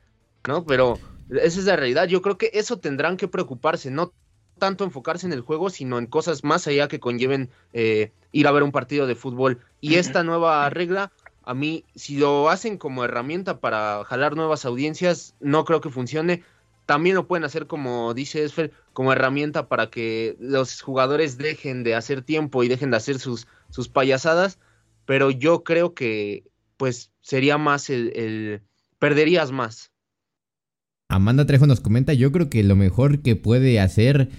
¿no? 0.47 0.64
Pero 0.64 0.99
esa 1.30 1.59
es 1.59 1.64
la 1.64 1.76
realidad. 1.76 2.07
Yo 2.07 2.22
creo 2.22 2.39
que 2.39 2.51
eso 2.55 2.78
tendrán 2.78 3.16
que 3.16 3.28
preocuparse, 3.28 3.91
no 3.91 4.12
tanto 4.59 4.85
enfocarse 4.85 5.26
en 5.26 5.33
el 5.33 5.41
juego, 5.41 5.70
sino 5.70 5.99
en 5.99 6.07
cosas 6.07 6.45
más 6.45 6.68
allá 6.68 6.87
que 6.87 7.01
conlleven 7.01 7.51
eh, 7.72 8.12
ir 8.30 8.47
a 8.47 8.53
ver 8.53 8.62
un 8.62 8.70
partido 8.70 9.09
de 9.09 9.16
fútbol. 9.16 9.59
Y 9.80 9.97
esta 9.97 10.22
nueva 10.22 10.70
regla, 10.70 11.11
a 11.43 11.53
mí, 11.53 11.85
si 11.97 12.18
lo 12.18 12.49
hacen 12.49 12.78
como 12.78 13.05
herramienta 13.05 13.59
para 13.59 14.05
jalar 14.05 14.37
nuevas 14.37 14.64
audiencias, 14.64 15.35
no 15.41 15.64
creo 15.64 15.80
que 15.80 15.91
funcione. 15.91 16.45
También 16.87 17.16
lo 17.16 17.26
pueden 17.26 17.45
hacer, 17.45 17.66
como 17.66 18.14
dice 18.14 18.45
Esfer, 18.45 18.72
como 18.93 19.12
herramienta 19.12 19.66
para 19.66 19.91
que 19.91 20.37
los 20.39 20.80
jugadores 20.80 21.39
dejen 21.39 21.83
de 21.83 21.97
hacer 21.97 22.22
tiempo 22.22 22.62
y 22.62 22.68
dejen 22.68 22.93
de 22.93 22.99
hacer 22.99 23.18
sus, 23.18 23.49
sus 23.70 23.89
payasadas 23.89 24.59
pero 25.05 25.30
yo 25.30 25.64
creo 25.64 25.94
que 25.94 26.44
pues 26.76 27.11
sería 27.20 27.59
más 27.59 27.90
el, 27.90 28.62
perderías 28.98 29.53
más. 29.53 29.90
Amanda 31.09 31.46
Trejo 31.46 31.66
nos 31.66 31.80
comenta, 31.80 32.14
yo 32.14 32.32
creo 32.32 32.48
que 32.48 32.62
lo 32.62 32.74
mejor 32.74 33.20
que 33.20 33.36
puede 33.36 33.78
hacer, 33.80 34.30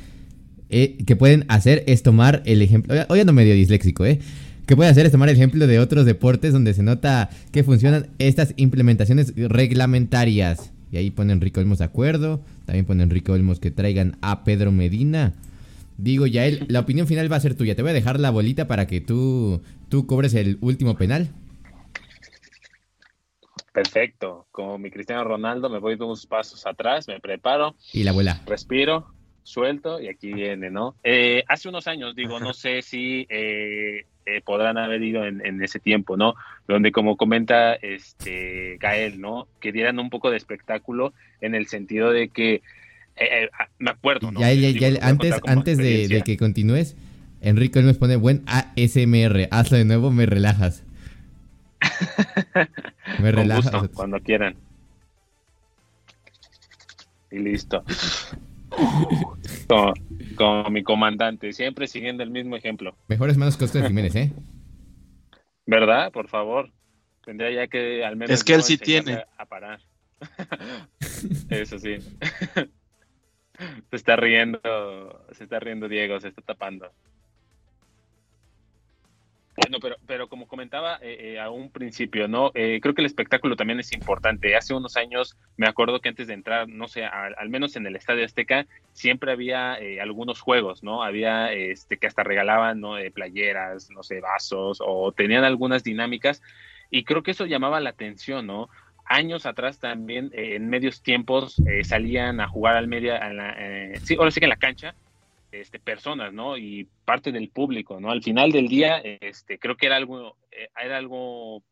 eh, 0.69 0.97
que 1.05 1.15
pueden 1.15 1.45
hacer 1.47 1.83
es 1.87 2.03
tomar 2.03 2.41
el 2.45 2.61
ejemplo, 2.61 2.95
hoy 3.09 3.19
ando 3.19 3.33
medio 3.33 3.53
disléxico, 3.53 4.05
¿eh? 4.05 4.19
Que 4.65 4.75
puede 4.75 4.89
hacer 4.89 5.05
es 5.05 5.11
tomar 5.11 5.29
el 5.29 5.35
ejemplo 5.35 5.67
de 5.67 5.79
otros 5.79 6.05
deportes 6.05 6.53
donde 6.53 6.73
se 6.73 6.83
nota 6.83 7.29
que 7.51 7.63
funcionan 7.63 8.07
estas 8.17 8.53
implementaciones 8.55 9.33
reglamentarias. 9.35 10.71
Y 10.91 10.97
ahí 10.97 11.11
pone 11.11 11.33
Enrique 11.33 11.59
Olmos 11.59 11.79
de 11.79 11.85
acuerdo, 11.85 12.41
también 12.65 12.85
pone 12.85 13.03
Enrique 13.03 13.31
Olmos 13.31 13.59
que 13.59 13.71
traigan 13.71 14.17
a 14.21 14.43
Pedro 14.43 14.71
Medina. 14.71 15.33
Digo, 15.97 16.27
Yael, 16.27 16.65
la 16.69 16.81
opinión 16.81 17.07
final 17.07 17.31
va 17.31 17.37
a 17.37 17.41
ser 17.41 17.55
tuya. 17.55 17.75
Te 17.75 17.81
voy 17.81 17.91
a 17.91 17.95
dejar 17.95 18.19
la 18.19 18.31
bolita 18.31 18.67
para 18.67 18.87
que 18.87 19.01
tú, 19.01 19.61
tú 19.89 20.07
cobres 20.07 20.33
el 20.33 20.57
último 20.61 20.95
penal. 20.95 21.29
Perfecto. 23.73 24.45
Como 24.51 24.77
mi 24.77 24.91
Cristiano 24.91 25.23
Ronaldo, 25.23 25.69
me 25.69 25.79
voy 25.79 25.95
unos 25.95 26.27
pasos 26.27 26.65
atrás, 26.67 27.07
me 27.07 27.19
preparo. 27.19 27.75
Y 27.91 28.03
la 28.03 28.11
abuela. 28.11 28.41
Respiro, 28.45 29.13
suelto 29.41 29.99
y 29.99 30.07
aquí 30.07 30.31
viene, 30.31 30.69
¿no? 30.69 30.95
Eh, 31.03 31.43
hace 31.47 31.69
unos 31.69 31.87
años, 31.87 32.15
digo, 32.15 32.39
no 32.39 32.53
sé 32.53 32.83
si 32.83 33.25
eh, 33.29 34.05
eh, 34.25 34.41
podrán 34.45 34.77
haber 34.77 35.01
ido 35.03 35.25
en, 35.25 35.61
ese 35.63 35.79
tiempo, 35.79 36.15
¿no? 36.17 36.35
Donde 36.67 36.91
como 36.91 37.17
comenta 37.17 37.73
este 37.73 38.77
Gael, 38.79 39.19
¿no? 39.19 39.47
Que 39.59 39.71
dieran 39.71 39.99
un 39.99 40.09
poco 40.09 40.29
de 40.29 40.37
espectáculo 40.37 41.13
en 41.41 41.55
el 41.55 41.67
sentido 41.67 42.11
de 42.11 42.29
que 42.29 42.61
eh, 43.15 43.43
eh, 43.43 43.49
ah, 43.57 43.67
me 43.79 43.91
acuerdo, 43.91 44.31
¿no? 44.31 44.39
Ya, 44.39 44.49
antes, 45.01 45.35
antes 45.45 45.77
de, 45.77 46.21
que 46.25 46.37
continúes, 46.37 46.95
Enrique 47.41 47.81
nos 47.81 47.97
pone 47.97 48.15
buen 48.15 48.43
ASMR. 48.47 49.47
Hazlo 49.51 49.77
de 49.77 49.85
nuevo, 49.85 50.11
me 50.11 50.25
relajas. 50.25 50.83
me 53.19 53.31
relajas. 53.31 53.89
cuando 53.93 54.19
quieran. 54.19 54.55
Y 57.31 57.39
listo. 57.39 57.83
Como, 60.35 60.69
mi 60.69 60.83
comandante, 60.83 61.53
siempre 61.53 61.87
siguiendo 61.87 62.23
el 62.23 62.31
mismo 62.31 62.55
ejemplo. 62.55 62.95
Mejores 63.07 63.37
manos 63.37 63.55
que 63.57 63.65
Oscar 63.65 63.87
Jiménez, 63.87 64.15
¿eh? 64.15 64.31
¿Verdad? 65.65 66.11
Por 66.11 66.27
favor. 66.27 66.71
Tendría 67.23 67.51
ya 67.51 67.67
que 67.67 68.03
al 68.03 68.15
menos. 68.15 68.31
Es 68.31 68.43
que 68.43 68.53
él 68.55 68.63
sí 68.63 68.77
tiene. 68.77 69.23
A 69.37 69.45
parar. 69.45 69.79
Eso 71.49 71.79
sí. 71.79 71.97
Se 73.89 73.95
está 73.95 74.15
riendo, 74.15 74.59
se 75.31 75.43
está 75.43 75.59
riendo 75.59 75.87
Diego, 75.87 76.19
se 76.19 76.29
está 76.29 76.41
tapando. 76.41 76.91
Bueno, 79.55 79.77
pero, 79.79 79.97
pero 80.07 80.27
como 80.27 80.47
comentaba 80.47 80.97
eh, 81.01 81.33
eh, 81.35 81.39
a 81.39 81.51
un 81.51 81.69
principio, 81.69 82.27
¿no? 82.27 82.49
Eh, 82.55 82.79
creo 82.81 82.95
que 82.95 83.01
el 83.01 83.05
espectáculo 83.05 83.55
también 83.55 83.79
es 83.79 83.93
importante. 83.93 84.55
Hace 84.55 84.73
unos 84.73 84.97
años 84.97 85.37
me 85.57 85.67
acuerdo 85.67 86.01
que 86.01 86.09
antes 86.09 86.25
de 86.27 86.33
entrar, 86.33 86.67
no 86.67 86.87
sé, 86.87 87.05
al, 87.05 87.49
menos 87.49 87.75
en 87.75 87.85
el 87.85 87.95
Estadio 87.95 88.25
Azteca, 88.25 88.65
siempre 88.93 89.31
había 89.31 89.77
algunos 90.01 90.41
juegos, 90.41 90.81
¿no? 90.81 91.03
Había 91.03 91.53
este 91.53 91.97
que 91.97 92.07
hasta 92.07 92.23
regalaban, 92.23 92.81
¿no? 92.81 92.95
playeras, 93.13 93.91
no 93.91 94.01
sé, 94.01 94.21
vasos, 94.21 94.79
o 94.83 95.11
tenían 95.11 95.43
algunas 95.43 95.83
dinámicas 95.83 96.41
Y 96.89 97.03
creo 97.03 97.21
que 97.21 97.31
eso 97.31 97.45
llamaba 97.45 97.79
la 97.79 97.91
atención, 97.91 98.47
¿no? 98.47 98.69
Años 99.05 99.45
atrás 99.45 99.79
también, 99.79 100.31
eh, 100.33 100.55
en 100.55 100.69
medios 100.69 101.01
tiempos, 101.01 101.59
eh, 101.67 101.83
salían 101.83 102.39
a 102.39 102.47
jugar 102.47 102.75
al 102.75 102.87
media, 102.87 103.19
eh, 103.57 103.99
sí, 104.03 104.15
ahora 104.15 104.31
sí 104.31 104.39
que 104.39 104.45
en 104.45 104.49
la 104.49 104.57
cancha, 104.57 104.95
este, 105.51 105.79
personas, 105.79 106.33
¿no? 106.33 106.57
Y 106.57 106.87
parte 107.05 107.31
del 107.31 107.49
público, 107.49 107.99
¿no? 107.99 108.11
Al 108.11 108.23
final 108.23 108.51
del 108.51 108.67
día, 108.67 108.97
este, 108.99 109.59
creo 109.59 109.75
que 109.75 109.85
era 109.85 109.97
algo, 109.97 110.37
era 110.81 110.97
algo, 110.97 111.63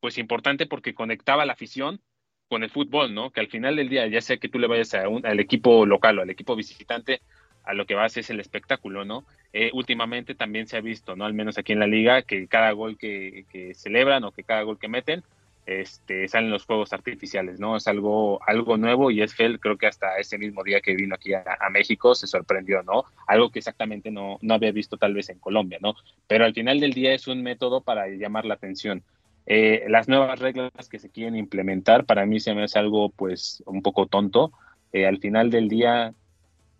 pues 0.00 0.18
importante 0.18 0.66
porque 0.66 0.94
conectaba 0.94 1.46
la 1.46 1.54
afición 1.54 2.00
con 2.48 2.64
el 2.64 2.70
fútbol, 2.70 3.14
¿no? 3.14 3.30
Que 3.30 3.40
al 3.40 3.48
final 3.48 3.76
del 3.76 3.88
día, 3.88 4.06
ya 4.08 4.20
sea 4.20 4.36
que 4.36 4.48
tú 4.48 4.58
le 4.58 4.66
vayas 4.66 4.92
a 4.94 5.08
un, 5.08 5.24
al 5.24 5.40
equipo 5.40 5.86
local 5.86 6.18
o 6.18 6.22
al 6.22 6.30
equipo 6.30 6.56
visitante, 6.56 7.20
a 7.64 7.74
lo 7.74 7.86
que 7.86 7.94
vas 7.94 8.16
es 8.16 8.30
el 8.30 8.40
espectáculo, 8.40 9.04
¿no? 9.04 9.24
Eh, 9.52 9.70
últimamente 9.72 10.34
también 10.34 10.66
se 10.66 10.76
ha 10.76 10.80
visto, 10.80 11.16
¿no? 11.16 11.24
Al 11.24 11.34
menos 11.34 11.58
aquí 11.58 11.72
en 11.72 11.80
la 11.80 11.86
liga, 11.86 12.22
que 12.22 12.48
cada 12.48 12.72
gol 12.72 12.98
que, 12.98 13.44
celebran 13.74 14.24
o 14.24 14.32
que 14.32 14.44
cada 14.44 14.62
gol 14.62 14.78
que 14.78 14.88
meten, 14.88 15.22
este, 15.66 16.26
salen 16.28 16.50
los 16.50 16.64
fuegos 16.64 16.92
artificiales, 16.92 17.60
¿no? 17.60 17.76
Es 17.76 17.86
algo, 17.86 18.40
algo 18.46 18.76
nuevo 18.76 19.10
y 19.10 19.22
es 19.22 19.34
Fel, 19.34 19.60
creo 19.60 19.76
que 19.76 19.86
hasta 19.86 20.16
ese 20.18 20.38
mismo 20.38 20.64
día 20.64 20.80
que 20.80 20.94
vino 20.94 21.14
aquí 21.14 21.32
a, 21.34 21.44
México 21.70 22.14
se 22.14 22.26
sorprendió, 22.26 22.82
¿no? 22.82 23.04
Algo 23.26 23.50
que 23.50 23.60
exactamente 23.60 24.10
no, 24.10 24.38
no 24.42 24.54
había 24.54 24.72
visto 24.72 24.96
tal 24.96 25.14
vez 25.14 25.28
en 25.28 25.38
Colombia, 25.38 25.78
¿no? 25.80 25.94
Pero 26.26 26.44
al 26.44 26.54
final 26.54 26.80
del 26.80 26.92
día 26.92 27.14
es 27.14 27.28
un 27.28 27.42
método 27.42 27.82
para 27.82 28.08
llamar 28.08 28.44
la 28.44 28.54
atención. 28.54 29.04
Eh, 29.46 29.84
las 29.88 30.08
nuevas 30.08 30.38
reglas 30.38 30.70
que 30.88 30.98
se 30.98 31.10
quieren 31.10 31.36
implementar 31.36 32.04
para 32.04 32.26
mí 32.26 32.40
se 32.40 32.54
me 32.54 32.64
hace 32.64 32.78
algo 32.78 33.10
pues 33.10 33.62
un 33.66 33.82
poco 33.82 34.06
tonto. 34.06 34.52
Eh, 34.92 35.06
al 35.06 35.18
final 35.18 35.50
del 35.50 35.68
día 35.68 36.14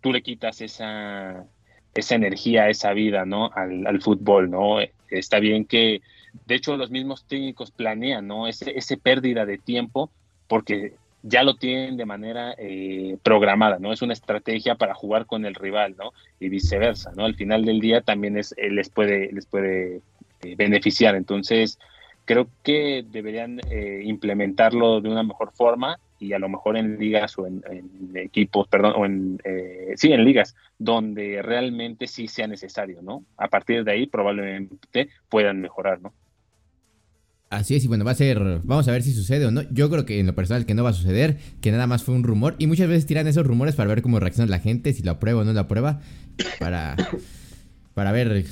tú 0.00 0.12
le 0.12 0.22
quitas 0.22 0.60
esa, 0.60 1.46
esa 1.94 2.14
energía, 2.14 2.68
esa 2.68 2.92
vida, 2.92 3.24
¿no? 3.24 3.50
Al, 3.54 4.00
fútbol, 4.02 4.50
¿no? 4.50 4.78
Está 5.08 5.38
bien 5.40 5.64
que, 5.64 6.00
de 6.46 6.54
hecho, 6.54 6.76
los 6.76 6.90
mismos 6.90 7.24
técnicos 7.24 7.70
planean, 7.70 8.26
¿no? 8.26 8.46
Ese, 8.46 8.76
ese 8.76 8.96
pérdida 8.96 9.46
de 9.46 9.58
tiempo 9.58 10.10
porque 10.48 10.94
ya 11.22 11.42
lo 11.42 11.54
tienen 11.54 11.96
de 11.96 12.06
manera 12.06 12.54
eh, 12.58 13.18
programada, 13.22 13.78
¿no? 13.78 13.92
Es 13.92 14.02
una 14.02 14.14
estrategia 14.14 14.74
para 14.74 14.94
jugar 14.94 15.26
con 15.26 15.44
el 15.44 15.54
rival, 15.54 15.94
¿no? 15.98 16.12
Y 16.38 16.48
viceversa, 16.48 17.12
¿no? 17.14 17.24
Al 17.24 17.34
final 17.34 17.64
del 17.64 17.80
día 17.80 18.00
también 18.00 18.38
es, 18.38 18.54
les 18.56 18.88
puede, 18.88 19.30
les 19.32 19.46
puede 19.46 20.00
beneficiar. 20.56 21.14
Entonces, 21.14 21.78
creo 22.30 22.48
que 22.62 23.04
deberían 23.10 23.58
eh, 23.72 24.02
implementarlo 24.04 25.00
de 25.00 25.08
una 25.08 25.24
mejor 25.24 25.50
forma 25.52 25.98
y 26.20 26.32
a 26.32 26.38
lo 26.38 26.48
mejor 26.48 26.76
en 26.76 26.96
ligas 26.96 27.36
o 27.36 27.44
en, 27.44 27.60
equipos, 28.14 28.68
perdón, 28.68 28.92
o 28.96 29.04
en, 29.04 29.40
eh, 29.42 29.94
sí, 29.96 30.12
en 30.12 30.24
ligas 30.24 30.54
donde 30.78 31.42
realmente 31.42 32.06
sí 32.06 32.28
sea 32.28 32.46
necesario, 32.46 33.02
¿no? 33.02 33.24
A 33.36 33.48
partir 33.48 33.82
de 33.82 33.90
ahí 33.90 34.06
probablemente 34.06 35.08
puedan 35.28 35.60
mejorar, 35.60 36.00
¿no? 36.00 36.14
Así 37.48 37.74
es, 37.74 37.84
y 37.84 37.88
bueno, 37.88 38.04
va 38.04 38.12
a 38.12 38.14
ser, 38.14 38.38
vamos 38.62 38.86
a 38.86 38.92
ver 38.92 39.02
si 39.02 39.12
sucede 39.12 39.46
o 39.46 39.50
no. 39.50 39.62
Yo 39.72 39.90
creo 39.90 40.06
que 40.06 40.20
en 40.20 40.28
lo 40.28 40.36
personal 40.36 40.66
que 40.66 40.74
no 40.74 40.84
va 40.84 40.90
a 40.90 40.92
suceder, 40.92 41.36
que 41.60 41.72
nada 41.72 41.88
más 41.88 42.04
fue 42.04 42.14
un 42.14 42.22
rumor, 42.22 42.54
y 42.58 42.68
muchas 42.68 42.86
veces 42.86 43.06
tiran 43.06 43.26
esos 43.26 43.44
rumores 43.44 43.74
para 43.74 43.88
ver 43.88 44.02
cómo 44.02 44.20
reacciona 44.20 44.48
la 44.48 44.60
gente, 44.60 44.92
si 44.92 45.02
lo 45.02 45.10
aprueba 45.10 45.40
o 45.40 45.44
no 45.44 45.52
lo 45.52 45.58
aprueba, 45.58 46.00
para, 46.60 46.94
para 47.94 48.12
ver 48.12 48.44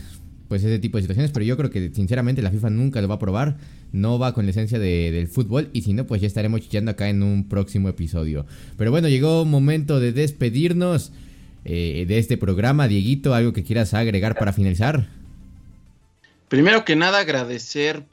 pues 0.48 0.64
ese 0.64 0.78
tipo 0.78 0.96
de 0.96 1.02
situaciones, 1.02 1.30
pero 1.30 1.44
yo 1.44 1.56
creo 1.56 1.70
que 1.70 1.90
sinceramente 1.94 2.40
la 2.40 2.50
FIFA 2.50 2.70
nunca 2.70 3.00
lo 3.02 3.08
va 3.08 3.16
a 3.16 3.18
probar, 3.18 3.58
no 3.92 4.18
va 4.18 4.32
con 4.32 4.46
la 4.46 4.50
esencia 4.50 4.78
del 4.78 5.28
fútbol 5.28 5.68
y 5.72 5.82
si 5.82 5.92
no 5.92 6.06
pues 6.06 6.22
ya 6.22 6.26
estaremos 6.26 6.62
chillando 6.62 6.90
acá 6.90 7.08
en 7.08 7.22
un 7.22 7.48
próximo 7.48 7.88
episodio. 7.88 8.46
Pero 8.76 8.90
bueno, 8.90 9.08
llegó 9.08 9.44
momento 9.44 10.00
de 10.00 10.12
despedirnos 10.12 11.12
eh, 11.64 12.06
de 12.08 12.18
este 12.18 12.38
programa. 12.38 12.88
Dieguito, 12.88 13.34
¿algo 13.34 13.52
que 13.52 13.62
quieras 13.62 13.92
agregar 13.92 14.36
para 14.36 14.54
finalizar? 14.54 15.08
Primero 16.48 16.84
que 16.86 16.96
nada 16.96 17.18
agradecer 17.18 18.04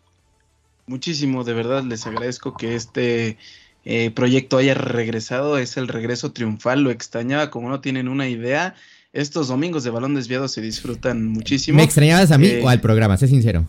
muchísimo, 0.87 1.45
de 1.45 1.53
verdad 1.53 1.83
les 1.83 2.05
agradezco 2.05 2.57
que 2.57 2.75
este 2.75 3.37
eh, 3.85 4.11
proyecto 4.11 4.57
haya 4.57 4.73
regresado, 4.73 5.57
es 5.57 5.77
el 5.77 5.87
regreso 5.87 6.33
triunfal, 6.33 6.81
lo 6.81 6.91
extrañaba 6.91 7.49
como 7.49 7.69
no 7.69 7.79
tienen 7.79 8.09
una 8.09 8.27
idea 8.27 8.75
estos 9.15 9.47
domingos 9.47 9.85
de 9.85 9.89
balón 9.89 10.13
desviado 10.13 10.47
se 10.49 10.61
disfrutan 10.61 11.25
muchísimo. 11.25 11.77
¿Me 11.77 11.83
extrañabas 11.83 12.31
a 12.31 12.37
mí 12.37 12.47
eh, 12.47 12.61
o 12.61 12.67
al 12.67 12.81
programa? 12.81 13.15
Sé 13.17 13.27
sincero. 13.27 13.65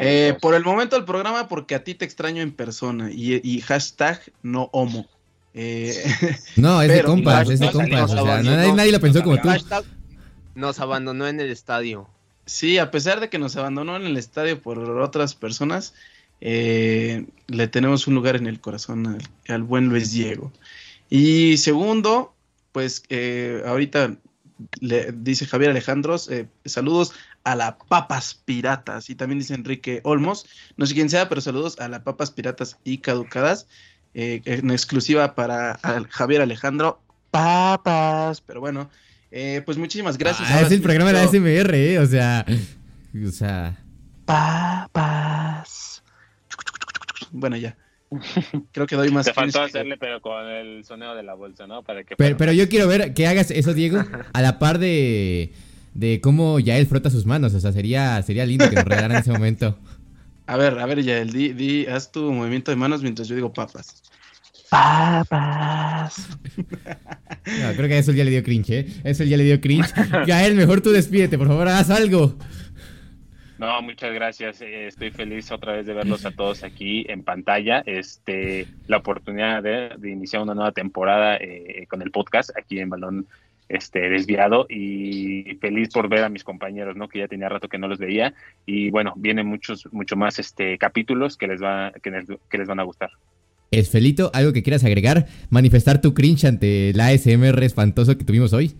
Eh, 0.00 0.36
por 0.40 0.54
el 0.54 0.62
momento 0.62 0.94
al 0.94 1.04
programa 1.04 1.48
porque 1.48 1.74
a 1.74 1.82
ti 1.82 1.94
te 1.94 2.04
extraño 2.04 2.40
en 2.40 2.52
persona 2.52 3.10
y, 3.10 3.60
hashtag 3.62 4.20
no 4.42 4.70
homo. 4.72 5.08
Eh, 5.54 5.92
no, 6.56 6.80
es 6.82 6.88
de 6.88 7.02
compas, 7.02 7.50
es 7.50 7.58
de 7.58 7.72
compas. 7.72 8.12
O 8.12 8.24
sea, 8.24 8.42
nadie, 8.42 8.92
lo 8.92 9.00
pensó 9.00 9.22
como 9.24 9.38
tú. 9.38 9.48
Nos 10.54 10.78
abandonó 10.78 11.26
en 11.26 11.40
el 11.40 11.50
estadio. 11.50 12.08
Sí, 12.44 12.78
a 12.78 12.92
pesar 12.92 13.18
de 13.18 13.28
que 13.28 13.40
nos 13.40 13.56
abandonó 13.56 13.96
en 13.96 14.04
el 14.04 14.16
estadio 14.16 14.62
por 14.62 14.78
otras 14.78 15.34
personas, 15.34 15.94
le 16.40 17.68
tenemos 17.72 18.06
un 18.06 18.14
lugar 18.14 18.36
en 18.36 18.46
el 18.46 18.60
corazón 18.60 19.06
al, 19.08 19.22
al 19.48 19.64
buen 19.64 19.88
Luis 19.88 20.12
Diego. 20.12 20.52
Y 21.10 21.56
segundo, 21.56 22.35
pues 22.76 23.04
eh, 23.08 23.62
ahorita 23.64 24.16
le 24.80 25.10
dice 25.10 25.46
Javier 25.46 25.70
Alejandros, 25.70 26.30
eh, 26.30 26.46
saludos 26.66 27.14
a 27.42 27.56
la 27.56 27.78
Papas 27.78 28.34
Piratas. 28.34 29.08
Y 29.08 29.14
también 29.14 29.38
dice 29.38 29.54
Enrique 29.54 30.02
Olmos, 30.04 30.44
no 30.76 30.84
sé 30.84 30.92
quién 30.92 31.08
sea, 31.08 31.26
pero 31.30 31.40
saludos 31.40 31.80
a 31.80 31.88
la 31.88 32.04
Papas 32.04 32.32
Piratas 32.32 32.76
y 32.84 32.98
Caducadas. 32.98 33.66
Eh, 34.12 34.42
en 34.44 34.70
exclusiva 34.70 35.34
para 35.34 35.80
Javier 36.10 36.42
Alejandro, 36.42 37.00
Papas. 37.30 38.42
Pero 38.42 38.60
bueno, 38.60 38.90
pues 39.64 39.78
muchísimas 39.78 40.18
gracias. 40.18 40.46
Ah, 40.52 40.60
es 40.60 40.70
el 40.70 40.82
programa 40.82 41.14
de 41.14 41.18
la 41.18 41.26
SMR, 41.26 42.04
o 42.04 42.06
sea, 42.06 42.44
o 43.26 43.30
sea. 43.30 43.82
Papas. 44.26 46.02
Bueno, 47.30 47.56
ya. 47.56 47.74
Creo 48.72 48.86
que 48.86 48.96
doy 48.96 49.10
más. 49.10 49.26
Te 49.26 49.32
faltó 49.32 49.62
hacerle, 49.62 49.96
pero 49.96 50.20
con 50.20 50.46
el 50.46 50.84
sonido 50.84 51.14
de 51.14 51.22
la 51.22 51.34
bolsa, 51.34 51.66
¿no? 51.66 51.82
Para 51.82 52.04
que 52.04 52.16
pero, 52.16 52.52
yo 52.52 52.68
quiero 52.68 52.88
ver 52.88 53.14
que 53.14 53.26
hagas 53.26 53.50
eso, 53.50 53.74
Diego, 53.74 54.02
a 54.32 54.42
la 54.42 54.58
par 54.58 54.78
de, 54.78 55.52
de 55.94 56.20
cómo 56.20 56.60
Yael 56.60 56.86
frota 56.86 57.10
sus 57.10 57.26
manos. 57.26 57.54
O 57.54 57.60
sea, 57.60 57.72
sería, 57.72 58.22
sería 58.22 58.46
lindo 58.46 58.68
que 58.68 58.76
nos 58.76 58.84
regalaran 58.84 59.16
en 59.16 59.22
ese 59.22 59.32
momento. 59.32 59.78
A 60.46 60.56
ver, 60.56 60.78
a 60.78 60.86
ver, 60.86 61.02
Yael, 61.02 61.32
di, 61.32 61.52
di, 61.52 61.86
haz 61.86 62.12
tu 62.12 62.32
movimiento 62.32 62.70
de 62.70 62.76
manos 62.76 63.02
mientras 63.02 63.26
yo 63.28 63.34
digo 63.34 63.52
papas. 63.52 64.02
Papas. 64.70 66.28
No, 66.56 67.72
creo 67.76 67.88
que 67.88 67.98
eso 67.98 68.12
ya 68.12 68.24
le 68.24 68.30
dio 68.30 68.42
cringe, 68.42 68.70
¿eh? 68.70 68.86
Eso 69.04 69.24
ya 69.24 69.36
le 69.36 69.44
dio 69.44 69.60
cringe. 69.60 69.92
Yael, 70.26 70.54
mejor 70.54 70.80
tú 70.80 70.90
despídete, 70.90 71.38
por 71.38 71.46
favor, 71.48 71.68
haz 71.68 71.90
algo. 71.90 72.36
No, 73.58 73.80
muchas 73.80 74.12
gracias. 74.12 74.60
Eh, 74.60 74.86
estoy 74.86 75.10
feliz 75.10 75.50
otra 75.50 75.72
vez 75.72 75.86
de 75.86 75.94
verlos 75.94 76.26
a 76.26 76.30
todos 76.30 76.62
aquí 76.62 77.06
en 77.08 77.22
pantalla. 77.22 77.82
Este, 77.86 78.66
la 78.86 78.98
oportunidad 78.98 79.62
de, 79.62 79.96
iniciar 80.10 80.42
una 80.42 80.54
nueva 80.54 80.72
temporada 80.72 81.36
eh, 81.36 81.86
con 81.88 82.02
el 82.02 82.10
podcast 82.10 82.50
aquí 82.56 82.78
en 82.78 82.90
Balón 82.90 83.26
este, 83.68 84.08
Desviado 84.10 84.66
y 84.68 85.56
feliz 85.60 85.88
por 85.88 86.08
ver 86.08 86.24
a 86.24 86.28
mis 86.28 86.44
compañeros, 86.44 86.96
¿no? 86.96 87.08
Que 87.08 87.20
ya 87.20 87.28
tenía 87.28 87.48
rato 87.48 87.68
que 87.68 87.78
no 87.78 87.88
los 87.88 87.98
veía 87.98 88.34
y 88.64 88.90
bueno, 88.90 89.12
vienen 89.16 89.46
muchos, 89.46 89.88
mucho 89.92 90.16
más 90.16 90.38
este 90.38 90.78
capítulos 90.78 91.36
que 91.36 91.48
les 91.48 91.62
va, 91.62 91.92
que 92.02 92.10
les, 92.10 92.26
que 92.48 92.58
les 92.58 92.68
van 92.68 92.80
a 92.80 92.84
gustar. 92.84 93.10
Esfelito, 93.72 94.30
algo 94.32 94.52
que 94.52 94.62
quieras 94.62 94.84
agregar, 94.84 95.26
manifestar 95.50 96.00
tu 96.00 96.14
cringe 96.14 96.44
ante 96.44 96.90
el 96.90 97.00
ASMR 97.00 97.62
espantoso 97.64 98.16
que 98.16 98.24
tuvimos 98.24 98.52
hoy. 98.52 98.76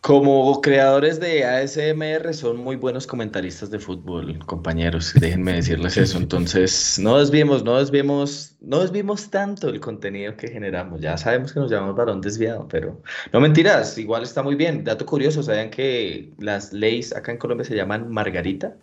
Como 0.00 0.62
creadores 0.62 1.20
de 1.20 1.44
ASMR 1.44 2.32
son 2.32 2.56
muy 2.56 2.76
buenos 2.76 3.06
comentaristas 3.06 3.70
de 3.70 3.78
fútbol, 3.78 4.38
compañeros, 4.46 5.12
déjenme 5.20 5.52
decirles 5.52 5.98
eso. 5.98 6.16
Entonces, 6.18 6.98
no 6.98 7.18
desviemos, 7.18 7.64
no 7.64 7.78
desviemos, 7.78 8.56
no 8.62 8.80
desviemos 8.80 9.28
tanto 9.28 9.68
el 9.68 9.78
contenido 9.78 10.34
que 10.38 10.48
generamos. 10.48 11.02
Ya 11.02 11.18
sabemos 11.18 11.52
que 11.52 11.60
nos 11.60 11.70
llamamos 11.70 11.96
varón 11.96 12.22
desviado, 12.22 12.66
pero 12.66 13.02
no 13.30 13.40
mentiras, 13.40 13.98
igual 13.98 14.22
está 14.22 14.42
muy 14.42 14.54
bien. 14.54 14.84
Dato 14.84 15.04
curioso, 15.04 15.42
¿sabían 15.42 15.68
que 15.68 16.30
las 16.38 16.72
leyes 16.72 17.14
acá 17.14 17.32
en 17.32 17.38
Colombia 17.38 17.66
se 17.66 17.76
llaman 17.76 18.10
Margarita? 18.10 18.76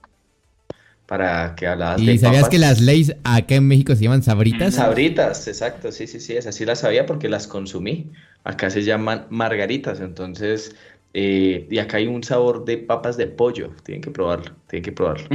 Para 1.07 1.55
que 1.55 1.65
hablabas 1.65 2.01
¿Y 2.01 2.17
sabías 2.19 2.49
que 2.49 2.59
las 2.59 2.79
leyes 2.79 3.15
acá 3.23 3.55
en 3.55 3.67
México 3.67 3.95
se 3.95 4.03
llaman 4.03 4.21
sabritas? 4.21 4.75
Sabritas, 4.75 5.47
exacto, 5.47 5.91
sí, 5.91 6.05
sí, 6.05 6.19
sí, 6.19 6.35
es 6.35 6.45
así 6.45 6.63
las 6.63 6.81
sabía 6.81 7.07
porque 7.07 7.27
las 7.27 7.47
consumí. 7.47 8.11
Acá 8.43 8.69
se 8.69 8.83
llaman 8.83 9.25
margaritas, 9.29 9.99
entonces 9.99 10.75
eh, 11.13 11.67
y 11.69 11.77
acá 11.79 11.97
hay 11.97 12.07
un 12.07 12.23
sabor 12.23 12.65
de 12.65 12.77
papas 12.77 13.17
de 13.17 13.27
pollo. 13.27 13.71
Tienen 13.83 14.01
que 14.01 14.11
probarlo, 14.11 14.55
tienen 14.67 14.83
que 14.83 14.91
probarlo. 14.91 15.27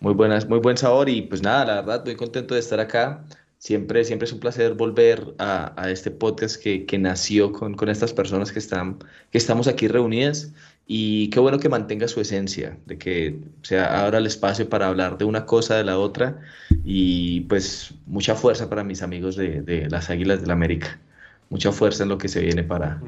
Muy 0.00 0.14
buenas, 0.14 0.48
muy 0.48 0.58
buen 0.58 0.76
sabor 0.76 1.08
y 1.08 1.22
pues 1.22 1.42
nada, 1.42 1.64
la 1.64 1.74
verdad, 1.76 2.04
muy 2.04 2.16
contento 2.16 2.54
de 2.54 2.60
estar 2.60 2.80
acá. 2.80 3.24
Siempre, 3.58 4.04
siempre 4.04 4.26
es 4.26 4.32
un 4.32 4.40
placer 4.40 4.74
volver 4.74 5.34
a, 5.38 5.80
a 5.80 5.90
este 5.90 6.10
podcast 6.10 6.60
que, 6.60 6.84
que 6.86 6.98
nació 6.98 7.52
con, 7.52 7.74
con, 7.74 7.88
estas 7.88 8.12
personas 8.12 8.50
que, 8.50 8.58
están, 8.58 8.98
que 9.30 9.38
estamos 9.38 9.68
aquí 9.68 9.86
reunidas 9.86 10.52
y 10.88 11.30
qué 11.30 11.38
bueno 11.38 11.60
que 11.60 11.68
mantenga 11.68 12.08
su 12.08 12.20
esencia, 12.20 12.76
de 12.86 12.98
que 12.98 13.38
sea 13.62 14.04
abra 14.04 14.18
el 14.18 14.26
espacio 14.26 14.68
para 14.68 14.88
hablar 14.88 15.18
de 15.18 15.24
una 15.24 15.46
cosa, 15.46 15.76
de 15.76 15.84
la 15.84 15.96
otra 15.98 16.40
y 16.82 17.42
pues 17.42 17.94
mucha 18.06 18.34
fuerza 18.34 18.68
para 18.68 18.82
mis 18.82 19.02
amigos 19.02 19.36
de, 19.36 19.62
de 19.62 19.88
las 19.88 20.10
Águilas 20.10 20.40
del 20.40 20.48
la 20.48 20.54
América. 20.54 21.00
Mucha 21.48 21.70
fuerza 21.70 22.02
en 22.02 22.08
lo 22.08 22.18
que 22.18 22.28
se 22.28 22.40
viene 22.40 22.64
para, 22.64 23.00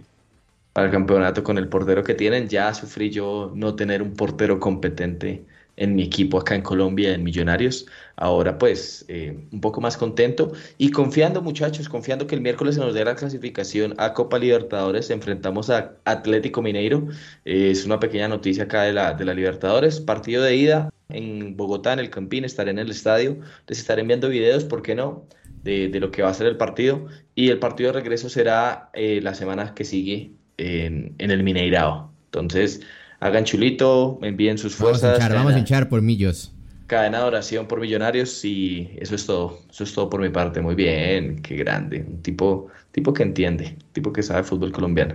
para 0.74 0.88
el 0.88 0.92
campeonato 0.92 1.42
con 1.44 1.56
el 1.56 1.68
portero 1.68 2.04
que 2.04 2.14
tienen. 2.14 2.48
Ya 2.48 2.74
sufrí 2.74 3.10
yo 3.10 3.52
no 3.54 3.76
tener 3.76 4.02
un 4.02 4.14
portero 4.14 4.60
competente 4.60 5.46
en 5.76 5.94
mi 5.94 6.04
equipo 6.04 6.38
acá 6.38 6.54
en 6.54 6.62
Colombia, 6.62 7.14
en 7.14 7.24
Millonarios. 7.24 7.86
Ahora 8.16 8.58
pues 8.58 9.04
eh, 9.08 9.36
un 9.52 9.60
poco 9.60 9.80
más 9.80 9.96
contento 9.96 10.52
y 10.78 10.90
confiando 10.90 11.42
muchachos, 11.42 11.88
confiando 11.88 12.26
que 12.26 12.34
el 12.34 12.40
miércoles 12.40 12.76
se 12.76 12.80
nos 12.80 12.94
dé 12.94 13.04
la 13.04 13.16
clasificación 13.16 13.94
a 13.98 14.12
Copa 14.14 14.38
Libertadores. 14.38 15.10
Enfrentamos 15.10 15.70
a 15.70 15.96
Atlético 16.04 16.60
Mineiro. 16.62 17.08
Eh, 17.44 17.70
es 17.70 17.84
una 17.86 18.00
pequeña 18.00 18.28
noticia 18.28 18.64
acá 18.64 18.82
de 18.82 18.92
la, 18.92 19.14
de 19.14 19.24
la 19.24 19.34
Libertadores. 19.34 20.00
Partido 20.00 20.42
de 20.42 20.56
ida 20.56 20.90
en 21.08 21.56
Bogotá, 21.56 21.92
en 21.92 22.00
el 22.00 22.10
Campín, 22.10 22.44
estaré 22.44 22.72
en 22.72 22.80
el 22.80 22.90
estadio. 22.90 23.38
Les 23.68 23.78
estaré 23.78 24.00
enviando 24.02 24.28
videos, 24.28 24.64
¿por 24.64 24.82
qué 24.82 24.94
no? 24.96 25.26
De, 25.62 25.88
lo 26.00 26.10
que 26.10 26.22
va 26.22 26.30
a 26.30 26.34
ser 26.34 26.48
el 26.48 26.56
partido. 26.56 27.06
Y 27.36 27.50
el 27.50 27.58
partido 27.60 27.92
de 27.92 28.00
regreso 28.00 28.28
será 28.28 28.90
eh, 28.92 29.20
la 29.22 29.34
semana 29.34 29.74
que 29.74 29.84
sigue 29.84 30.32
en, 30.58 31.14
en 31.18 31.30
el 31.30 31.42
Mineirao. 31.42 32.10
Entonces 32.26 32.80
hagan 33.20 33.44
chulito, 33.44 34.18
envíen 34.22 34.58
sus 34.58 34.74
fuerzas. 34.74 35.18
Vamos 35.32 35.54
a 35.54 35.58
hinchar, 35.58 35.88
por 35.88 36.02
millos. 36.02 36.52
Cadena 36.86 37.20
de 37.20 37.24
oración 37.24 37.66
por 37.66 37.80
millonarios 37.80 38.44
y 38.44 38.90
eso 38.98 39.14
es 39.14 39.24
todo. 39.24 39.60
Eso 39.70 39.84
es 39.84 39.94
todo 39.94 40.10
por 40.10 40.20
mi 40.20 40.28
parte. 40.28 40.60
Muy 40.60 40.74
bien, 40.74 41.40
qué 41.40 41.56
grande. 41.56 42.04
Un 42.06 42.20
tipo, 42.22 42.68
tipo 42.92 43.14
que 43.14 43.22
entiende, 43.22 43.76
tipo 43.92 44.12
que 44.12 44.22
sabe 44.22 44.42
fútbol 44.42 44.72
colombiano. 44.72 45.14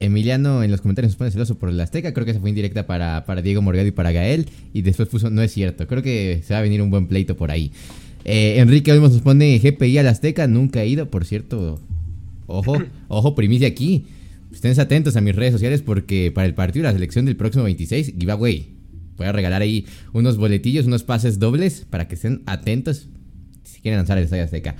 Emiliano 0.00 0.62
en 0.62 0.70
los 0.70 0.80
comentarios 0.80 1.12
nos 1.12 1.16
pone 1.16 1.30
celoso 1.30 1.58
por 1.58 1.68
el 1.68 1.80
Azteca. 1.80 2.12
Creo 2.12 2.26
que 2.26 2.34
se 2.34 2.40
fue 2.40 2.50
indirecta 2.50 2.86
para, 2.86 3.24
para 3.24 3.40
Diego 3.40 3.62
Morgado 3.62 3.86
y 3.86 3.92
para 3.92 4.12
Gael. 4.12 4.48
Y 4.74 4.82
después 4.82 5.08
puso, 5.08 5.30
no 5.30 5.42
es 5.42 5.52
cierto. 5.52 5.86
Creo 5.86 6.02
que 6.02 6.42
se 6.44 6.52
va 6.52 6.58
a 6.58 6.62
venir 6.62 6.82
un 6.82 6.90
buen 6.90 7.06
pleito 7.06 7.36
por 7.36 7.50
ahí. 7.50 7.72
Eh, 8.24 8.56
Enrique 8.58 8.92
Olmos 8.92 9.12
nos 9.12 9.22
pone 9.22 9.58
GPI 9.58 9.98
al 9.98 10.08
Azteca. 10.08 10.46
Nunca 10.48 10.82
he 10.82 10.88
ido, 10.88 11.08
por 11.08 11.24
cierto. 11.24 11.80
Ojo, 12.46 12.76
ojo, 13.08 13.34
primicia 13.34 13.68
aquí. 13.68 14.06
Estén 14.52 14.78
atentos 14.78 15.16
a 15.16 15.20
mis 15.20 15.34
redes 15.34 15.52
sociales 15.52 15.82
porque 15.82 16.30
para 16.30 16.46
el 16.46 16.54
partido 16.54 16.82
de 16.82 16.88
la 16.90 16.94
selección 16.94 17.24
del 17.24 17.36
próximo 17.36 17.64
26, 17.64 18.14
giveaway. 18.18 18.76
Voy 19.16 19.26
a 19.26 19.32
regalar 19.32 19.62
ahí 19.62 19.86
unos 20.12 20.36
boletillos, 20.36 20.86
unos 20.86 21.02
pases 21.02 21.38
dobles 21.38 21.86
para 21.88 22.08
que 22.08 22.14
estén 22.14 22.42
atentos 22.46 23.08
si 23.62 23.80
quieren 23.80 23.98
lanzar 23.98 24.18
el 24.18 24.24
Estadio 24.24 24.44
Azteca. 24.44 24.76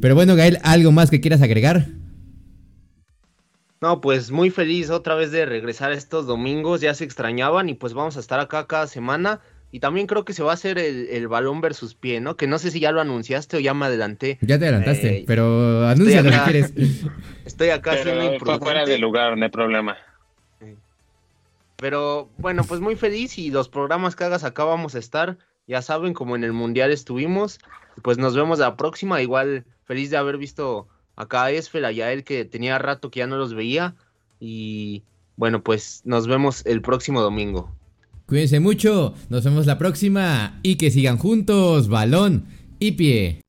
Pero 0.00 0.14
bueno, 0.14 0.36
Gael, 0.36 0.58
¿algo 0.62 0.92
más 0.92 1.10
que 1.10 1.20
quieras 1.20 1.42
agregar? 1.42 1.86
No, 3.80 4.00
pues 4.00 4.30
muy 4.30 4.50
feliz 4.50 4.90
otra 4.90 5.14
vez 5.14 5.30
de 5.30 5.44
regresar 5.44 5.92
estos 5.92 6.26
domingos, 6.26 6.80
ya 6.80 6.94
se 6.94 7.04
extrañaban 7.04 7.68
y 7.68 7.74
pues 7.74 7.92
vamos 7.92 8.16
a 8.16 8.20
estar 8.20 8.40
acá 8.40 8.66
cada 8.66 8.86
semana 8.86 9.40
y 9.74 9.80
también 9.80 10.06
creo 10.06 10.24
que 10.24 10.34
se 10.34 10.44
va 10.44 10.52
a 10.52 10.54
hacer 10.54 10.78
el, 10.78 11.26
balón 11.26 11.60
versus 11.60 11.96
pie, 11.96 12.20
¿no? 12.20 12.36
Que 12.36 12.46
no 12.46 12.60
sé 12.60 12.70
si 12.70 12.78
ya 12.78 12.92
lo 12.92 13.00
anunciaste 13.00 13.56
o 13.56 13.58
ya 13.58 13.74
me 13.74 13.86
adelanté. 13.86 14.38
Ya 14.40 14.56
te 14.56 14.66
adelantaste, 14.66 15.16
eh, 15.16 15.24
pero 15.26 15.88
anuncia 15.88 16.22
lo 16.22 16.30
que 16.30 16.38
quieres. 16.44 16.72
Estoy 17.44 17.70
acá 17.70 17.96
pero 18.04 18.60
fuera 18.60 18.84
de 18.84 18.98
lugar, 18.98 19.36
no 19.36 19.44
hay 19.44 19.50
problema. 19.50 19.96
Pero 21.74 22.28
bueno, 22.38 22.62
pues 22.62 22.80
muy 22.80 22.94
feliz 22.94 23.36
y 23.36 23.50
los 23.50 23.68
programas 23.68 24.14
que 24.14 24.22
hagas 24.22 24.44
acá 24.44 24.62
vamos 24.62 24.94
a 24.94 25.00
estar. 25.00 25.38
Ya 25.66 25.82
saben, 25.82 26.14
como 26.14 26.36
en 26.36 26.44
el 26.44 26.52
Mundial 26.52 26.92
estuvimos. 26.92 27.58
Pues 28.00 28.16
nos 28.16 28.36
vemos 28.36 28.60
la 28.60 28.76
próxima. 28.76 29.22
Igual 29.22 29.64
feliz 29.82 30.08
de 30.08 30.18
haber 30.18 30.38
visto 30.38 30.86
acá 31.16 31.46
a 31.46 31.50
Esfera 31.50 31.90
y 31.90 32.00
a 32.00 32.12
él 32.12 32.22
que 32.22 32.44
tenía 32.44 32.78
rato 32.78 33.10
que 33.10 33.18
ya 33.18 33.26
no 33.26 33.38
los 33.38 33.54
veía. 33.54 33.96
Y 34.38 35.02
bueno, 35.34 35.64
pues 35.64 36.02
nos 36.04 36.28
vemos 36.28 36.64
el 36.64 36.80
próximo 36.80 37.20
domingo. 37.20 37.74
Cuídense 38.26 38.58
mucho, 38.58 39.14
nos 39.28 39.44
vemos 39.44 39.66
la 39.66 39.76
próxima 39.76 40.58
y 40.62 40.76
que 40.76 40.90
sigan 40.90 41.18
juntos, 41.18 41.88
balón 41.88 42.46
y 42.78 42.92
pie. 42.92 43.43